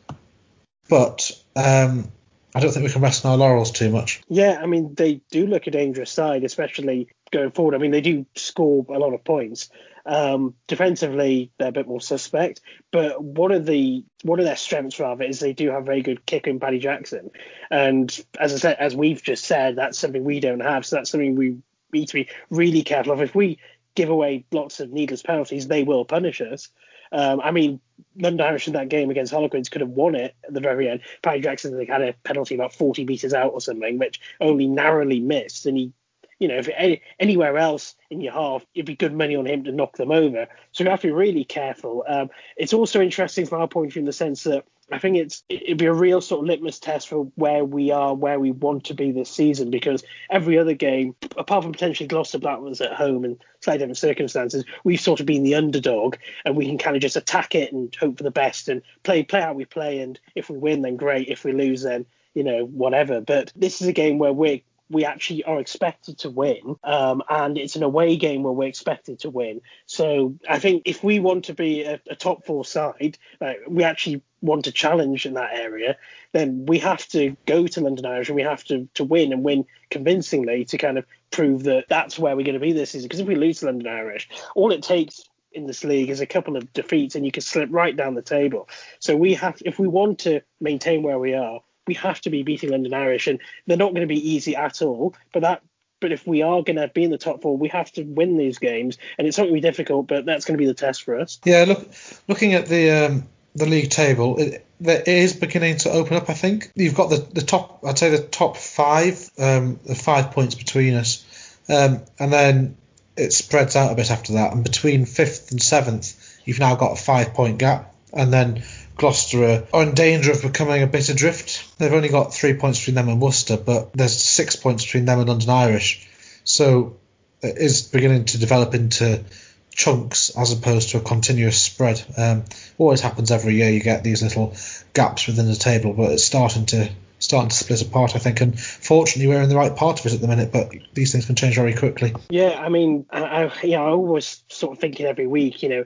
But 0.88 1.32
um, 1.54 2.10
I 2.54 2.60
don't 2.60 2.72
think 2.72 2.86
we 2.86 2.92
can 2.92 3.02
rest 3.02 3.24
on 3.24 3.32
our 3.32 3.36
laurels 3.36 3.70
too 3.70 3.90
much. 3.90 4.22
Yeah, 4.28 4.58
I 4.62 4.66
mean 4.66 4.94
they 4.94 5.20
do 5.30 5.46
look 5.46 5.66
a 5.66 5.70
dangerous 5.70 6.10
side, 6.10 6.44
especially 6.44 7.08
going 7.30 7.50
forward. 7.50 7.74
I 7.74 7.78
mean 7.78 7.90
they 7.90 8.00
do 8.00 8.26
score 8.34 8.86
a 8.88 8.98
lot 8.98 9.14
of 9.14 9.24
points. 9.24 9.68
Um, 10.06 10.54
defensively, 10.68 11.50
they're 11.58 11.68
a 11.68 11.72
bit 11.72 11.88
more 11.88 12.00
suspect, 12.00 12.60
but 12.92 13.22
one 13.22 13.50
of 13.50 13.66
the 13.66 14.04
one 14.22 14.38
of 14.38 14.44
their 14.44 14.56
strengths 14.56 15.00
rather 15.00 15.24
is 15.24 15.40
they 15.40 15.52
do 15.52 15.70
have 15.70 15.84
very 15.84 16.00
good 16.00 16.24
kick 16.24 16.46
in 16.46 16.60
Paddy 16.60 16.78
Jackson, 16.78 17.30
and 17.70 18.24
as 18.38 18.54
I 18.54 18.56
said, 18.56 18.76
as 18.78 18.94
we've 18.94 19.22
just 19.22 19.44
said, 19.44 19.74
that's 19.74 19.98
something 19.98 20.22
we 20.22 20.38
don't 20.38 20.60
have. 20.60 20.86
So 20.86 20.96
that's 20.96 21.10
something 21.10 21.34
we 21.34 21.58
need 21.92 22.06
to 22.06 22.14
be 22.14 22.28
really 22.50 22.82
careful 22.82 23.12
of. 23.12 23.20
If 23.20 23.34
we 23.34 23.58
give 23.96 24.08
away 24.08 24.44
lots 24.52 24.78
of 24.78 24.92
needless 24.92 25.22
penalties, 25.22 25.66
they 25.66 25.82
will 25.82 26.04
punish 26.04 26.40
us. 26.40 26.68
Um, 27.12 27.40
I 27.42 27.50
mean, 27.50 27.80
London 28.18 28.46
Irish 28.46 28.66
in 28.66 28.74
that 28.74 28.88
game 28.88 29.10
against 29.10 29.32
Harlequins 29.32 29.68
could 29.68 29.80
have 29.80 29.90
won 29.90 30.14
it 30.14 30.34
at 30.44 30.54
the 30.54 30.60
very 30.60 30.88
end. 30.88 31.00
Paddy 31.22 31.40
Jackson 31.40 31.86
had 31.86 32.02
a 32.02 32.14
penalty 32.24 32.54
about 32.54 32.74
40 32.74 33.04
metres 33.04 33.34
out 33.34 33.52
or 33.52 33.60
something, 33.60 33.98
which 33.98 34.20
only 34.40 34.66
narrowly 34.66 35.20
missed, 35.20 35.66
and 35.66 35.76
he 35.76 35.92
you 36.38 36.48
know, 36.48 36.58
if 36.58 36.68
any, 36.76 37.02
anywhere 37.18 37.56
else 37.56 37.94
in 38.10 38.20
your 38.20 38.32
half, 38.32 38.64
it'd 38.74 38.86
be 38.86 38.94
good 38.94 39.14
money 39.14 39.36
on 39.36 39.46
him 39.46 39.64
to 39.64 39.72
knock 39.72 39.96
them 39.96 40.12
over. 40.12 40.46
So 40.72 40.84
you 40.84 40.90
have 40.90 41.00
to 41.00 41.06
be 41.06 41.12
really 41.12 41.44
careful. 41.44 42.04
Um, 42.06 42.30
it's 42.56 42.74
also 42.74 43.00
interesting 43.00 43.46
from 43.46 43.62
our 43.62 43.68
point 43.68 43.88
of 43.88 43.92
view 43.94 44.00
in 44.00 44.06
the 44.06 44.12
sense 44.12 44.44
that 44.44 44.64
I 44.92 44.98
think 44.98 45.16
it's 45.16 45.42
it'd 45.48 45.78
be 45.78 45.86
a 45.86 45.92
real 45.92 46.20
sort 46.20 46.42
of 46.42 46.46
litmus 46.46 46.78
test 46.78 47.08
for 47.08 47.24
where 47.34 47.64
we 47.64 47.90
are, 47.90 48.14
where 48.14 48.38
we 48.38 48.52
want 48.52 48.84
to 48.84 48.94
be 48.94 49.10
this 49.10 49.28
season, 49.28 49.70
because 49.70 50.04
every 50.30 50.58
other 50.58 50.74
game, 50.74 51.16
apart 51.36 51.64
from 51.64 51.72
potentially 51.72 52.06
Gloucester 52.06 52.38
Blackburns 52.38 52.80
at 52.80 52.92
home 52.92 53.24
and 53.24 53.36
slightly 53.60 53.78
different 53.78 53.98
circumstances, 53.98 54.64
we've 54.84 55.00
sort 55.00 55.18
of 55.18 55.26
been 55.26 55.42
the 55.42 55.56
underdog, 55.56 56.16
and 56.44 56.56
we 56.56 56.66
can 56.66 56.78
kind 56.78 56.94
of 56.94 57.02
just 57.02 57.16
attack 57.16 57.54
it 57.54 57.72
and 57.72 57.94
hope 57.96 58.16
for 58.16 58.22
the 58.22 58.30
best 58.30 58.68
and 58.68 58.80
play 59.02 59.24
play 59.24 59.40
how 59.40 59.54
we 59.54 59.64
play. 59.64 60.00
And 60.00 60.20
if 60.36 60.48
we 60.48 60.56
win, 60.56 60.82
then 60.82 60.96
great. 60.96 61.28
If 61.28 61.42
we 61.44 61.52
lose, 61.52 61.82
then 61.82 62.06
you 62.34 62.44
know 62.44 62.66
whatever. 62.66 63.20
But 63.20 63.52
this 63.56 63.82
is 63.82 63.88
a 63.88 63.92
game 63.92 64.18
where 64.18 64.32
we're 64.32 64.60
we 64.88 65.04
actually 65.04 65.44
are 65.44 65.58
expected 65.58 66.18
to 66.18 66.30
win, 66.30 66.76
um, 66.84 67.22
and 67.28 67.58
it's 67.58 67.76
an 67.76 67.82
away 67.82 68.16
game 68.16 68.42
where 68.42 68.52
we're 68.52 68.68
expected 68.68 69.18
to 69.20 69.30
win. 69.30 69.60
So 69.86 70.34
I 70.48 70.58
think 70.58 70.82
if 70.84 71.02
we 71.02 71.18
want 71.20 71.46
to 71.46 71.54
be 71.54 71.82
a, 71.82 72.00
a 72.08 72.16
top 72.16 72.44
four 72.46 72.64
side, 72.64 73.18
like 73.40 73.58
we 73.68 73.84
actually 73.84 74.22
want 74.42 74.64
to 74.64 74.72
challenge 74.72 75.26
in 75.26 75.34
that 75.34 75.54
area, 75.54 75.96
then 76.32 76.66
we 76.66 76.78
have 76.78 77.06
to 77.08 77.36
go 77.46 77.66
to 77.66 77.80
London 77.80 78.06
Irish 78.06 78.28
and 78.28 78.36
we 78.36 78.42
have 78.42 78.64
to 78.64 78.88
to 78.94 79.04
win 79.04 79.32
and 79.32 79.42
win 79.42 79.66
convincingly 79.90 80.64
to 80.66 80.78
kind 80.78 80.98
of 80.98 81.06
prove 81.30 81.64
that 81.64 81.86
that's 81.88 82.18
where 82.18 82.36
we're 82.36 82.44
going 82.44 82.54
to 82.54 82.60
be 82.60 82.72
this 82.72 82.90
season. 82.90 83.08
Because 83.08 83.20
if 83.20 83.26
we 83.26 83.34
lose 83.34 83.60
to 83.60 83.66
London 83.66 83.88
Irish, 83.88 84.28
all 84.54 84.72
it 84.72 84.82
takes 84.82 85.22
in 85.52 85.66
this 85.66 85.84
league 85.84 86.10
is 86.10 86.20
a 86.20 86.26
couple 86.26 86.56
of 86.56 86.72
defeats 86.72 87.14
and 87.14 87.24
you 87.24 87.32
can 87.32 87.42
slip 87.42 87.68
right 87.72 87.96
down 87.96 88.14
the 88.14 88.22
table. 88.22 88.68
So 89.00 89.16
we 89.16 89.34
have, 89.34 89.60
if 89.64 89.78
we 89.78 89.88
want 89.88 90.20
to 90.20 90.42
maintain 90.60 91.02
where 91.02 91.18
we 91.18 91.34
are, 91.34 91.60
we 91.86 91.94
have 91.94 92.20
to 92.22 92.30
be 92.30 92.42
beating 92.42 92.70
London 92.70 92.94
Irish, 92.94 93.26
and 93.26 93.38
they're 93.66 93.76
not 93.76 93.94
going 93.94 94.06
to 94.06 94.14
be 94.14 94.30
easy 94.30 94.56
at 94.56 94.82
all. 94.82 95.14
But 95.32 95.40
that, 95.40 95.62
but 96.00 96.12
if 96.12 96.26
we 96.26 96.42
are 96.42 96.62
going 96.62 96.76
to 96.76 96.88
be 96.88 97.04
in 97.04 97.10
the 97.10 97.18
top 97.18 97.42
four, 97.42 97.56
we 97.56 97.68
have 97.68 97.90
to 97.92 98.02
win 98.02 98.36
these 98.36 98.58
games, 98.58 98.98
and 99.18 99.26
it's 99.26 99.38
not 99.38 99.44
going 99.44 99.54
to 99.54 99.60
be 99.60 99.68
difficult, 99.68 100.08
but 100.08 100.26
that's 100.26 100.44
going 100.44 100.58
to 100.58 100.62
be 100.62 100.66
the 100.66 100.74
test 100.74 101.02
for 101.04 101.18
us. 101.18 101.40
Yeah, 101.44 101.64
look, 101.66 101.88
looking 102.28 102.54
at 102.54 102.66
the 102.66 102.90
um, 102.90 103.28
the 103.54 103.66
league 103.66 103.90
table, 103.90 104.38
it, 104.38 104.66
it 104.80 105.08
is 105.08 105.32
beginning 105.34 105.78
to 105.78 105.90
open 105.90 106.16
up. 106.16 106.28
I 106.28 106.34
think 106.34 106.70
you've 106.74 106.94
got 106.94 107.08
the, 107.08 107.26
the 107.32 107.42
top, 107.42 107.80
I'd 107.84 107.98
say 107.98 108.10
the 108.10 108.22
top 108.22 108.56
five, 108.56 109.30
um, 109.38 109.80
the 109.84 109.94
five 109.94 110.32
points 110.32 110.54
between 110.54 110.94
us, 110.94 111.24
um, 111.68 112.02
and 112.18 112.32
then 112.32 112.76
it 113.16 113.32
spreads 113.32 113.76
out 113.76 113.92
a 113.92 113.94
bit 113.94 114.10
after 114.10 114.34
that. 114.34 114.52
And 114.52 114.62
between 114.62 115.06
fifth 115.06 115.50
and 115.50 115.62
seventh, 115.62 116.38
you've 116.44 116.60
now 116.60 116.74
got 116.76 116.92
a 116.92 117.02
five 117.02 117.32
point 117.32 117.58
gap, 117.58 117.94
and 118.12 118.32
then 118.32 118.62
Gloucester 118.96 119.66
are 119.72 119.82
in 119.82 119.94
danger 119.94 120.32
of 120.32 120.42
becoming 120.42 120.82
a 120.82 120.86
bit 120.86 121.08
adrift. 121.08 121.78
They've 121.78 121.92
only 121.92 122.08
got 122.08 122.34
three 122.34 122.54
points 122.54 122.78
between 122.80 122.94
them 122.94 123.08
and 123.08 123.20
Worcester, 123.20 123.56
but 123.56 123.92
there's 123.92 124.16
six 124.16 124.56
points 124.56 124.84
between 124.84 125.04
them 125.04 125.20
and 125.20 125.28
London 125.28 125.50
Irish. 125.50 126.08
So 126.44 126.96
it 127.42 127.58
is 127.58 127.82
beginning 127.82 128.24
to 128.26 128.38
develop 128.38 128.74
into 128.74 129.22
chunks 129.70 130.30
as 130.30 130.52
opposed 130.52 130.90
to 130.90 130.98
a 130.98 131.00
continuous 131.02 131.60
spread. 131.60 132.02
Um, 132.16 132.44
always 132.78 133.02
happens 133.02 133.30
every 133.30 133.54
year. 133.54 133.70
You 133.70 133.80
get 133.80 134.02
these 134.02 134.22
little 134.22 134.56
gaps 134.94 135.26
within 135.26 135.46
the 135.46 135.54
table, 135.54 135.92
but 135.92 136.12
it's 136.12 136.24
starting 136.24 136.66
to 136.66 136.90
starting 137.18 137.48
to 137.48 137.56
split 137.56 137.82
apart, 137.82 138.16
I 138.16 138.18
think. 138.18 138.40
And 138.40 138.58
fortunately, 138.58 139.28
we're 139.28 139.42
in 139.42 139.48
the 139.48 139.56
right 139.56 139.74
part 139.74 140.00
of 140.00 140.06
it 140.06 140.14
at 140.14 140.20
the 140.20 140.28
minute, 140.28 140.52
but 140.52 140.72
these 140.94 141.12
things 141.12 141.26
can 141.26 141.34
change 141.34 141.54
very 141.54 141.74
quickly. 141.74 142.14
Yeah, 142.30 142.58
I 142.58 142.68
mean, 142.68 143.06
I, 143.10 143.22
I, 143.22 143.52
you 143.62 143.72
know, 143.72 143.86
I 143.86 143.90
always 143.90 144.42
sort 144.48 144.72
of 144.72 144.80
thinking 144.80 145.06
every 145.06 145.26
week, 145.26 145.62
you 145.62 145.68
know, 145.68 145.84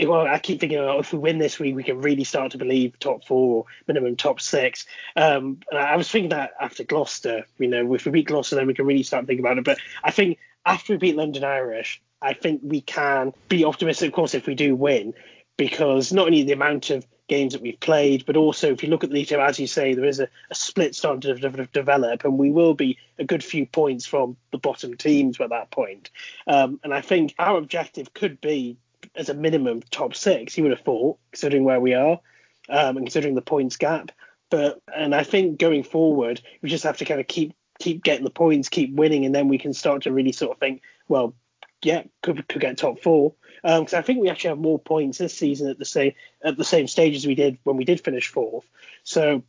well, 0.00 0.26
I 0.26 0.38
keep 0.38 0.60
thinking, 0.60 0.78
oh, 0.78 1.00
if 1.00 1.12
we 1.12 1.18
win 1.18 1.38
this 1.38 1.58
week, 1.58 1.74
we 1.74 1.82
can 1.82 2.00
really 2.00 2.24
start 2.24 2.52
to 2.52 2.58
believe 2.58 2.98
top 2.98 3.24
four, 3.26 3.66
minimum 3.86 4.16
top 4.16 4.40
six. 4.40 4.86
Um, 5.16 5.60
and 5.70 5.78
I 5.78 5.96
was 5.96 6.10
thinking 6.10 6.30
that 6.30 6.52
after 6.60 6.84
Gloucester, 6.84 7.46
you 7.58 7.68
know, 7.68 7.94
if 7.94 8.04
we 8.04 8.12
beat 8.12 8.28
Gloucester, 8.28 8.56
then 8.56 8.66
we 8.66 8.74
can 8.74 8.86
really 8.86 9.02
start 9.02 9.26
thinking 9.26 9.44
about 9.44 9.58
it. 9.58 9.64
But 9.64 9.78
I 10.02 10.10
think 10.10 10.38
after 10.64 10.92
we 10.92 10.98
beat 10.98 11.16
London 11.16 11.44
Irish, 11.44 12.00
I 12.22 12.34
think 12.34 12.60
we 12.62 12.80
can 12.80 13.32
be 13.48 13.64
optimistic, 13.64 14.08
of 14.08 14.14
course, 14.14 14.34
if 14.34 14.46
we 14.46 14.54
do 14.54 14.76
win, 14.76 15.14
because 15.56 16.12
not 16.12 16.26
only 16.26 16.42
the 16.42 16.52
amount 16.52 16.90
of 16.90 17.06
games 17.28 17.52
that 17.52 17.62
we've 17.62 17.80
played, 17.80 18.26
but 18.26 18.36
also 18.36 18.72
if 18.72 18.82
you 18.82 18.88
look 18.88 19.04
at 19.04 19.10
the 19.10 19.14
league, 19.14 19.32
as 19.32 19.58
you 19.58 19.66
say, 19.66 19.94
there 19.94 20.04
is 20.04 20.20
a, 20.20 20.28
a 20.50 20.54
split 20.54 20.94
starting 20.94 21.20
to 21.20 21.34
de- 21.34 21.48
de- 21.48 21.66
develop, 21.66 22.24
and 22.24 22.38
we 22.38 22.50
will 22.50 22.74
be 22.74 22.98
a 23.18 23.24
good 23.24 23.42
few 23.42 23.66
points 23.66 24.04
from 24.04 24.36
the 24.52 24.58
bottom 24.58 24.96
teams 24.96 25.40
at 25.40 25.50
that 25.50 25.70
point. 25.70 26.10
Um, 26.46 26.80
and 26.82 26.92
I 26.92 27.00
think 27.00 27.34
our 27.38 27.56
objective 27.56 28.12
could 28.12 28.40
be, 28.40 28.78
as 29.14 29.28
a 29.28 29.34
minimum, 29.34 29.82
top 29.90 30.14
six. 30.14 30.56
You 30.56 30.64
would 30.64 30.72
have 30.72 30.84
thought, 30.84 31.18
considering 31.32 31.64
where 31.64 31.80
we 31.80 31.94
are 31.94 32.20
um, 32.68 32.96
and 32.96 33.06
considering 33.06 33.34
the 33.34 33.42
points 33.42 33.76
gap. 33.76 34.12
But 34.50 34.80
and 34.94 35.14
I 35.14 35.22
think 35.22 35.58
going 35.58 35.84
forward, 35.84 36.40
we 36.62 36.68
just 36.68 36.84
have 36.84 36.98
to 36.98 37.04
kind 37.04 37.20
of 37.20 37.26
keep 37.26 37.54
keep 37.78 38.02
getting 38.02 38.24
the 38.24 38.30
points, 38.30 38.68
keep 38.68 38.94
winning, 38.94 39.24
and 39.24 39.34
then 39.34 39.48
we 39.48 39.58
can 39.58 39.72
start 39.72 40.02
to 40.02 40.12
really 40.12 40.32
sort 40.32 40.52
of 40.52 40.58
think, 40.58 40.82
well, 41.08 41.34
yeah, 41.82 42.02
could 42.22 42.46
could 42.48 42.60
get 42.60 42.76
top 42.76 43.00
four 43.00 43.34
because 43.62 43.94
um, 43.94 43.98
I 43.98 44.02
think 44.02 44.20
we 44.20 44.28
actually 44.28 44.48
have 44.48 44.58
more 44.58 44.78
points 44.78 45.18
this 45.18 45.36
season 45.36 45.68
at 45.68 45.78
the 45.78 45.84
same 45.84 46.12
at 46.42 46.56
the 46.56 46.64
same 46.64 46.86
stage 46.86 47.16
as 47.16 47.26
we 47.26 47.34
did 47.34 47.58
when 47.64 47.76
we 47.76 47.84
did 47.84 48.02
finish 48.02 48.28
fourth. 48.28 48.64
So 49.02 49.42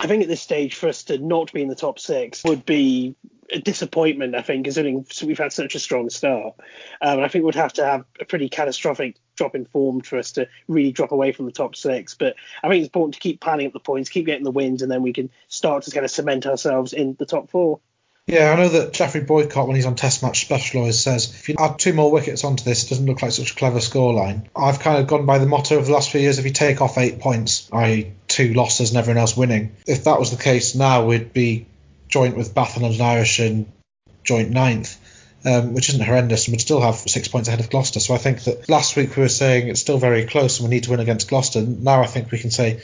I 0.00 0.06
think 0.06 0.22
at 0.22 0.28
this 0.28 0.42
stage 0.42 0.74
for 0.74 0.88
us 0.88 1.04
to 1.04 1.18
not 1.18 1.52
be 1.52 1.62
in 1.62 1.68
the 1.68 1.74
top 1.74 1.98
six 1.98 2.42
would 2.44 2.66
be 2.66 3.14
a 3.50 3.60
disappointment. 3.60 4.34
I 4.34 4.42
think 4.42 4.64
considering 4.64 5.06
we've 5.24 5.38
had 5.38 5.52
such 5.52 5.74
a 5.74 5.78
strong 5.78 6.10
start, 6.10 6.54
um, 7.00 7.20
I 7.20 7.28
think 7.28 7.44
we'd 7.44 7.54
have 7.54 7.74
to 7.74 7.84
have 7.84 8.04
a 8.20 8.24
pretty 8.24 8.48
catastrophic 8.48 9.16
drop 9.36 9.54
in 9.54 9.66
form 9.66 10.00
for 10.00 10.18
us 10.18 10.32
to 10.32 10.48
really 10.68 10.92
drop 10.92 11.12
away 11.12 11.32
from 11.32 11.46
the 11.46 11.52
top 11.52 11.76
six. 11.76 12.14
But 12.14 12.34
I 12.62 12.68
think 12.68 12.80
it's 12.80 12.88
important 12.88 13.14
to 13.14 13.20
keep 13.20 13.40
piling 13.40 13.66
up 13.66 13.72
the 13.72 13.80
points, 13.80 14.10
keep 14.10 14.26
getting 14.26 14.44
the 14.44 14.50
wins, 14.50 14.82
and 14.82 14.90
then 14.90 15.02
we 15.02 15.12
can 15.12 15.30
start 15.48 15.84
to 15.84 15.90
kind 15.90 16.04
of 16.04 16.10
cement 16.10 16.46
ourselves 16.46 16.92
in 16.92 17.14
the 17.18 17.26
top 17.26 17.50
four. 17.50 17.80
Yeah, 18.26 18.50
I 18.50 18.56
know 18.56 18.68
that 18.70 18.94
Geoffrey 18.94 19.20
Boycott, 19.20 19.66
when 19.66 19.76
he's 19.76 19.84
on 19.84 19.96
Test 19.96 20.22
Match 20.22 20.40
Special, 20.40 20.80
always 20.80 20.98
says 20.98 21.28
if 21.28 21.48
you 21.50 21.56
add 21.58 21.78
two 21.78 21.92
more 21.92 22.10
wickets 22.10 22.42
onto 22.42 22.64
this, 22.64 22.84
it 22.84 22.88
doesn't 22.88 23.04
look 23.04 23.20
like 23.20 23.32
such 23.32 23.50
a 23.50 23.54
clever 23.54 23.80
scoreline. 23.80 24.46
I've 24.56 24.80
kind 24.80 24.98
of 24.98 25.06
gone 25.06 25.26
by 25.26 25.38
the 25.38 25.46
motto 25.46 25.78
of 25.78 25.84
the 25.84 25.92
last 25.92 26.10
few 26.10 26.22
years: 26.22 26.38
if 26.38 26.46
you 26.46 26.50
take 26.50 26.80
off 26.80 26.96
eight 26.96 27.20
points, 27.20 27.68
i.e., 27.72 28.12
two 28.26 28.54
losses 28.54 28.90
and 28.90 28.98
everyone 28.98 29.20
else 29.20 29.36
winning, 29.36 29.76
if 29.86 30.04
that 30.04 30.18
was 30.18 30.30
the 30.30 30.42
case 30.42 30.74
now, 30.74 31.04
we'd 31.04 31.34
be 31.34 31.66
joint 32.08 32.34
with 32.34 32.54
Bath 32.54 32.78
and 32.78 33.02
Irish 33.02 33.40
in 33.40 33.70
joint 34.22 34.50
ninth. 34.50 34.98
Um, 35.46 35.74
which 35.74 35.90
isn't 35.90 36.02
horrendous, 36.02 36.46
and 36.46 36.54
we'd 36.54 36.62
still 36.62 36.80
have 36.80 36.94
six 36.94 37.28
points 37.28 37.48
ahead 37.48 37.60
of 37.60 37.68
Gloucester. 37.68 38.00
So 38.00 38.14
I 38.14 38.16
think 38.16 38.44
that 38.44 38.66
last 38.66 38.96
week 38.96 39.14
we 39.14 39.24
were 39.24 39.28
saying 39.28 39.68
it's 39.68 39.80
still 39.80 39.98
very 39.98 40.24
close 40.24 40.58
and 40.58 40.66
we 40.66 40.74
need 40.74 40.84
to 40.84 40.90
win 40.90 41.00
against 41.00 41.28
Gloucester. 41.28 41.60
Now 41.60 42.00
I 42.00 42.06
think 42.06 42.32
we 42.32 42.38
can 42.38 42.50
say 42.50 42.80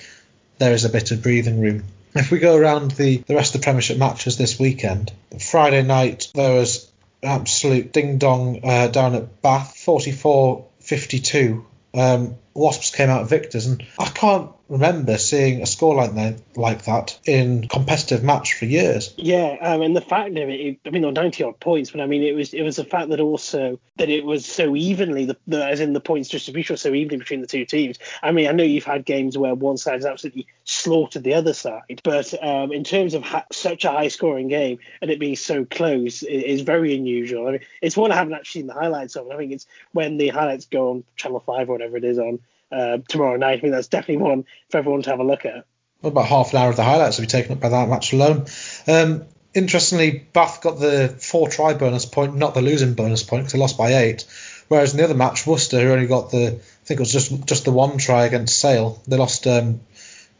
there 0.58 0.74
is 0.74 0.84
a 0.84 0.90
bit 0.90 1.10
of 1.10 1.22
breathing 1.22 1.62
room. 1.62 1.84
If 2.14 2.30
we 2.30 2.38
go 2.38 2.56
around 2.56 2.92
the, 2.92 3.18
the 3.18 3.34
rest 3.34 3.54
of 3.54 3.60
the 3.60 3.64
Premiership 3.64 3.98
matches 3.98 4.36
this 4.36 4.58
weekend, 4.58 5.12
Friday 5.38 5.82
night 5.82 6.28
there 6.34 6.54
was 6.54 6.90
absolute 7.22 7.92
ding 7.92 8.18
dong 8.18 8.60
uh, 8.64 8.88
down 8.88 9.14
at 9.14 9.42
Bath, 9.42 9.76
44 9.76 10.66
52. 10.80 11.66
Um, 11.94 12.34
Wasps 12.54 12.90
came 12.90 13.10
out 13.10 13.28
victors, 13.28 13.66
and 13.66 13.84
I 13.98 14.06
can't 14.06 14.50
remember 14.70 15.18
seeing 15.18 15.62
a 15.62 15.66
score 15.66 15.96
like 15.96 16.14
that, 16.14 16.40
like 16.56 16.84
that 16.84 17.18
in 17.26 17.66
competitive 17.66 18.22
match 18.22 18.54
for 18.54 18.66
years. 18.66 19.12
Yeah, 19.16 19.56
um, 19.60 19.82
and 19.82 19.96
the 19.96 20.00
fact 20.00 20.30
of 20.30 20.48
it, 20.48 20.78
I 20.86 20.90
mean, 20.90 21.04
on 21.04 21.14
90 21.14 21.42
odd 21.42 21.60
points, 21.60 21.90
but 21.90 22.00
I 22.00 22.06
mean, 22.06 22.22
it 22.22 22.34
was 22.34 22.54
it 22.54 22.62
was 22.62 22.76
the 22.76 22.84
fact 22.84 23.10
that 23.10 23.20
also 23.20 23.80
that 23.96 24.08
it 24.08 24.24
was 24.24 24.46
so 24.46 24.76
evenly, 24.76 25.26
the, 25.26 25.36
the, 25.46 25.66
as 25.66 25.80
in 25.80 25.92
the 25.92 26.00
points 26.00 26.28
distribution 26.28 26.74
was 26.74 26.80
so 26.80 26.94
evenly 26.94 27.18
between 27.18 27.40
the 27.40 27.48
two 27.48 27.64
teams. 27.64 27.98
I 28.22 28.30
mean, 28.30 28.48
I 28.48 28.52
know 28.52 28.62
you've 28.62 28.84
had 28.84 29.04
games 29.04 29.36
where 29.36 29.54
one 29.54 29.76
side 29.76 29.94
has 29.94 30.06
absolutely 30.06 30.46
slaughtered 30.64 31.24
the 31.24 31.34
other 31.34 31.52
side, 31.52 32.00
but 32.04 32.32
um, 32.42 32.72
in 32.72 32.84
terms 32.84 33.14
of 33.14 33.24
ha- 33.24 33.46
such 33.50 33.84
a 33.84 33.90
high 33.90 34.08
scoring 34.08 34.48
game 34.48 34.78
and 35.02 35.10
it 35.10 35.18
being 35.18 35.36
so 35.36 35.64
close, 35.64 36.22
it 36.22 36.28
is 36.28 36.60
very 36.60 36.94
unusual. 36.94 37.48
I 37.48 37.50
mean, 37.52 37.60
it's 37.82 37.96
one 37.96 38.12
I 38.12 38.16
haven't 38.16 38.34
actually 38.34 38.60
seen 38.60 38.66
the 38.68 38.74
highlights 38.74 39.16
of. 39.16 39.28
I 39.30 39.36
think 39.36 39.52
it's 39.52 39.66
when 39.92 40.16
the 40.16 40.28
highlights 40.28 40.66
go 40.66 40.90
on 40.90 41.04
Channel 41.16 41.40
5 41.40 41.68
or 41.68 41.72
whatever 41.72 41.96
it 41.96 42.04
is 42.04 42.18
on 42.20 42.38
uh, 42.72 42.98
tomorrow 43.08 43.36
night. 43.36 43.58
I 43.58 43.60
think 43.60 43.72
that's 43.72 43.88
definitely 43.88 44.24
one 44.24 44.44
for 44.70 44.78
everyone 44.78 45.02
to 45.02 45.10
have 45.10 45.20
a 45.20 45.24
look 45.24 45.44
at. 45.44 45.64
Well, 46.02 46.12
about 46.12 46.26
half 46.26 46.52
an 46.52 46.58
hour 46.58 46.70
of 46.70 46.76
the 46.76 46.84
highlights 46.84 47.18
will 47.18 47.24
be 47.24 47.28
taken 47.28 47.52
up 47.52 47.60
by 47.60 47.68
that 47.68 47.88
match 47.88 48.12
alone. 48.12 48.46
Um, 48.86 49.24
interestingly, 49.52 50.26
Bath 50.32 50.62
got 50.62 50.78
the 50.78 51.14
four 51.18 51.48
try 51.48 51.74
bonus 51.74 52.06
point, 52.06 52.36
not 52.36 52.54
the 52.54 52.62
losing 52.62 52.94
bonus 52.94 53.22
point, 53.22 53.42
because 53.42 53.52
they 53.52 53.58
lost 53.58 53.76
by 53.76 53.94
eight. 53.94 54.24
Whereas 54.68 54.92
in 54.92 54.98
the 54.98 55.04
other 55.04 55.14
match, 55.14 55.46
Worcester, 55.46 55.80
who 55.80 55.92
only 55.92 56.06
got 56.06 56.30
the, 56.30 56.46
I 56.46 56.84
think 56.84 57.00
it 57.00 57.00
was 57.00 57.12
just 57.12 57.44
just 57.46 57.64
the 57.64 57.72
one 57.72 57.98
try 57.98 58.26
against 58.26 58.58
Sale, 58.58 59.02
they 59.06 59.16
lost 59.16 59.46
um, 59.46 59.80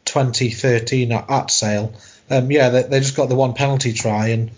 2013 0.05 1.11
at, 1.11 1.51
Sale. 1.51 1.93
Um, 2.29 2.49
yeah, 2.49 2.69
they, 2.69 2.83
they 2.83 2.99
just 2.99 3.15
got 3.15 3.29
the 3.29 3.35
one 3.35 3.53
penalty 3.53 3.93
try, 3.93 4.29
and 4.29 4.51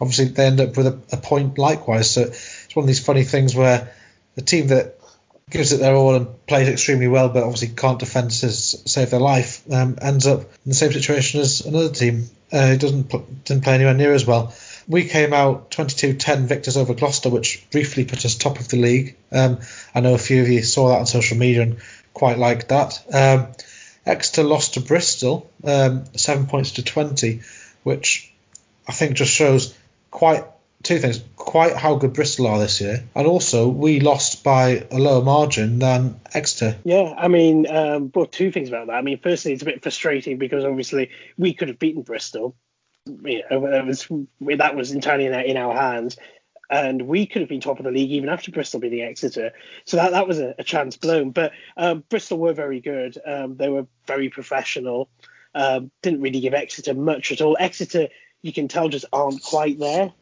obviously 0.00 0.26
they 0.26 0.46
end 0.46 0.60
up 0.60 0.76
with 0.76 0.86
a, 0.86 0.98
a 1.12 1.16
point 1.16 1.58
likewise. 1.58 2.10
So 2.10 2.22
it's 2.22 2.76
one 2.76 2.84
of 2.84 2.86
these 2.86 3.04
funny 3.04 3.24
things 3.24 3.56
where 3.56 3.92
the 4.34 4.42
team 4.42 4.68
that 4.68 4.93
gives 5.54 5.72
it 5.72 5.78
their 5.78 5.94
all 5.94 6.16
and 6.16 6.46
plays 6.46 6.68
extremely 6.68 7.06
well, 7.06 7.28
but 7.28 7.44
obviously 7.44 7.68
can't 7.68 8.00
defend 8.00 8.32
to 8.32 8.50
save 8.50 9.10
their 9.10 9.20
life, 9.20 9.62
um, 9.72 9.96
ends 10.02 10.26
up 10.26 10.40
in 10.40 10.48
the 10.66 10.74
same 10.74 10.92
situation 10.92 11.40
as 11.40 11.64
another 11.64 11.90
team 11.90 12.28
uh, 12.52 12.74
doesn't 12.74 13.44
didn't 13.44 13.62
play 13.62 13.74
anywhere 13.74 13.94
near 13.94 14.12
as 14.12 14.26
well. 14.26 14.52
We 14.88 15.08
came 15.08 15.32
out 15.32 15.70
22-10 15.70 16.40
victors 16.46 16.76
over 16.76 16.92
Gloucester, 16.92 17.30
which 17.30 17.64
briefly 17.70 18.04
put 18.04 18.24
us 18.24 18.34
top 18.34 18.58
of 18.58 18.68
the 18.68 18.76
league. 18.76 19.16
Um, 19.32 19.60
I 19.94 20.00
know 20.00 20.14
a 20.14 20.18
few 20.18 20.42
of 20.42 20.48
you 20.48 20.62
saw 20.62 20.88
that 20.88 20.98
on 20.98 21.06
social 21.06 21.38
media 21.38 21.62
and 21.62 21.78
quite 22.12 22.38
liked 22.38 22.68
that. 22.68 23.02
Um, 23.12 23.46
Exeter 24.04 24.42
lost 24.42 24.74
to 24.74 24.80
Bristol, 24.80 25.50
um, 25.64 26.04
seven 26.16 26.46
points 26.46 26.72
to 26.72 26.82
20, 26.82 27.40
which 27.84 28.30
I 28.86 28.92
think 28.92 29.16
just 29.16 29.32
shows 29.32 29.74
quite 30.10 30.44
two 30.84 30.98
things: 30.98 31.20
quite 31.36 31.74
how 31.74 31.96
good 31.96 32.12
Bristol 32.12 32.46
are 32.46 32.58
this 32.58 32.80
year, 32.80 33.02
and 33.14 33.26
also 33.26 33.68
we 33.68 34.00
lost 34.00 34.44
by 34.44 34.86
a 34.90 34.98
lower 34.98 35.22
margin 35.22 35.78
than 35.80 36.20
Exeter. 36.32 36.78
Yeah, 36.84 37.14
I 37.16 37.28
mean, 37.28 37.66
um, 37.68 38.12
well, 38.14 38.26
two 38.26 38.52
things 38.52 38.68
about 38.68 38.86
that. 38.86 38.94
I 38.94 39.02
mean, 39.02 39.18
firstly, 39.18 39.52
it's 39.52 39.62
a 39.62 39.66
bit 39.66 39.82
frustrating 39.82 40.38
because 40.38 40.64
obviously 40.64 41.10
we 41.36 41.54
could 41.54 41.68
have 41.68 41.78
beaten 41.78 42.02
Bristol. 42.02 42.54
You 43.06 43.42
know, 43.50 43.70
that 43.70 43.86
was 43.86 44.08
that 44.58 44.76
was 44.76 44.92
entirely 44.92 45.26
in 45.26 45.34
our, 45.34 45.40
in 45.40 45.56
our 45.56 45.74
hands, 45.74 46.16
and 46.70 47.02
we 47.02 47.26
could 47.26 47.42
have 47.42 47.48
been 47.48 47.60
top 47.60 47.78
of 47.78 47.84
the 47.84 47.90
league 47.90 48.10
even 48.10 48.28
after 48.28 48.50
Bristol 48.50 48.80
beating 48.80 49.02
Exeter. 49.02 49.52
So 49.84 49.96
that 49.96 50.12
that 50.12 50.28
was 50.28 50.38
a, 50.38 50.54
a 50.58 50.64
chance 50.64 50.96
blown. 50.96 51.30
But 51.30 51.52
um, 51.76 52.04
Bristol 52.08 52.38
were 52.38 52.54
very 52.54 52.80
good. 52.80 53.18
Um, 53.26 53.56
they 53.56 53.68
were 53.68 53.86
very 54.06 54.28
professional. 54.28 55.08
Um, 55.54 55.90
didn't 56.02 56.20
really 56.20 56.40
give 56.40 56.54
Exeter 56.54 56.94
much 56.94 57.30
at 57.30 57.40
all. 57.40 57.56
Exeter, 57.60 58.08
you 58.42 58.52
can 58.52 58.68
tell, 58.68 58.88
just 58.88 59.04
aren't 59.12 59.42
quite 59.42 59.78
there. 59.78 60.12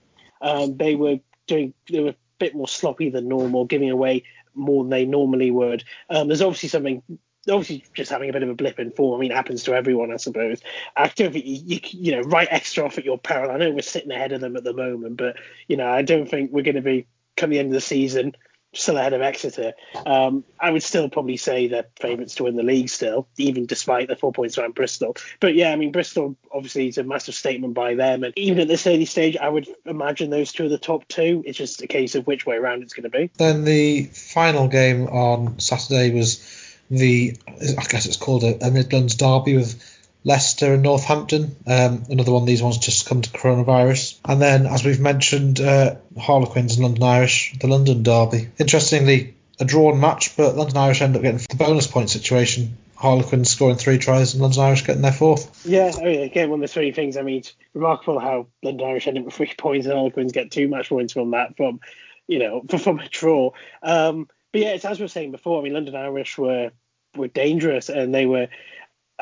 Um, 0.42 0.76
they 0.76 0.94
were 0.94 1.20
doing 1.46 1.74
they 1.90 2.00
were 2.00 2.10
a 2.10 2.16
bit 2.38 2.54
more 2.54 2.68
sloppy 2.68 3.10
than 3.10 3.28
normal, 3.28 3.64
giving 3.64 3.90
away 3.90 4.24
more 4.54 4.84
than 4.84 4.90
they 4.90 5.06
normally 5.06 5.50
would. 5.50 5.84
Um, 6.10 6.28
there's 6.28 6.42
obviously 6.42 6.68
something 6.68 7.02
obviously 7.48 7.84
just 7.94 8.10
having 8.10 8.30
a 8.30 8.32
bit 8.32 8.42
of 8.42 8.48
a 8.48 8.54
blip 8.54 8.78
in 8.78 8.90
form. 8.92 9.18
I 9.18 9.20
mean, 9.20 9.32
it 9.32 9.34
happens 9.34 9.64
to 9.64 9.74
everyone, 9.74 10.12
I 10.12 10.16
suppose. 10.16 10.60
I 10.96 11.08
don't 11.08 11.32
think 11.32 11.44
you, 11.44 11.58
you, 11.64 11.80
you, 11.90 12.12
know, 12.12 12.20
write 12.22 12.48
Exeter 12.50 12.84
off 12.84 12.98
at 12.98 13.04
your 13.04 13.18
peril. 13.18 13.50
I 13.50 13.56
know 13.56 13.70
we're 13.70 13.82
sitting 13.82 14.12
ahead 14.12 14.32
of 14.32 14.40
them 14.40 14.56
at 14.56 14.64
the 14.64 14.72
moment, 14.72 15.16
but 15.16 15.36
you 15.68 15.76
know, 15.76 15.88
I 15.88 16.02
don't 16.02 16.28
think 16.28 16.52
we're 16.52 16.62
going 16.62 16.76
to 16.76 16.82
be 16.82 17.06
come 17.36 17.50
the 17.50 17.58
end 17.58 17.68
of 17.68 17.74
the 17.74 17.80
season 17.80 18.34
still 18.74 18.96
ahead 18.96 19.12
of 19.12 19.20
Exeter. 19.20 19.74
Um, 20.06 20.44
I 20.58 20.70
would 20.70 20.82
still 20.82 21.08
probably 21.08 21.36
say 21.36 21.68
they're 21.68 21.86
favourites 22.00 22.36
to 22.36 22.44
win 22.44 22.56
the 22.56 22.62
league 22.62 22.88
still, 22.88 23.28
even 23.36 23.66
despite 23.66 24.08
the 24.08 24.16
four 24.16 24.32
points 24.32 24.58
around 24.58 24.74
Bristol. 24.74 25.16
But 25.40 25.54
yeah, 25.54 25.72
I 25.72 25.76
mean, 25.76 25.92
Bristol 25.92 26.36
obviously 26.50 26.88
is 26.88 26.98
a 26.98 27.04
massive 27.04 27.34
statement 27.34 27.74
by 27.74 27.94
them. 27.94 28.24
And 28.24 28.32
even 28.36 28.60
at 28.60 28.68
this 28.68 28.86
early 28.86 29.04
stage, 29.04 29.36
I 29.36 29.48
would 29.48 29.68
imagine 29.84 30.30
those 30.30 30.52
two 30.52 30.66
are 30.66 30.70
the 30.70 30.78
top 30.78 31.06
two. 31.08 31.42
It's 31.46 31.58
just 31.58 31.82
a 31.82 31.86
case 31.86 32.14
of 32.14 32.26
which 32.26 32.46
way 32.46 32.56
around 32.56 32.82
it's 32.82 32.94
going 32.94 33.10
to 33.10 33.10
be. 33.10 33.30
Then 33.36 33.64
the 33.64 34.04
final 34.04 34.68
game 34.68 35.06
on 35.08 35.58
Saturday 35.58 36.14
was 36.14 36.42
the, 36.90 37.36
I 37.48 37.84
guess 37.84 38.06
it's 38.06 38.16
called 38.16 38.44
a, 38.44 38.66
a 38.66 38.70
Midlands 38.70 39.14
derby 39.14 39.56
with 39.56 39.91
Leicester 40.24 40.74
and 40.74 40.82
Northampton. 40.82 41.56
Um, 41.66 42.04
another 42.08 42.32
one 42.32 42.42
of 42.42 42.46
these 42.46 42.62
ones 42.62 42.78
just 42.78 43.06
come 43.06 43.22
to 43.22 43.30
coronavirus. 43.30 44.18
And 44.24 44.40
then, 44.40 44.66
as 44.66 44.84
we've 44.84 45.00
mentioned, 45.00 45.60
uh, 45.60 45.96
Harlequins 46.18 46.74
and 46.74 46.84
London 46.84 47.02
Irish, 47.02 47.54
the 47.58 47.66
London 47.66 48.02
derby. 48.02 48.48
Interestingly, 48.58 49.34
a 49.58 49.64
drawn 49.64 50.00
match, 50.00 50.36
but 50.36 50.56
London 50.56 50.76
Irish 50.76 51.02
end 51.02 51.16
up 51.16 51.22
getting 51.22 51.38
the 51.38 51.56
bonus 51.56 51.86
point 51.86 52.10
situation. 52.10 52.76
Harlequins 52.94 53.50
scoring 53.50 53.76
three 53.76 53.98
tries 53.98 54.34
and 54.34 54.42
London 54.42 54.62
Irish 54.62 54.86
getting 54.86 55.02
their 55.02 55.12
fourth. 55.12 55.66
Yeah, 55.66 55.90
I 55.98 56.04
mean, 56.04 56.20
again, 56.20 56.50
one 56.50 56.62
of 56.62 56.68
the 56.68 56.72
three 56.72 56.92
things. 56.92 57.16
I 57.16 57.22
mean, 57.22 57.38
it's 57.38 57.52
remarkable 57.74 58.20
how 58.20 58.46
London 58.62 58.86
Irish 58.86 59.08
end 59.08 59.18
up 59.18 59.24
with 59.24 59.34
three 59.34 59.52
points 59.58 59.86
and 59.86 59.94
Harlequins 59.94 60.32
get 60.32 60.52
two 60.52 60.68
match 60.68 60.88
points 60.88 61.12
from 61.12 61.32
that, 61.32 61.56
from 61.56 61.80
you 62.28 62.38
know, 62.38 62.62
from 62.78 63.00
a 63.00 63.08
draw. 63.08 63.52
Um, 63.82 64.28
but 64.52 64.60
yeah, 64.60 64.68
it's 64.68 64.84
as 64.84 65.00
we 65.00 65.04
were 65.04 65.08
saying 65.08 65.32
before. 65.32 65.60
I 65.60 65.64
mean, 65.64 65.72
London 65.72 65.96
Irish 65.96 66.38
were 66.38 66.70
were 67.16 67.28
dangerous 67.28 67.88
and 67.88 68.14
they 68.14 68.24
were 68.24 68.48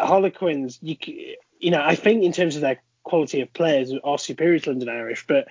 Harlequins, 0.01 0.79
you, 0.83 0.97
you 1.59 1.71
know, 1.71 1.83
I 1.83 1.95
think 1.95 2.23
in 2.25 2.33
terms 2.33 2.57
of 2.57 2.63
their 2.63 2.81
quality 3.03 3.41
of 3.41 3.53
players 3.53 3.93
are 4.05 4.19
superior 4.19 4.59
to 4.61 4.71
London 4.71 4.89
Irish, 4.89 5.27
but 5.27 5.49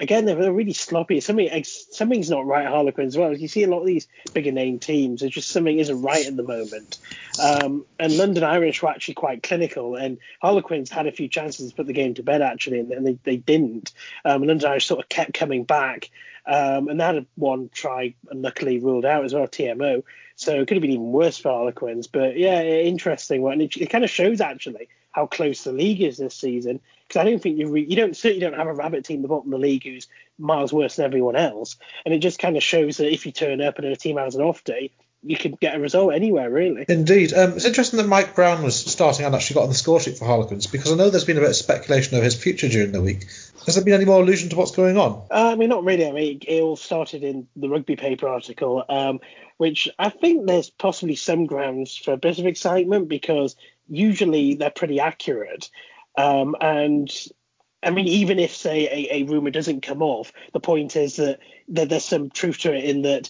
again, 0.00 0.24
they're, 0.24 0.52
really 0.52 0.72
sloppy. 0.72 1.20
Something 1.20 1.64
something's 1.64 2.30
not 2.30 2.46
right 2.46 2.66
at 2.66 2.72
Harlequins 2.72 3.14
as 3.14 3.18
well. 3.18 3.36
You 3.36 3.48
see 3.48 3.62
a 3.62 3.68
lot 3.68 3.80
of 3.80 3.86
these 3.86 4.08
bigger 4.32 4.52
name 4.52 4.78
teams, 4.78 5.22
it's 5.22 5.34
just 5.34 5.48
something 5.48 5.78
isn't 5.78 6.02
right 6.02 6.26
at 6.26 6.36
the 6.36 6.42
moment. 6.42 6.98
Um, 7.42 7.86
and 7.98 8.16
London 8.16 8.44
Irish 8.44 8.82
were 8.82 8.90
actually 8.90 9.14
quite 9.14 9.42
clinical, 9.42 9.96
and 9.96 10.18
Harlequins 10.40 10.90
had 10.90 11.06
a 11.06 11.12
few 11.12 11.28
chances 11.28 11.70
to 11.70 11.76
put 11.76 11.86
the 11.86 11.92
game 11.92 12.14
to 12.14 12.22
bed 12.22 12.42
actually, 12.42 12.80
and, 12.80 13.06
they, 13.06 13.18
they 13.22 13.36
didn't. 13.36 13.92
Um, 14.24 14.42
London 14.42 14.68
Irish 14.68 14.86
sort 14.86 15.00
of 15.00 15.08
kept 15.08 15.34
coming 15.34 15.64
back, 15.64 16.10
um, 16.46 16.88
and 16.88 17.00
they 17.00 17.04
had 17.04 17.26
one 17.36 17.70
try 17.72 18.14
luckily 18.32 18.78
ruled 18.78 19.04
out 19.04 19.24
as 19.24 19.34
well, 19.34 19.46
TMO. 19.46 20.02
So 20.34 20.60
it 20.60 20.66
could 20.66 20.76
have 20.76 20.82
been 20.82 20.92
even 20.92 21.12
worse 21.12 21.38
for 21.38 21.50
Harlequins. 21.50 22.08
But 22.08 22.36
yeah, 22.36 22.62
interesting 22.62 23.42
one. 23.42 23.60
It, 23.60 23.76
it 23.76 23.90
kind 23.90 24.02
of 24.02 24.10
shows 24.10 24.40
actually 24.40 24.88
how 25.12 25.26
close 25.26 25.62
the 25.62 25.72
league 25.72 26.02
is 26.02 26.16
this 26.16 26.34
season. 26.34 26.80
Because 27.12 27.26
I 27.26 27.30
don't 27.30 27.42
think 27.42 27.58
you 27.58 27.68
re- 27.68 27.84
you 27.86 27.96
don't 27.96 28.16
certainly 28.16 28.40
don't 28.40 28.56
have 28.56 28.68
a 28.68 28.72
rabbit 28.72 29.04
team 29.04 29.18
at 29.18 29.22
the 29.22 29.28
bottom 29.28 29.52
of 29.52 29.60
the 29.60 29.66
league 29.66 29.84
who's 29.84 30.08
miles 30.38 30.72
worse 30.72 30.96
than 30.96 31.04
everyone 31.04 31.36
else, 31.36 31.76
and 32.06 32.14
it 32.14 32.20
just 32.20 32.38
kind 32.38 32.56
of 32.56 32.62
shows 32.62 32.96
that 32.96 33.12
if 33.12 33.26
you 33.26 33.32
turn 33.32 33.60
up 33.60 33.78
and 33.78 33.86
a 33.86 33.96
team 33.96 34.16
has 34.16 34.34
an 34.34 34.40
off 34.40 34.64
day, 34.64 34.92
you 35.22 35.36
can 35.36 35.52
get 35.60 35.76
a 35.76 35.78
result 35.78 36.14
anywhere, 36.14 36.48
really. 36.48 36.86
Indeed. 36.88 37.34
Um, 37.34 37.52
it's 37.52 37.66
interesting 37.66 37.98
that 37.98 38.08
Mike 38.08 38.34
Brown 38.34 38.62
was 38.62 38.74
starting 38.74 39.26
and 39.26 39.34
actually 39.34 39.54
got 39.54 39.64
on 39.64 39.68
the 39.68 39.74
score 39.74 40.00
sheet 40.00 40.16
for 40.16 40.24
Harlequins 40.24 40.66
because 40.66 40.90
I 40.90 40.96
know 40.96 41.10
there's 41.10 41.26
been 41.26 41.36
a 41.36 41.40
bit 41.40 41.50
of 41.50 41.56
speculation 41.56 42.16
of 42.16 42.24
his 42.24 42.34
future 42.34 42.68
during 42.68 42.92
the 42.92 43.02
week. 43.02 43.26
Has 43.66 43.74
there 43.74 43.84
been 43.84 43.94
any 43.94 44.06
more 44.06 44.22
allusion 44.22 44.48
to 44.48 44.56
what's 44.56 44.74
going 44.74 44.96
on? 44.96 45.22
Uh, 45.30 45.50
I 45.52 45.54
mean, 45.54 45.68
not 45.68 45.84
really. 45.84 46.06
I 46.06 46.12
mean, 46.12 46.40
it 46.48 46.62
all 46.62 46.76
started 46.76 47.22
in 47.22 47.46
the 47.56 47.68
rugby 47.68 47.94
paper 47.94 48.26
article, 48.26 48.84
um, 48.88 49.20
which 49.58 49.86
I 49.98 50.08
think 50.08 50.46
there's 50.46 50.70
possibly 50.70 51.14
some 51.14 51.44
grounds 51.44 51.94
for 51.94 52.14
a 52.14 52.16
bit 52.16 52.38
of 52.38 52.46
excitement 52.46 53.08
because 53.08 53.54
usually 53.88 54.54
they're 54.54 54.70
pretty 54.70 54.98
accurate. 54.98 55.70
Um, 56.16 56.56
and 56.60 57.10
I 57.82 57.90
mean, 57.90 58.06
even 58.06 58.38
if 58.38 58.54
say 58.54 58.86
a, 58.86 59.16
a 59.16 59.22
rumor 59.24 59.50
doesn't 59.50 59.82
come 59.82 60.02
off, 60.02 60.32
the 60.52 60.60
point 60.60 60.94
is 60.94 61.16
that, 61.16 61.40
that 61.68 61.88
there's 61.88 62.04
some 62.04 62.30
truth 62.30 62.58
to 62.58 62.74
it 62.74 62.84
in 62.84 63.02
that 63.02 63.28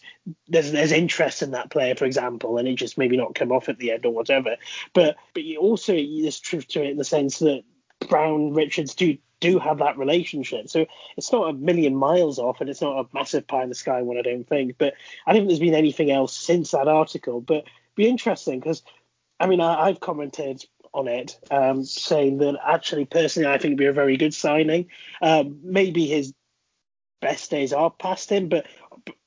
there's 0.48 0.72
there's 0.72 0.92
interest 0.92 1.42
in 1.42 1.52
that 1.52 1.70
player, 1.70 1.94
for 1.94 2.04
example, 2.04 2.58
and 2.58 2.68
it 2.68 2.74
just 2.74 2.98
maybe 2.98 3.16
not 3.16 3.34
come 3.34 3.50
off 3.50 3.68
at 3.68 3.78
the 3.78 3.92
end 3.92 4.04
or 4.04 4.12
whatever. 4.12 4.56
But 4.92 5.16
but 5.34 5.42
also 5.58 5.94
there's 5.94 6.40
truth 6.40 6.68
to 6.68 6.82
it 6.82 6.90
in 6.90 6.96
the 6.98 7.04
sense 7.04 7.38
that 7.38 7.62
Brown 8.08 8.52
Richards 8.52 8.94
do 8.94 9.16
do 9.40 9.58
have 9.58 9.78
that 9.78 9.98
relationship. 9.98 10.68
So 10.68 10.86
it's 11.16 11.32
not 11.32 11.48
a 11.48 11.52
million 11.54 11.96
miles 11.96 12.38
off, 12.38 12.60
and 12.60 12.68
it's 12.68 12.82
not 12.82 12.98
a 12.98 13.08
massive 13.14 13.46
pie 13.46 13.62
in 13.62 13.70
the 13.70 13.74
sky 13.74 14.02
one, 14.02 14.18
I 14.18 14.22
don't 14.22 14.46
think. 14.46 14.76
But 14.76 14.94
I 15.26 15.32
don't 15.32 15.42
think 15.42 15.48
there's 15.48 15.60
been 15.60 15.74
anything 15.74 16.10
else 16.10 16.36
since 16.36 16.72
that 16.72 16.88
article. 16.88 17.40
But 17.40 17.64
be 17.96 18.06
interesting 18.06 18.60
because 18.60 18.82
I 19.42 19.46
mean, 19.46 19.60
I, 19.60 19.88
have 19.88 19.98
commented 19.98 20.64
on 20.94 21.08
it, 21.08 21.38
um, 21.50 21.84
saying 21.84 22.38
that 22.38 22.58
actually, 22.64 23.04
personally, 23.04 23.48
I 23.48 23.58
think 23.58 23.72
it'd 23.72 23.78
be 23.78 23.86
a 23.86 23.92
very 23.92 24.16
good 24.16 24.34
signing. 24.34 24.88
Um, 25.20 25.60
maybe 25.62 26.06
his 26.06 26.32
best 27.20 27.50
days 27.50 27.72
are 27.72 27.90
past 27.90 28.30
him, 28.30 28.48
but 28.48 28.66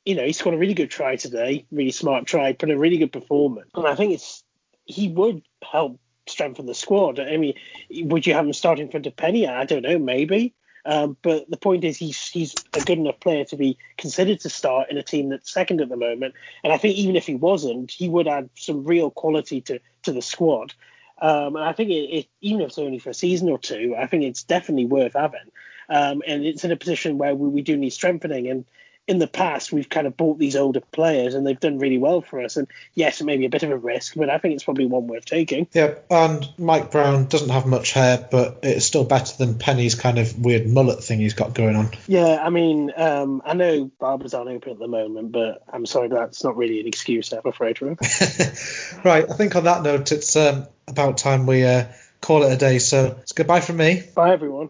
you 0.05 0.15
know, 0.15 0.25
he 0.25 0.33
scored 0.33 0.55
a 0.55 0.59
really 0.59 0.75
good 0.75 0.91
try 0.91 1.15
today, 1.15 1.65
really 1.71 1.91
smart 1.91 2.25
try, 2.25 2.53
put 2.53 2.69
a 2.69 2.77
really 2.77 2.97
good 2.97 3.11
performance, 3.11 3.69
and 3.75 3.87
I 3.87 3.95
think 3.95 4.13
it's 4.13 4.43
he 4.85 5.07
would 5.09 5.41
help 5.63 5.99
strengthen 6.27 6.65
the 6.65 6.73
squad. 6.75 7.19
I 7.19 7.37
mean, 7.37 7.53
would 7.91 8.25
you 8.25 8.33
have 8.33 8.45
him 8.45 8.53
starting 8.53 8.85
in 8.85 8.91
front 8.91 9.07
of 9.07 9.15
Penny? 9.15 9.47
I 9.47 9.65
don't 9.65 9.81
know, 9.81 9.99
maybe. 9.99 10.53
Um, 10.85 11.17
but 11.23 11.49
the 11.49 11.57
point 11.57 11.83
is, 11.83 11.97
he's 11.97 12.29
he's 12.29 12.53
a 12.73 12.81
good 12.81 12.99
enough 12.99 13.19
player 13.19 13.43
to 13.45 13.57
be 13.57 13.77
considered 13.97 14.39
to 14.41 14.49
start 14.49 14.91
in 14.91 14.97
a 14.97 15.03
team 15.03 15.29
that's 15.29 15.51
second 15.51 15.81
at 15.81 15.89
the 15.89 15.97
moment. 15.97 16.35
And 16.63 16.71
I 16.71 16.77
think 16.77 16.95
even 16.95 17.15
if 17.15 17.25
he 17.25 17.35
wasn't, 17.35 17.91
he 17.91 18.07
would 18.07 18.27
add 18.27 18.49
some 18.55 18.83
real 18.83 19.09
quality 19.09 19.61
to 19.61 19.79
to 20.03 20.11
the 20.11 20.21
squad. 20.21 20.73
Um, 21.21 21.55
and 21.55 21.65
I 21.65 21.73
think 21.73 21.89
it, 21.89 21.93
it, 21.93 22.27
even 22.41 22.61
if 22.61 22.67
it's 22.69 22.77
only 22.77 22.99
for 22.99 23.09
a 23.09 23.13
season 23.13 23.49
or 23.49 23.57
two, 23.57 23.95
I 23.97 24.07
think 24.07 24.23
it's 24.23 24.43
definitely 24.43 24.85
worth 24.85 25.13
having. 25.13 25.51
Um, 25.87 26.21
and 26.27 26.45
it's 26.45 26.63
in 26.63 26.71
a 26.71 26.75
position 26.75 27.17
where 27.17 27.35
we, 27.35 27.47
we 27.47 27.61
do 27.61 27.77
need 27.77 27.91
strengthening. 27.91 28.49
And 28.49 28.65
in 29.07 29.19
the 29.19 29.27
past 29.27 29.71
we've 29.71 29.89
kind 29.89 30.07
of 30.07 30.17
bought 30.17 30.39
these 30.39 30.55
older 30.55 30.81
players 30.81 31.35
and 31.35 31.45
they've 31.45 31.59
done 31.59 31.77
really 31.77 31.97
well 31.97 32.21
for 32.21 32.41
us. 32.41 32.57
And 32.57 32.67
yes, 32.93 33.21
it 33.21 33.25
may 33.25 33.37
be 33.37 33.45
a 33.45 33.49
bit 33.49 33.63
of 33.63 33.69
a 33.69 33.77
risk, 33.77 34.15
but 34.15 34.29
I 34.29 34.37
think 34.37 34.55
it's 34.55 34.63
probably 34.63 34.87
one 34.87 35.07
worth 35.07 35.25
taking. 35.25 35.67
Yeah, 35.73 35.95
and 36.09 36.47
Mike 36.57 36.91
Brown 36.91 37.27
doesn't 37.27 37.49
have 37.49 37.65
much 37.65 37.91
hair, 37.91 38.27
but 38.29 38.59
it's 38.63 38.85
still 38.85 39.03
better 39.03 39.37
than 39.37 39.59
Penny's 39.59 39.95
kind 39.95 40.17
of 40.17 40.37
weird 40.39 40.67
mullet 40.67 41.03
thing 41.03 41.19
he's 41.19 41.33
got 41.33 41.53
going 41.53 41.75
on. 41.75 41.91
Yeah, 42.07 42.39
I 42.41 42.49
mean, 42.49 42.91
um, 42.95 43.41
I 43.45 43.53
know 43.53 43.91
barbers 43.99 44.33
aren't 44.33 44.49
open 44.49 44.73
at 44.73 44.79
the 44.79 44.87
moment, 44.87 45.31
but 45.31 45.63
I'm 45.71 45.85
sorry, 45.85 46.09
that's 46.09 46.43
not 46.43 46.57
really 46.57 46.79
an 46.79 46.87
excuse, 46.87 47.31
I'm 47.31 47.41
afraid. 47.45 47.81
right, 47.81 49.25
I 49.29 49.33
think 49.35 49.55
on 49.55 49.65
that 49.65 49.83
note, 49.83 50.11
it's 50.11 50.35
um, 50.35 50.67
about 50.87 51.17
time 51.17 51.45
we 51.45 51.63
uh, 51.63 51.85
call 52.21 52.43
it 52.43 52.51
a 52.51 52.57
day. 52.57 52.79
So 52.79 53.17
it's 53.21 53.33
goodbye 53.33 53.61
from 53.61 53.77
me. 53.77 54.03
Bye, 54.15 54.33
everyone. 54.33 54.63